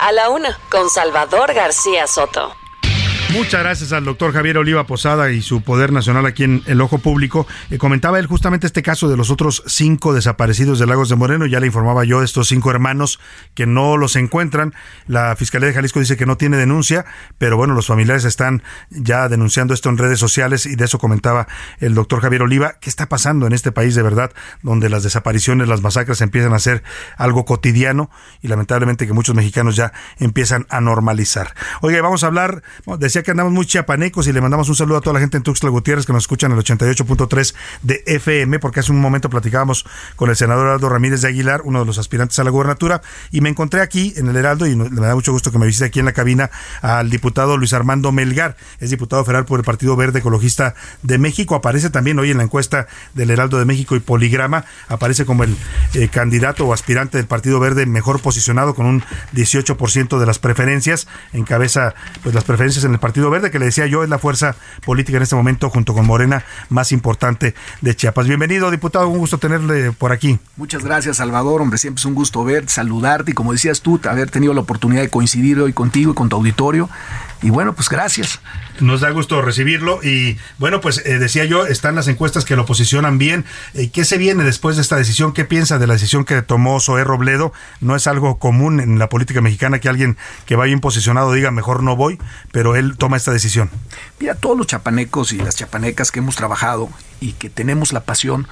[0.00, 2.54] A la una, con Salvador García Soto.
[3.34, 6.96] Muchas gracias al doctor Javier Oliva Posada y su poder nacional aquí en el ojo
[6.96, 7.46] público.
[7.70, 11.44] Eh, comentaba él justamente este caso de los otros cinco desaparecidos de Lagos de Moreno.
[11.44, 13.20] Ya le informaba yo de estos cinco hermanos
[13.54, 14.72] que no los encuentran.
[15.06, 17.04] La Fiscalía de Jalisco dice que no tiene denuncia,
[17.36, 21.48] pero bueno, los familiares están ya denunciando esto en redes sociales y de eso comentaba
[21.80, 22.76] el doctor Javier Oliva.
[22.80, 24.32] ¿Qué está pasando en este país de verdad
[24.62, 26.82] donde las desapariciones, las masacres empiezan a ser
[27.18, 28.10] algo cotidiano
[28.40, 31.54] y lamentablemente que muchos mexicanos ya empiezan a normalizar?
[31.82, 32.62] Oiga, vamos a hablar,
[32.98, 35.42] decía que andamos muy chiapanecos y le mandamos un saludo a toda la gente en
[35.42, 39.84] Tuxtla Gutiérrez que nos escuchan en el 88.3 de FM, porque hace un momento platicábamos
[40.16, 43.40] con el senador Aldo Ramírez de Aguilar, uno de los aspirantes a la gubernatura, y
[43.40, 45.98] me encontré aquí en el Heraldo, y me da mucho gusto que me visite aquí
[45.98, 46.50] en la cabina
[46.82, 51.54] al diputado Luis Armando Melgar, es diputado federal por el Partido Verde Ecologista de México,
[51.54, 55.56] aparece también hoy en la encuesta del Heraldo de México y Poligrama, aparece como el
[55.94, 59.02] eh, candidato o aspirante del Partido Verde mejor posicionado con un
[59.34, 64.02] 18% de las preferencias, encabeza pues las preferencias en el Verde, que le decía yo
[64.02, 68.26] es la fuerza política en este momento, junto con Morena, más importante de Chiapas.
[68.26, 70.38] Bienvenido, diputado, un gusto tenerle por aquí.
[70.56, 71.60] Muchas gracias, Salvador.
[71.60, 75.02] Hombre, siempre es un gusto ver, saludarte y como decías tú, haber tenido la oportunidad
[75.02, 76.88] de coincidir hoy contigo y con tu auditorio.
[77.42, 78.40] Y bueno, pues gracias.
[78.80, 82.66] Nos da gusto recibirlo y bueno, pues eh, decía yo, están las encuestas que lo
[82.66, 83.44] posicionan bien.
[83.74, 85.32] Eh, ¿Qué se viene después de esta decisión?
[85.32, 87.52] ¿Qué piensa de la decisión que tomó Zoé Robledo?
[87.80, 90.16] No es algo común en la política mexicana que alguien
[90.46, 92.18] que va bien posicionado diga mejor no voy,
[92.52, 93.70] pero él toma esta decisión.
[94.18, 96.88] Mira, todos los chapanecos y las chapanecas que hemos trabajado
[97.20, 98.48] y que tenemos la pasión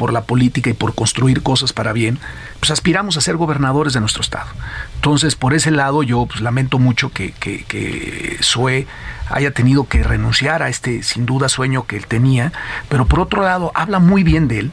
[0.00, 2.18] por la política y por construir cosas para bien,
[2.58, 4.48] pues aspiramos a ser gobernadores de nuestro estado.
[4.94, 8.86] Entonces, por ese lado, yo pues, lamento mucho que, que, que Sue
[9.28, 12.50] haya tenido que renunciar a este, sin duda, sueño que él tenía,
[12.88, 14.70] pero por otro lado, habla muy bien de él,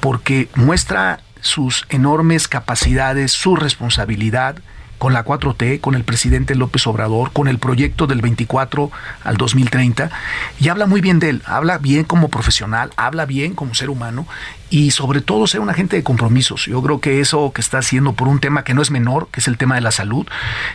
[0.00, 4.56] porque muestra sus enormes capacidades, su responsabilidad,
[5.04, 8.90] con la 4T, con el presidente López Obrador, con el proyecto del 24
[9.22, 10.10] al 2030,
[10.58, 14.26] y habla muy bien de él, habla bien como profesional, habla bien como ser humano,
[14.74, 16.66] y sobre todo ser un agente de compromisos.
[16.66, 19.38] Yo creo que eso que está haciendo por un tema que no es menor, que
[19.38, 20.26] es el tema de la salud,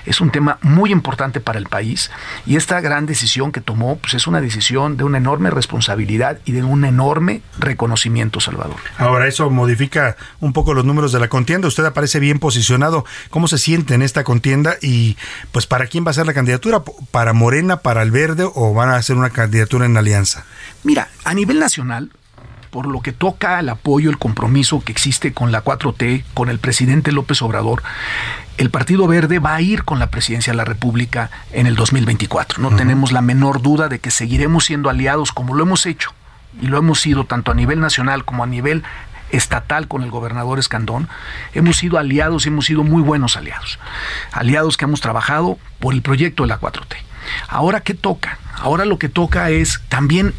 [0.05, 2.09] es un tema muy importante para el país,
[2.45, 6.53] y esta gran decisión que tomó, pues es una decisión de una enorme responsabilidad y
[6.53, 8.77] de un enorme reconocimiento, Salvador.
[8.97, 13.49] Ahora, eso modifica un poco los números de la contienda, usted aparece bien posicionado, ¿cómo
[13.49, 15.17] se siente en esta contienda y
[15.51, 16.83] pues para quién va a ser la candidatura?
[17.11, 20.45] ¿Para Morena, para el Verde o van a hacer una candidatura en alianza?
[20.85, 22.11] Mira, a nivel nacional,
[22.69, 26.59] por lo que toca el apoyo, el compromiso que existe con la 4T, con el
[26.59, 27.83] presidente López Obrador,
[28.57, 32.61] el Partido Verde va a ir con la presidencia de la República en el 2024.
[32.61, 36.13] No tenemos la menor duda de que seguiremos siendo aliados como lo hemos hecho
[36.61, 38.83] y lo hemos sido tanto a nivel nacional como a nivel
[39.31, 41.07] estatal con el gobernador Escandón,
[41.53, 43.79] hemos sido aliados y hemos sido muy buenos aliados.
[44.31, 46.97] Aliados que hemos trabajado por el proyecto de la 4T.
[47.47, 48.39] Ahora, ¿qué toca?
[48.55, 50.33] Ahora lo que toca es también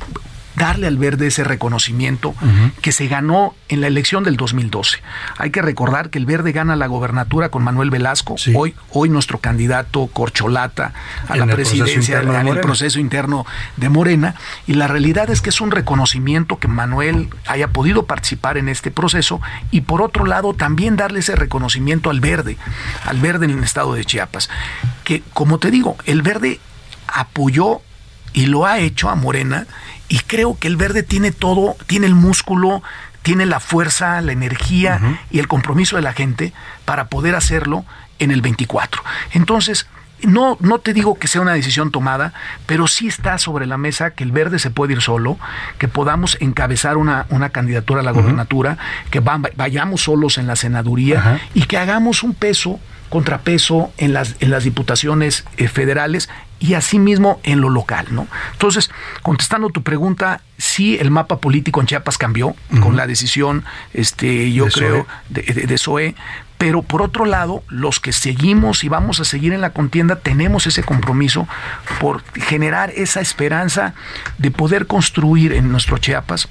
[0.57, 2.35] darle al verde ese reconocimiento
[2.83, 4.99] que se ganó en la elección del 2012.
[5.39, 9.39] Hay que recordar que el verde gana la gobernatura con Manuel Velasco, hoy, hoy nuestro
[9.39, 10.93] candidato corcholata
[11.29, 13.47] a la presidencia en el proceso interno
[13.77, 14.35] de Morena,
[14.67, 18.91] y la realidad es que es un reconocimiento que Manuel haya podido participar en este
[18.91, 19.41] proceso
[19.71, 22.57] y por otro lado también darle ese reconocimiento al verde,
[23.05, 24.51] al verde en el estado de Chiapas,
[25.05, 26.61] que como te digo, el verde
[27.07, 27.81] apoyó
[28.33, 29.67] y lo ha hecho a Morena
[30.11, 32.83] y creo que el verde tiene todo, tiene el músculo,
[33.23, 35.01] tiene la fuerza, la energía
[35.31, 36.53] y el compromiso de la gente
[36.85, 37.85] para poder hacerlo
[38.19, 39.03] en el 24.
[39.33, 39.87] Entonces,
[40.23, 42.33] no, no te digo que sea una decisión tomada,
[42.67, 45.39] pero sí está sobre la mesa que el verde se puede ir solo,
[45.79, 48.79] que podamos encabezar una, una candidatura a la gobernatura,
[49.11, 52.81] que vayamos solos en la senaduría y que hagamos un peso
[53.11, 56.31] contrapeso en las, en las diputaciones eh, federales
[56.61, 58.27] y asimismo en lo local, ¿no?
[58.53, 58.91] Entonces,
[59.23, 64.67] contestando tu pregunta, sí el mapa político en Chiapas cambió con la decisión, este, yo
[64.67, 66.15] creo, de, de,
[66.59, 70.67] pero por otro lado, los que seguimos y vamos a seguir en la contienda tenemos
[70.67, 71.49] ese compromiso
[72.01, 73.95] por generar esa esperanza
[74.37, 76.49] de poder construir en nuestro Chiapas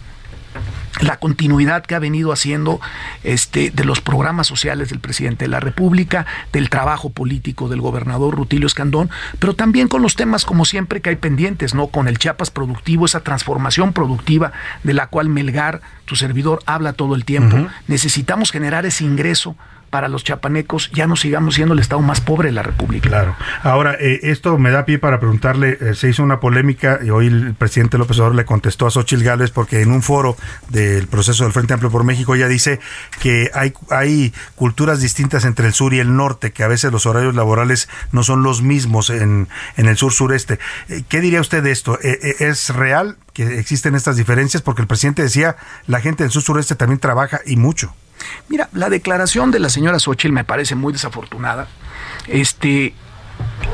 [1.01, 2.79] la continuidad que ha venido haciendo
[3.23, 8.35] este, de los programas sociales del presidente de la República, del trabajo político del gobernador
[8.35, 9.09] Rutilio Escandón,
[9.39, 11.87] pero también con los temas como siempre que hay pendientes, ¿no?
[11.87, 14.51] Con el Chiapas productivo, esa transformación productiva
[14.83, 17.67] de la cual Melgar, tu servidor, habla todo el tiempo.
[17.87, 19.55] Necesitamos generar ese ingreso
[19.89, 23.09] para los chapanecos ya no sigamos siendo el estado más pobre de la República.
[23.09, 23.35] Claro.
[23.63, 27.27] Ahora, eh, esto me da pie para preguntarle, eh, se hizo una polémica y hoy
[27.27, 30.37] el presidente López Obrador le contestó a Xochitl Gálvez porque en un foro
[30.69, 32.79] del proceso del Frente Amplio por México ella dice
[33.19, 37.05] que hay, hay culturas distintas entre el sur y el norte, que a veces los
[37.05, 39.47] horarios laborales no son los mismos en,
[39.77, 40.59] en el sur-sureste.
[40.89, 41.97] Eh, ¿Qué diría usted de esto?
[42.01, 44.61] ¿Es real que existen estas diferencias?
[44.61, 45.55] Porque el presidente decía,
[45.87, 47.93] la gente del sur-sureste también trabaja y mucho.
[48.47, 51.67] Mira, la declaración de la señora Xochitl me parece muy desafortunada.
[52.27, 52.93] Este,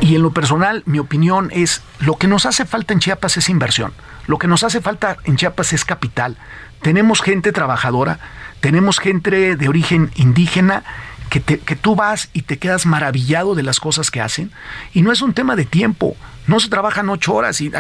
[0.02, 3.50] y en lo personal, mi opinión es, lo que nos hace falta en Chiapas es
[3.50, 3.94] inversión.
[4.28, 6.38] Lo que nos hace falta en Chiapas es capital.
[6.82, 8.20] Tenemos gente trabajadora,
[8.60, 10.84] tenemos gente de origen indígena
[11.30, 14.52] que, que, tú vas y te quedas maravillado de las cosas que hacen.
[14.94, 16.16] Y no es un tema de tiempo.
[16.48, 17.72] No se trabajan ocho horas y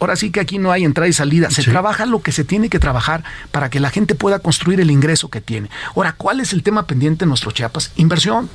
[0.00, 1.50] ahora sí que aquí no hay entrada y salida.
[1.50, 4.90] Se trabaja lo que se tiene que trabajar para que la gente pueda construir el
[4.90, 5.70] ingreso que tiene.
[5.94, 7.92] Ahora, ¿cuál es el tema pendiente en nuestro Chiapas?
[7.96, 8.48] Inversión.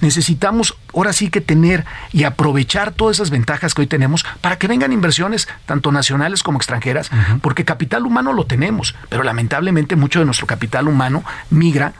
[0.00, 4.66] Necesitamos ahora sí que tener y aprovechar todas esas ventajas que hoy tenemos para que
[4.66, 7.10] vengan inversiones tanto nacionales como extranjeras,
[7.42, 11.92] porque capital humano lo tenemos, pero lamentablemente mucho de nuestro capital humano migra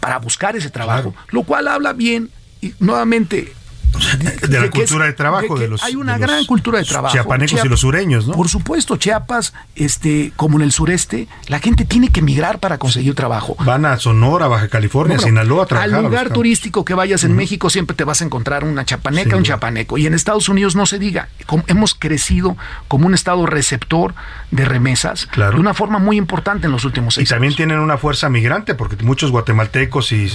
[0.00, 2.30] para buscar ese trabajo, lo cual habla bien
[2.62, 3.52] y nuevamente
[4.48, 7.14] de, la cultura de trabajo de, los hay una gran cultura de trabajo.
[7.14, 11.84] chiapanecos y los sureños no por supuesto Chiapas este como en el sureste la gente
[11.84, 13.56] tiene que migrar para conseguir trabajo.
[13.64, 17.70] Van a Sonora Baja California Sinaloa a trabajar al lugar turístico que vayas en México
[17.70, 19.98] siempre te vas a encontrar una chapaneca un chapaneco.
[19.98, 21.28] Y en Estados Unidos no se diga
[21.66, 22.56] hemos crecido
[22.88, 24.14] como un estado receptor
[24.50, 27.98] de remesas de una forma muy importante en los últimos seis y también tienen una
[27.98, 30.28] fuerza migrante porque muchos guatemaltecos y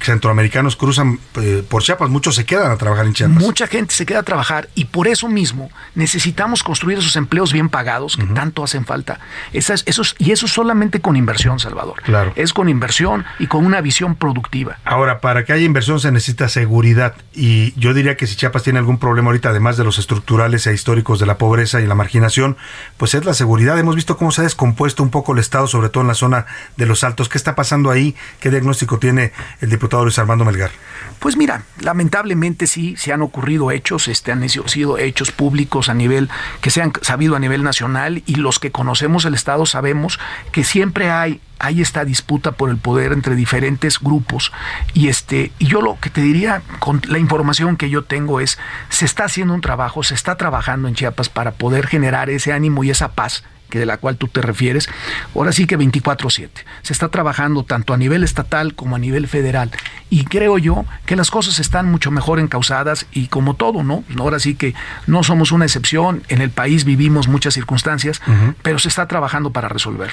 [0.00, 4.22] centroamericanos cruzan eh, por Chiapas muchos se quedan a trabajar Mucha gente se queda a
[4.22, 9.20] trabajar y por eso mismo necesitamos construir esos empleos bien pagados que tanto hacen falta.
[9.52, 12.02] Esas, esos, y eso solamente con inversión, Salvador.
[12.02, 12.32] Claro.
[12.36, 14.78] Es con inversión y con una visión productiva.
[14.84, 17.14] Ahora, para que haya inversión se necesita seguridad.
[17.34, 20.74] Y yo diría que si Chiapas tiene algún problema ahorita, además de los estructurales e
[20.74, 22.56] históricos de la pobreza y la marginación,
[22.96, 23.78] pues es la seguridad.
[23.78, 26.46] Hemos visto cómo se ha descompuesto un poco el Estado, sobre todo en la zona
[26.76, 27.28] de los Altos.
[27.28, 28.14] ¿Qué está pasando ahí?
[28.40, 30.70] ¿Qué diagnóstico tiene el diputado Luis Armando Melgar?
[31.18, 36.28] Pues mira, lamentablemente sí, se han ocurrido hechos, este, han sido hechos públicos a nivel,
[36.60, 40.18] que se han sabido a nivel nacional y los que conocemos el Estado sabemos
[40.52, 44.52] que siempre hay hay esta disputa por el poder entre diferentes grupos.
[44.92, 48.58] Y este y yo lo que te diría con la información que yo tengo es
[48.90, 52.84] se está haciendo un trabajo, se está trabajando en Chiapas para poder generar ese ánimo
[52.84, 53.44] y esa paz
[53.78, 54.88] de la cual tú te refieres,
[55.34, 56.64] ahora sí que 24/7.
[56.82, 59.70] Se está trabajando tanto a nivel estatal como a nivel federal.
[60.10, 64.04] Y creo yo que las cosas están mucho mejor encausadas y como todo, ¿no?
[64.18, 64.74] Ahora sí que
[65.06, 68.20] no somos una excepción, en el país vivimos muchas circunstancias,
[68.62, 70.10] pero se está trabajando para resolver.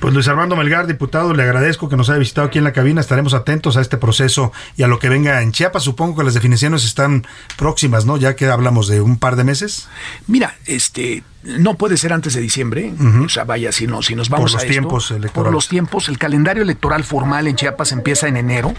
[0.00, 3.00] Pues Luis Armando Melgar, diputado, le agradezco que nos haya visitado aquí en la cabina,
[3.00, 5.84] estaremos atentos a este proceso y a lo que venga en Chiapas.
[5.84, 7.26] Supongo que las definiciones están
[7.56, 8.16] próximas, ¿no?
[8.16, 9.88] Ya que hablamos de un par de meses.
[10.26, 12.92] Mira, este no puede ser antes de diciembre,
[13.24, 15.32] o sea, vaya, si, no, si nos vamos por los a tiempos electorales.
[15.32, 18.74] Por los tiempos, el calendario electoral formal en Chiapas empieza en enero.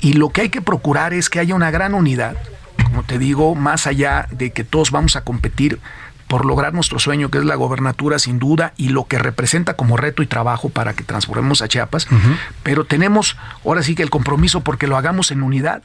[0.00, 2.36] Y lo que hay que procurar es que haya una gran unidad,
[2.84, 5.78] como te digo, más allá de que todos vamos a competir
[6.26, 9.96] por lograr nuestro sueño, que es la gobernatura sin duda, y lo que representa como
[9.96, 12.08] reto y trabajo para que transformemos a Chiapas,
[12.62, 15.82] pero tenemos ahora sí que el compromiso porque lo hagamos en unidad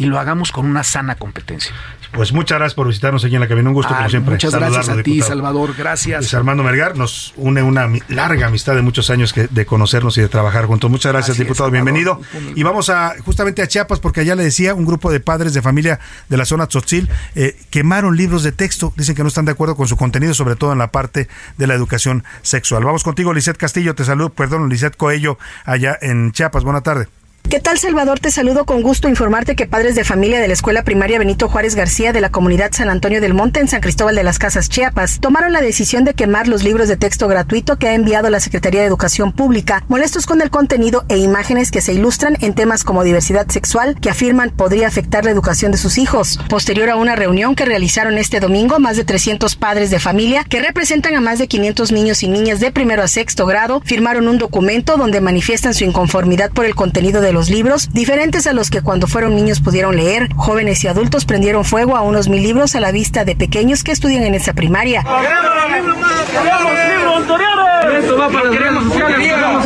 [0.00, 1.74] y lo hagamos con una sana competencia.
[2.12, 3.68] Pues muchas gracias por visitarnos aquí en la cabina.
[3.68, 4.32] Un gusto, como ah, siempre.
[4.32, 5.74] Muchas gracias a ti, Salvador.
[5.76, 6.32] Gracias.
[6.32, 10.28] Armando Melgar nos une una larga amistad de muchos años que, de conocernos y de
[10.28, 10.90] trabajar juntos.
[10.90, 11.70] Muchas gracias, diputado.
[11.70, 12.18] Bienvenido.
[12.54, 15.60] Y vamos a justamente a Chiapas, porque allá le decía un grupo de padres de
[15.60, 16.00] familia
[16.30, 18.94] de la zona Tzotzil eh, quemaron libros de texto.
[18.96, 21.28] Dicen que no están de acuerdo con su contenido, sobre todo en la parte
[21.58, 22.84] de la educación sexual.
[22.84, 23.94] Vamos contigo, Lisette Castillo.
[23.94, 25.36] Te saludo, perdón, Lisette Coello,
[25.66, 26.64] allá en Chiapas.
[26.64, 27.19] Buena tarde.
[27.48, 28.20] ¿Qué tal, Salvador?
[28.20, 31.74] Te saludo con gusto informarte que padres de familia de la Escuela Primaria Benito Juárez
[31.74, 35.18] García de la comunidad San Antonio del Monte en San Cristóbal de las Casas, Chiapas,
[35.18, 38.82] tomaron la decisión de quemar los libros de texto gratuito que ha enviado la Secretaría
[38.82, 43.02] de Educación Pública, molestos con el contenido e imágenes que se ilustran en temas como
[43.02, 46.38] diversidad sexual que afirman podría afectar la educación de sus hijos.
[46.48, 50.60] Posterior a una reunión que realizaron este domingo, más de 300 padres de familia que
[50.60, 54.38] representan a más de 500 niños y niñas de primero a sexto grado firmaron un
[54.38, 58.68] documento donde manifiestan su inconformidad por el contenido de los los libros, diferentes a los
[58.68, 60.28] que cuando fueron niños pudieron leer.
[60.36, 63.92] Jóvenes y adultos prendieron fuego a unos mil libros a la vista de pequeños que
[63.92, 65.00] estudian en esa primaria.
[67.98, 68.50] Esto va para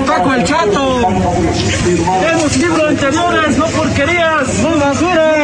[0.07, 1.01] Paco el Chato.
[2.21, 5.35] Tenemos libros anteriores, no porquerías, no basura.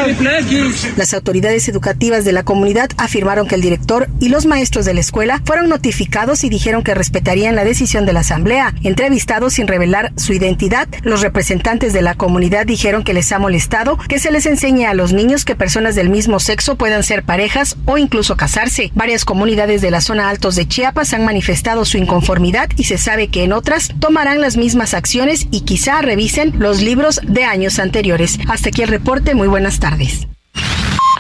[0.97, 5.01] Las autoridades educativas de la comunidad afirmaron que el director y los maestros de la
[5.01, 8.75] escuela fueron notificados y dijeron que respetarían la decisión de la asamblea.
[8.83, 13.99] Entrevistados sin revelar su identidad, los representantes de la comunidad dijeron que les ha molestado
[14.09, 17.77] que se les enseñe a los niños que personas del mismo sexo puedan ser parejas
[17.87, 18.91] o incluso casarse.
[18.95, 23.29] Varias comunidades de la zona altos de Chiapas han manifestado su inconformidad y se sabe
[23.29, 28.39] que en otras tomarán las mismas acciones y quizá revisen los libros de años anteriores.
[28.49, 29.35] Hasta aquí el reporte.
[29.35, 30.27] Muy buenas tardes.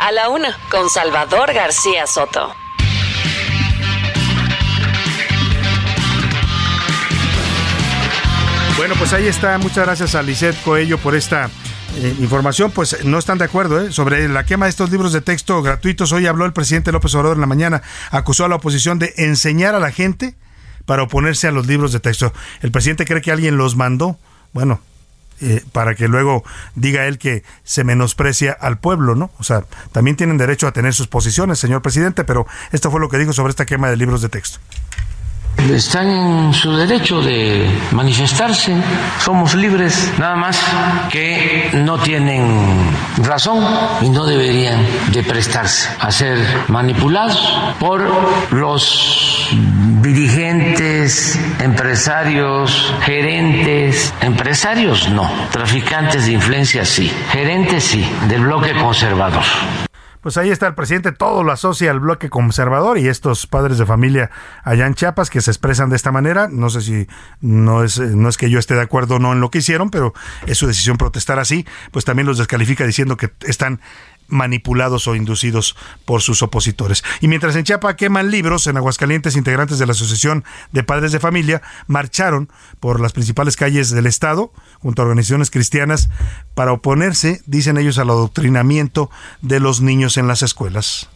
[0.00, 2.54] A la una, con Salvador García Soto.
[8.80, 9.58] Bueno, pues ahí está.
[9.58, 11.50] Muchas gracias a Lisette Coello por esta
[11.96, 12.70] eh, información.
[12.70, 13.92] Pues no están de acuerdo ¿eh?
[13.92, 16.12] sobre la quema de estos libros de texto gratuitos.
[16.12, 17.82] Hoy habló el presidente López Obrador en la mañana.
[18.10, 20.34] Acusó a la oposición de enseñar a la gente
[20.86, 22.32] para oponerse a los libros de texto.
[22.62, 24.18] El presidente cree que alguien los mandó.
[24.54, 24.80] Bueno,
[25.42, 26.42] eh, para que luego
[26.74, 29.30] diga él que se menosprecia al pueblo, ¿no?
[29.36, 33.10] O sea, también tienen derecho a tener sus posiciones, señor presidente, pero esto fue lo
[33.10, 34.58] que dijo sobre esta quema de libros de texto.
[35.58, 38.74] Están en su derecho de manifestarse,
[39.22, 40.58] somos libres, nada más
[41.10, 42.66] que no tienen
[43.18, 43.64] razón
[44.00, 48.00] y no deberían de prestarse a ser manipulados por
[48.50, 49.48] los
[50.02, 59.44] dirigentes, empresarios, gerentes, empresarios no, traficantes de influencia sí, gerentes sí, del bloque conservador.
[60.20, 63.86] Pues ahí está el presidente, todo lo asocia al bloque conservador y estos padres de
[63.86, 64.30] familia
[64.64, 66.48] allá en Chiapas que se expresan de esta manera.
[66.50, 67.08] No sé si
[67.40, 69.90] no es, no es que yo esté de acuerdo o no en lo que hicieron,
[69.90, 70.12] pero
[70.46, 71.66] es su decisión protestar así.
[71.90, 73.80] Pues también los descalifica diciendo que están
[74.30, 77.04] manipulados o inducidos por sus opositores.
[77.20, 81.20] Y mientras en Chiapa queman libros, en Aguascalientes integrantes de la Asociación de Padres de
[81.20, 82.48] Familia marcharon
[82.80, 86.08] por las principales calles del Estado junto a organizaciones cristianas
[86.54, 89.10] para oponerse, dicen ellos, al adoctrinamiento
[89.42, 91.08] de los niños en las escuelas.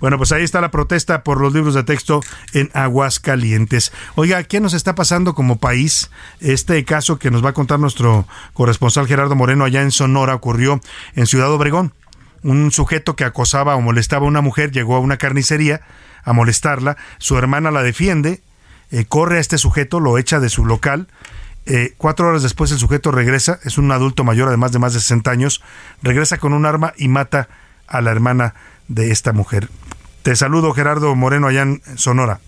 [0.00, 2.22] Bueno, pues ahí está la protesta por los libros de texto
[2.54, 3.92] en Aguascalientes.
[4.14, 6.10] Oiga, ¿qué nos está pasando como país?
[6.40, 10.80] Este caso que nos va a contar nuestro corresponsal Gerardo Moreno allá en Sonora ocurrió
[11.14, 11.92] en Ciudad Obregón.
[12.42, 15.82] Un sujeto que acosaba o molestaba a una mujer llegó a una carnicería
[16.24, 16.96] a molestarla.
[17.18, 18.40] Su hermana la defiende,
[18.90, 21.08] eh, corre a este sujeto, lo echa de su local.
[21.66, 25.00] Eh, cuatro horas después el sujeto regresa, es un adulto mayor, además de más de
[25.00, 25.62] 60 años,
[26.02, 27.48] regresa con un arma y mata
[27.86, 28.54] a la hermana
[28.88, 29.68] de esta mujer.
[30.22, 31.64] Te saludo Gerardo Moreno allá
[31.96, 32.40] Sonora.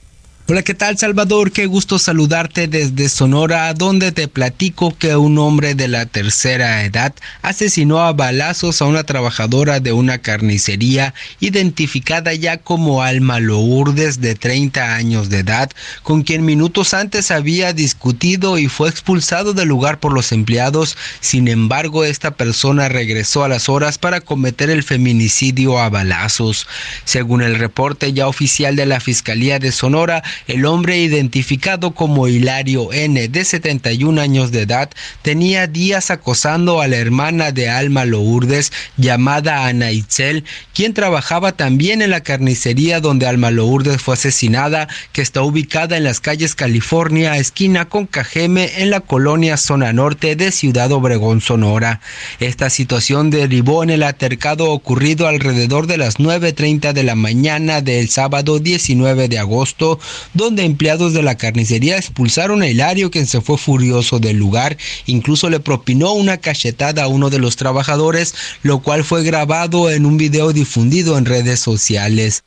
[0.48, 1.52] Hola, ¿qué tal Salvador?
[1.52, 7.14] Qué gusto saludarte desde Sonora, donde te platico que un hombre de la tercera edad
[7.43, 14.35] asesinó a balazos a una trabajadora de una carnicería identificada ya como Alma Lourdes de
[14.35, 15.70] 30 años de edad,
[16.02, 20.98] con quien minutos antes había discutido y fue expulsado del lugar por los empleados.
[21.20, 26.66] Sin embargo, esta persona regresó a las horas para cometer el feminicidio a balazos.
[27.05, 32.92] Según el reporte ya oficial de la Fiscalía de Sonora, el hombre identificado como Hilario
[32.92, 34.90] N, de 71 años de edad,
[35.22, 40.44] tenía días acosando a la hermana de Alma Lourdes, llamada Ana Itzel,
[40.74, 46.04] quien trabajaba también en la carnicería donde Alma Lourdes fue asesinada, que está ubicada en
[46.04, 52.00] las calles California, esquina con Cajeme, en la colonia zona norte de Ciudad Obregón, Sonora.
[52.40, 58.09] Esta situación derivó en el altercado ocurrido alrededor de las 9.30 de la mañana del
[58.09, 59.98] sábado 19 de agosto,
[60.35, 64.77] donde empleados de la carnicería expulsaron a Hilario, quien se fue furioso del lugar,
[65.07, 70.07] incluso le propinó una cachetada a uno de los trabajadores, lo cual fue grabado en
[70.07, 72.44] un video difundido en redes sociales.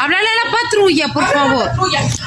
[0.00, 1.70] Háblale a la patrulla, por favor.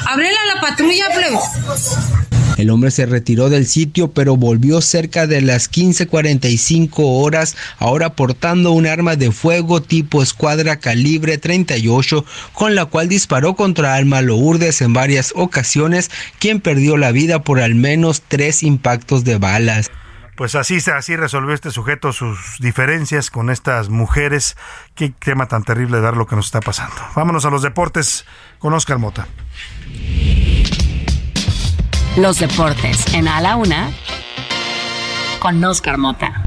[0.06, 2.21] Háblale a la patrulla, please.
[2.62, 8.70] El hombre se retiró del sitio pero volvió cerca de las 15:45 horas, ahora portando
[8.70, 14.80] un arma de fuego tipo escuadra calibre 38, con la cual disparó contra Alma Lourdes
[14.80, 19.90] en varias ocasiones, quien perdió la vida por al menos tres impactos de balas.
[20.36, 24.56] Pues así, así resolvió este sujeto sus diferencias con estas mujeres.
[24.94, 26.94] Qué tema tan terrible dar lo que nos está pasando.
[27.16, 28.24] Vámonos a los deportes
[28.60, 29.26] con Oscar Mota.
[32.16, 33.90] Los deportes en A la Una
[35.38, 36.42] con Oscar Mota.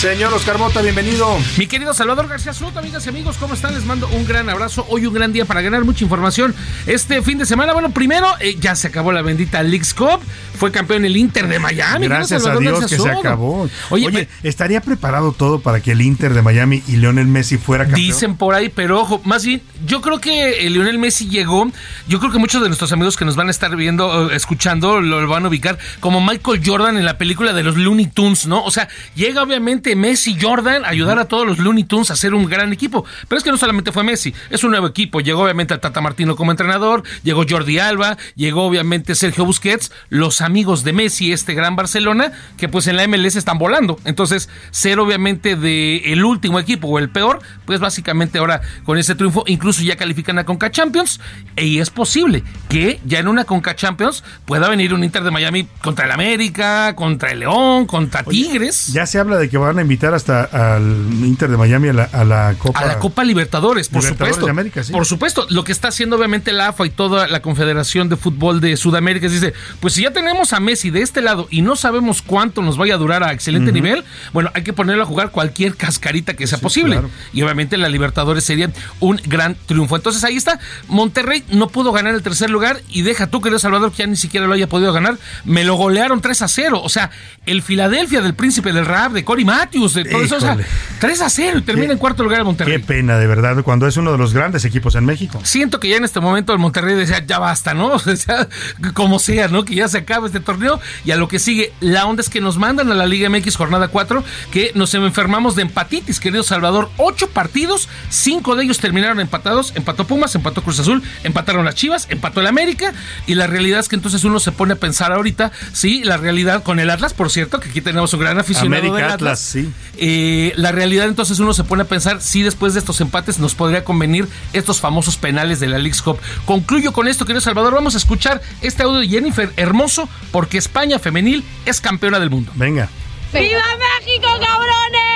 [0.00, 1.38] Señor Oscar Mota, bienvenido.
[1.56, 3.72] Mi querido Salvador García Soto, amigas y amigos, ¿cómo están?
[3.72, 4.84] Les mando un gran abrazo.
[4.90, 6.54] Hoy un gran día para ganar mucha información.
[6.86, 10.20] Este fin de semana, bueno, primero eh, ya se acabó la bendita Leagues Cup.
[10.54, 12.06] Fue campeón el Inter de Miami.
[12.06, 13.68] Gracias a Dios que se acabó.
[13.90, 18.06] Oye, ¿estaría preparado todo para que el Inter de Miami y Lionel Messi fuera campeón?
[18.06, 21.70] Dicen por ahí, pero ojo, más bien, yo creo que Lionel Messi llegó.
[22.08, 25.26] Yo creo que muchos de nuestros amigos que nos van a estar viendo, escuchando, lo
[25.28, 28.64] van a ubicar como Michael Jordan en la película de los Looney Tunes, ¿no?
[28.64, 32.46] O sea, llega obviamente Messi Jordan ayudar a todos los Looney Tunes a ser un
[32.46, 33.04] gran equipo.
[33.28, 35.20] Pero es que no solamente fue Messi, es un nuevo equipo.
[35.20, 40.40] Llegó obviamente el Tata Martino como entrenador, llegó Jordi Alba, llegó obviamente Sergio Busquets, los
[40.44, 43.98] amigos de Messi, este gran Barcelona, que pues en la MLS están volando.
[44.04, 49.14] Entonces, ser obviamente de el último equipo o el peor, pues básicamente ahora con ese
[49.14, 51.20] triunfo incluso ya califican a Conca Champions
[51.56, 55.66] y es posible que ya en una Conca Champions pueda venir un Inter de Miami
[55.82, 58.92] contra el América, contra el León, contra Tigres.
[58.92, 60.82] Ya se habla de que van a invitar hasta al
[61.22, 62.78] Inter de Miami a la, Copa.
[62.78, 64.46] A la Copa Libertadores, por supuesto.
[64.92, 65.46] Por supuesto.
[65.50, 69.26] Lo que está haciendo obviamente la AFA y toda la Confederación de Fútbol de Sudamérica
[69.26, 72.62] es dice, pues si ya tenemos a Messi de este lado y no sabemos cuánto
[72.62, 76.34] nos vaya a durar a excelente nivel, bueno, hay que ponerlo a jugar cualquier cascarita
[76.34, 77.00] que sea posible.
[77.32, 78.70] Y obviamente la Libertadores sería
[79.00, 79.96] un gran triunfo.
[79.96, 80.58] Entonces ahí está.
[80.88, 84.16] Monterrey no pudo ganar el tercer lugar y deja tú, querido Salvador, que ya ni
[84.16, 85.16] siquiera lo haya podido ganar.
[85.44, 86.80] Me lo golearon 3 a 0.
[86.82, 87.10] O sea,
[87.46, 90.36] el Filadelfia del príncipe del rap, de Cory Matthews, de todo eso.
[90.36, 90.56] O sea,
[90.98, 92.78] 3 a 0 y termina en cuarto lugar el Monterrey.
[92.78, 95.40] Qué pena, de verdad, cuando es uno de los grandes equipos en México.
[95.44, 97.94] Siento que ya en este momento el Monterrey decía, ya basta, ¿no?
[98.14, 98.48] O sea,
[98.92, 99.64] como sea, ¿no?
[99.64, 101.72] Que ya se acabe este torneo y a lo que sigue.
[101.80, 105.56] La onda es que nos mandan a la Liga MX jornada 4 que nos enfermamos
[105.56, 106.90] de empatitis, querido Salvador.
[106.96, 109.72] Ocho partidos, cinco de ellos terminaron empatados.
[109.74, 112.92] Empató Pumas, empató Cruz Azul, empataron las Chivas, empató el América.
[113.26, 116.62] Y la realidad es que entonces uno se pone a pensar ahorita, sí, la realidad
[116.62, 119.40] con el Atlas, por cierto, que aquí tenemos un gran aficionado América, del Atlas.
[119.40, 119.72] sí.
[119.96, 123.54] Eh, la realidad entonces uno se pone a pensar si después de estos empates nos
[123.54, 126.18] podría convenir estos famosos penales de la League Cup.
[126.44, 127.74] Concluyo con esto, querido Salvador.
[127.74, 132.52] Vamos a escuchar este audio de Jennifer Hermoso porque España femenil es campeona del mundo.
[132.54, 132.88] Venga.
[133.32, 133.62] ¡Viva
[134.00, 135.14] México, cabrones!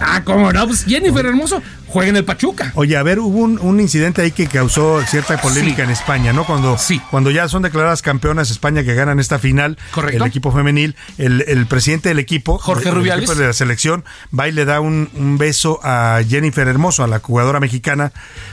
[0.00, 2.72] ah, cómo no, pues Jennifer Hermoso juega en el Pachuca.
[2.74, 6.44] Oye, a ver, hubo un, incidente ahí que causó cierta polémica en España, ¿no?
[6.44, 7.00] Cuando, sí.
[7.10, 10.22] cuando ya son declaradas campeonas España que ganan esta final, Correcto.
[10.22, 14.04] el equipo femenil, el, presidente del equipo, Jorge Rubiales, de la selección,
[14.38, 15.08] va y le da un,
[15.38, 18.12] beso a Jennifer Hermoso, a la jugadora mexicana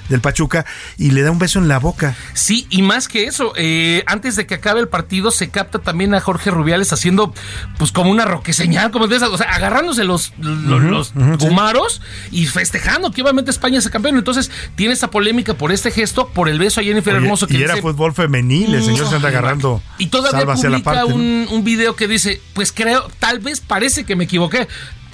[0.10, 0.66] del Pachuca,
[0.98, 2.16] y le da un beso en la boca.
[2.34, 6.14] Sí, y más que eso, eh, antes de que acabe el partido, se capta también
[6.14, 7.34] a Jorge Rubiales haciendo,
[7.78, 12.02] pues, como una roque señal, como de esas, o sea, agarrándose los, los, gumaros
[12.32, 14.18] y festejando que España es campeón.
[14.18, 17.48] Entonces tiene esa polémica por este gesto, por el beso a Jennifer Hermoso.
[17.48, 19.82] Que y era fútbol femenil, el señor se anda agarrando.
[19.98, 24.26] Y todavía publica un, un video que dice, pues creo, tal vez parece que me
[24.26, 24.68] equivoqué.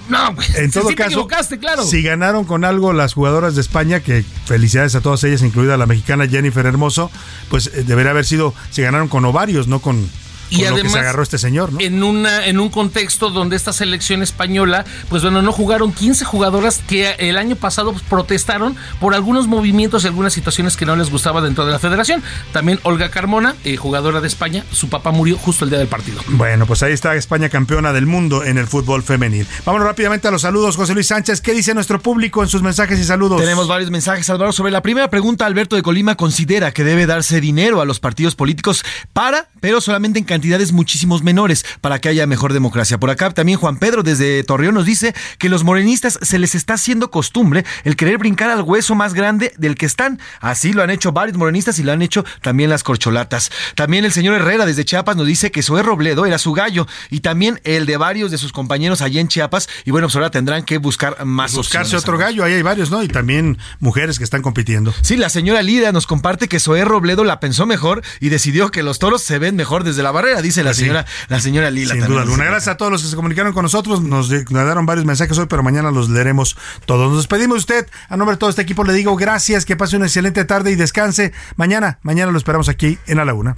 [0.09, 1.27] No, pues, en todo sí caso,
[1.59, 1.83] claro.
[1.83, 5.85] Si ganaron con algo las jugadoras de España, que felicidades a todas ellas, incluida la
[5.85, 7.11] mexicana Jennifer Hermoso,
[7.49, 10.09] pues eh, debería haber sido, si ganaron con ovarios, no con
[10.49, 11.79] y además, se agarró este señor, ¿no?
[11.79, 16.81] En, una, en un contexto donde esta selección española, pues bueno, no jugaron 15 jugadoras
[16.87, 21.09] que el año pasado pues, protestaron por algunos movimientos y algunas situaciones que no les
[21.09, 22.23] gustaba dentro de la federación.
[22.51, 26.21] También Olga Carmona, eh, jugadora de España, su papá murió justo el día del partido.
[26.27, 29.47] Bueno, pues ahí está España campeona del mundo en el fútbol femenil.
[29.65, 31.41] Vámonos rápidamente a los saludos, José Luis Sánchez.
[31.41, 33.39] ¿Qué dice nuestro público en sus mensajes y saludos?
[33.39, 34.51] Tenemos varios mensajes, Álvaro.
[34.51, 38.35] Sobre la primera pregunta, Alberto de Colima considera que debe darse dinero a los partidos
[38.35, 38.83] políticos
[39.13, 42.97] para, pero solamente en cantidades muchísimos menores para que haya mejor democracia.
[42.97, 46.73] Por acá también Juan Pedro desde Torreón nos dice que los morenistas se les está
[46.73, 50.19] haciendo costumbre el querer brincar al hueso más grande del que están.
[50.39, 53.51] Así lo han hecho varios morenistas y lo han hecho también las corcholatas.
[53.75, 57.19] También el señor Herrera desde Chiapas nos dice que Zoé Robledo era su gallo y
[57.19, 59.69] también el de varios de sus compañeros allá en Chiapas.
[59.85, 63.03] Y bueno, pues ahora tendrán que buscar más Buscarse otro gallo, ahí hay varios, ¿no?
[63.03, 64.95] Y también mujeres que están compitiendo.
[65.01, 68.81] Sí, la señora Lida nos comparte que Zoé Robledo la pensó mejor y decidió que
[68.81, 71.93] los toros se ven mejor desde la barrera, dice la señora, la señora Lila.
[71.93, 72.45] Sin duda alguna.
[72.45, 74.01] Gracias a todos los que se comunicaron con nosotros.
[74.01, 76.55] Nos, mandaron varios mensajes hoy, pero mañana los leeremos
[76.85, 77.09] todos.
[77.09, 77.87] Nos despedimos de usted.
[78.09, 80.75] A nombre de todo este equipo le digo gracias, que pase una excelente tarde y
[80.75, 81.33] descanse.
[81.55, 83.57] Mañana, mañana lo esperamos aquí en A la Una.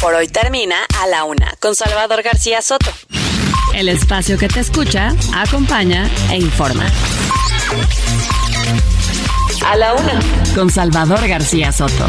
[0.00, 2.90] Por hoy termina A la Una con Salvador García Soto.
[3.74, 6.86] El espacio que te escucha, acompaña e informa.
[9.66, 10.20] A la Una
[10.54, 12.08] con Salvador García Soto.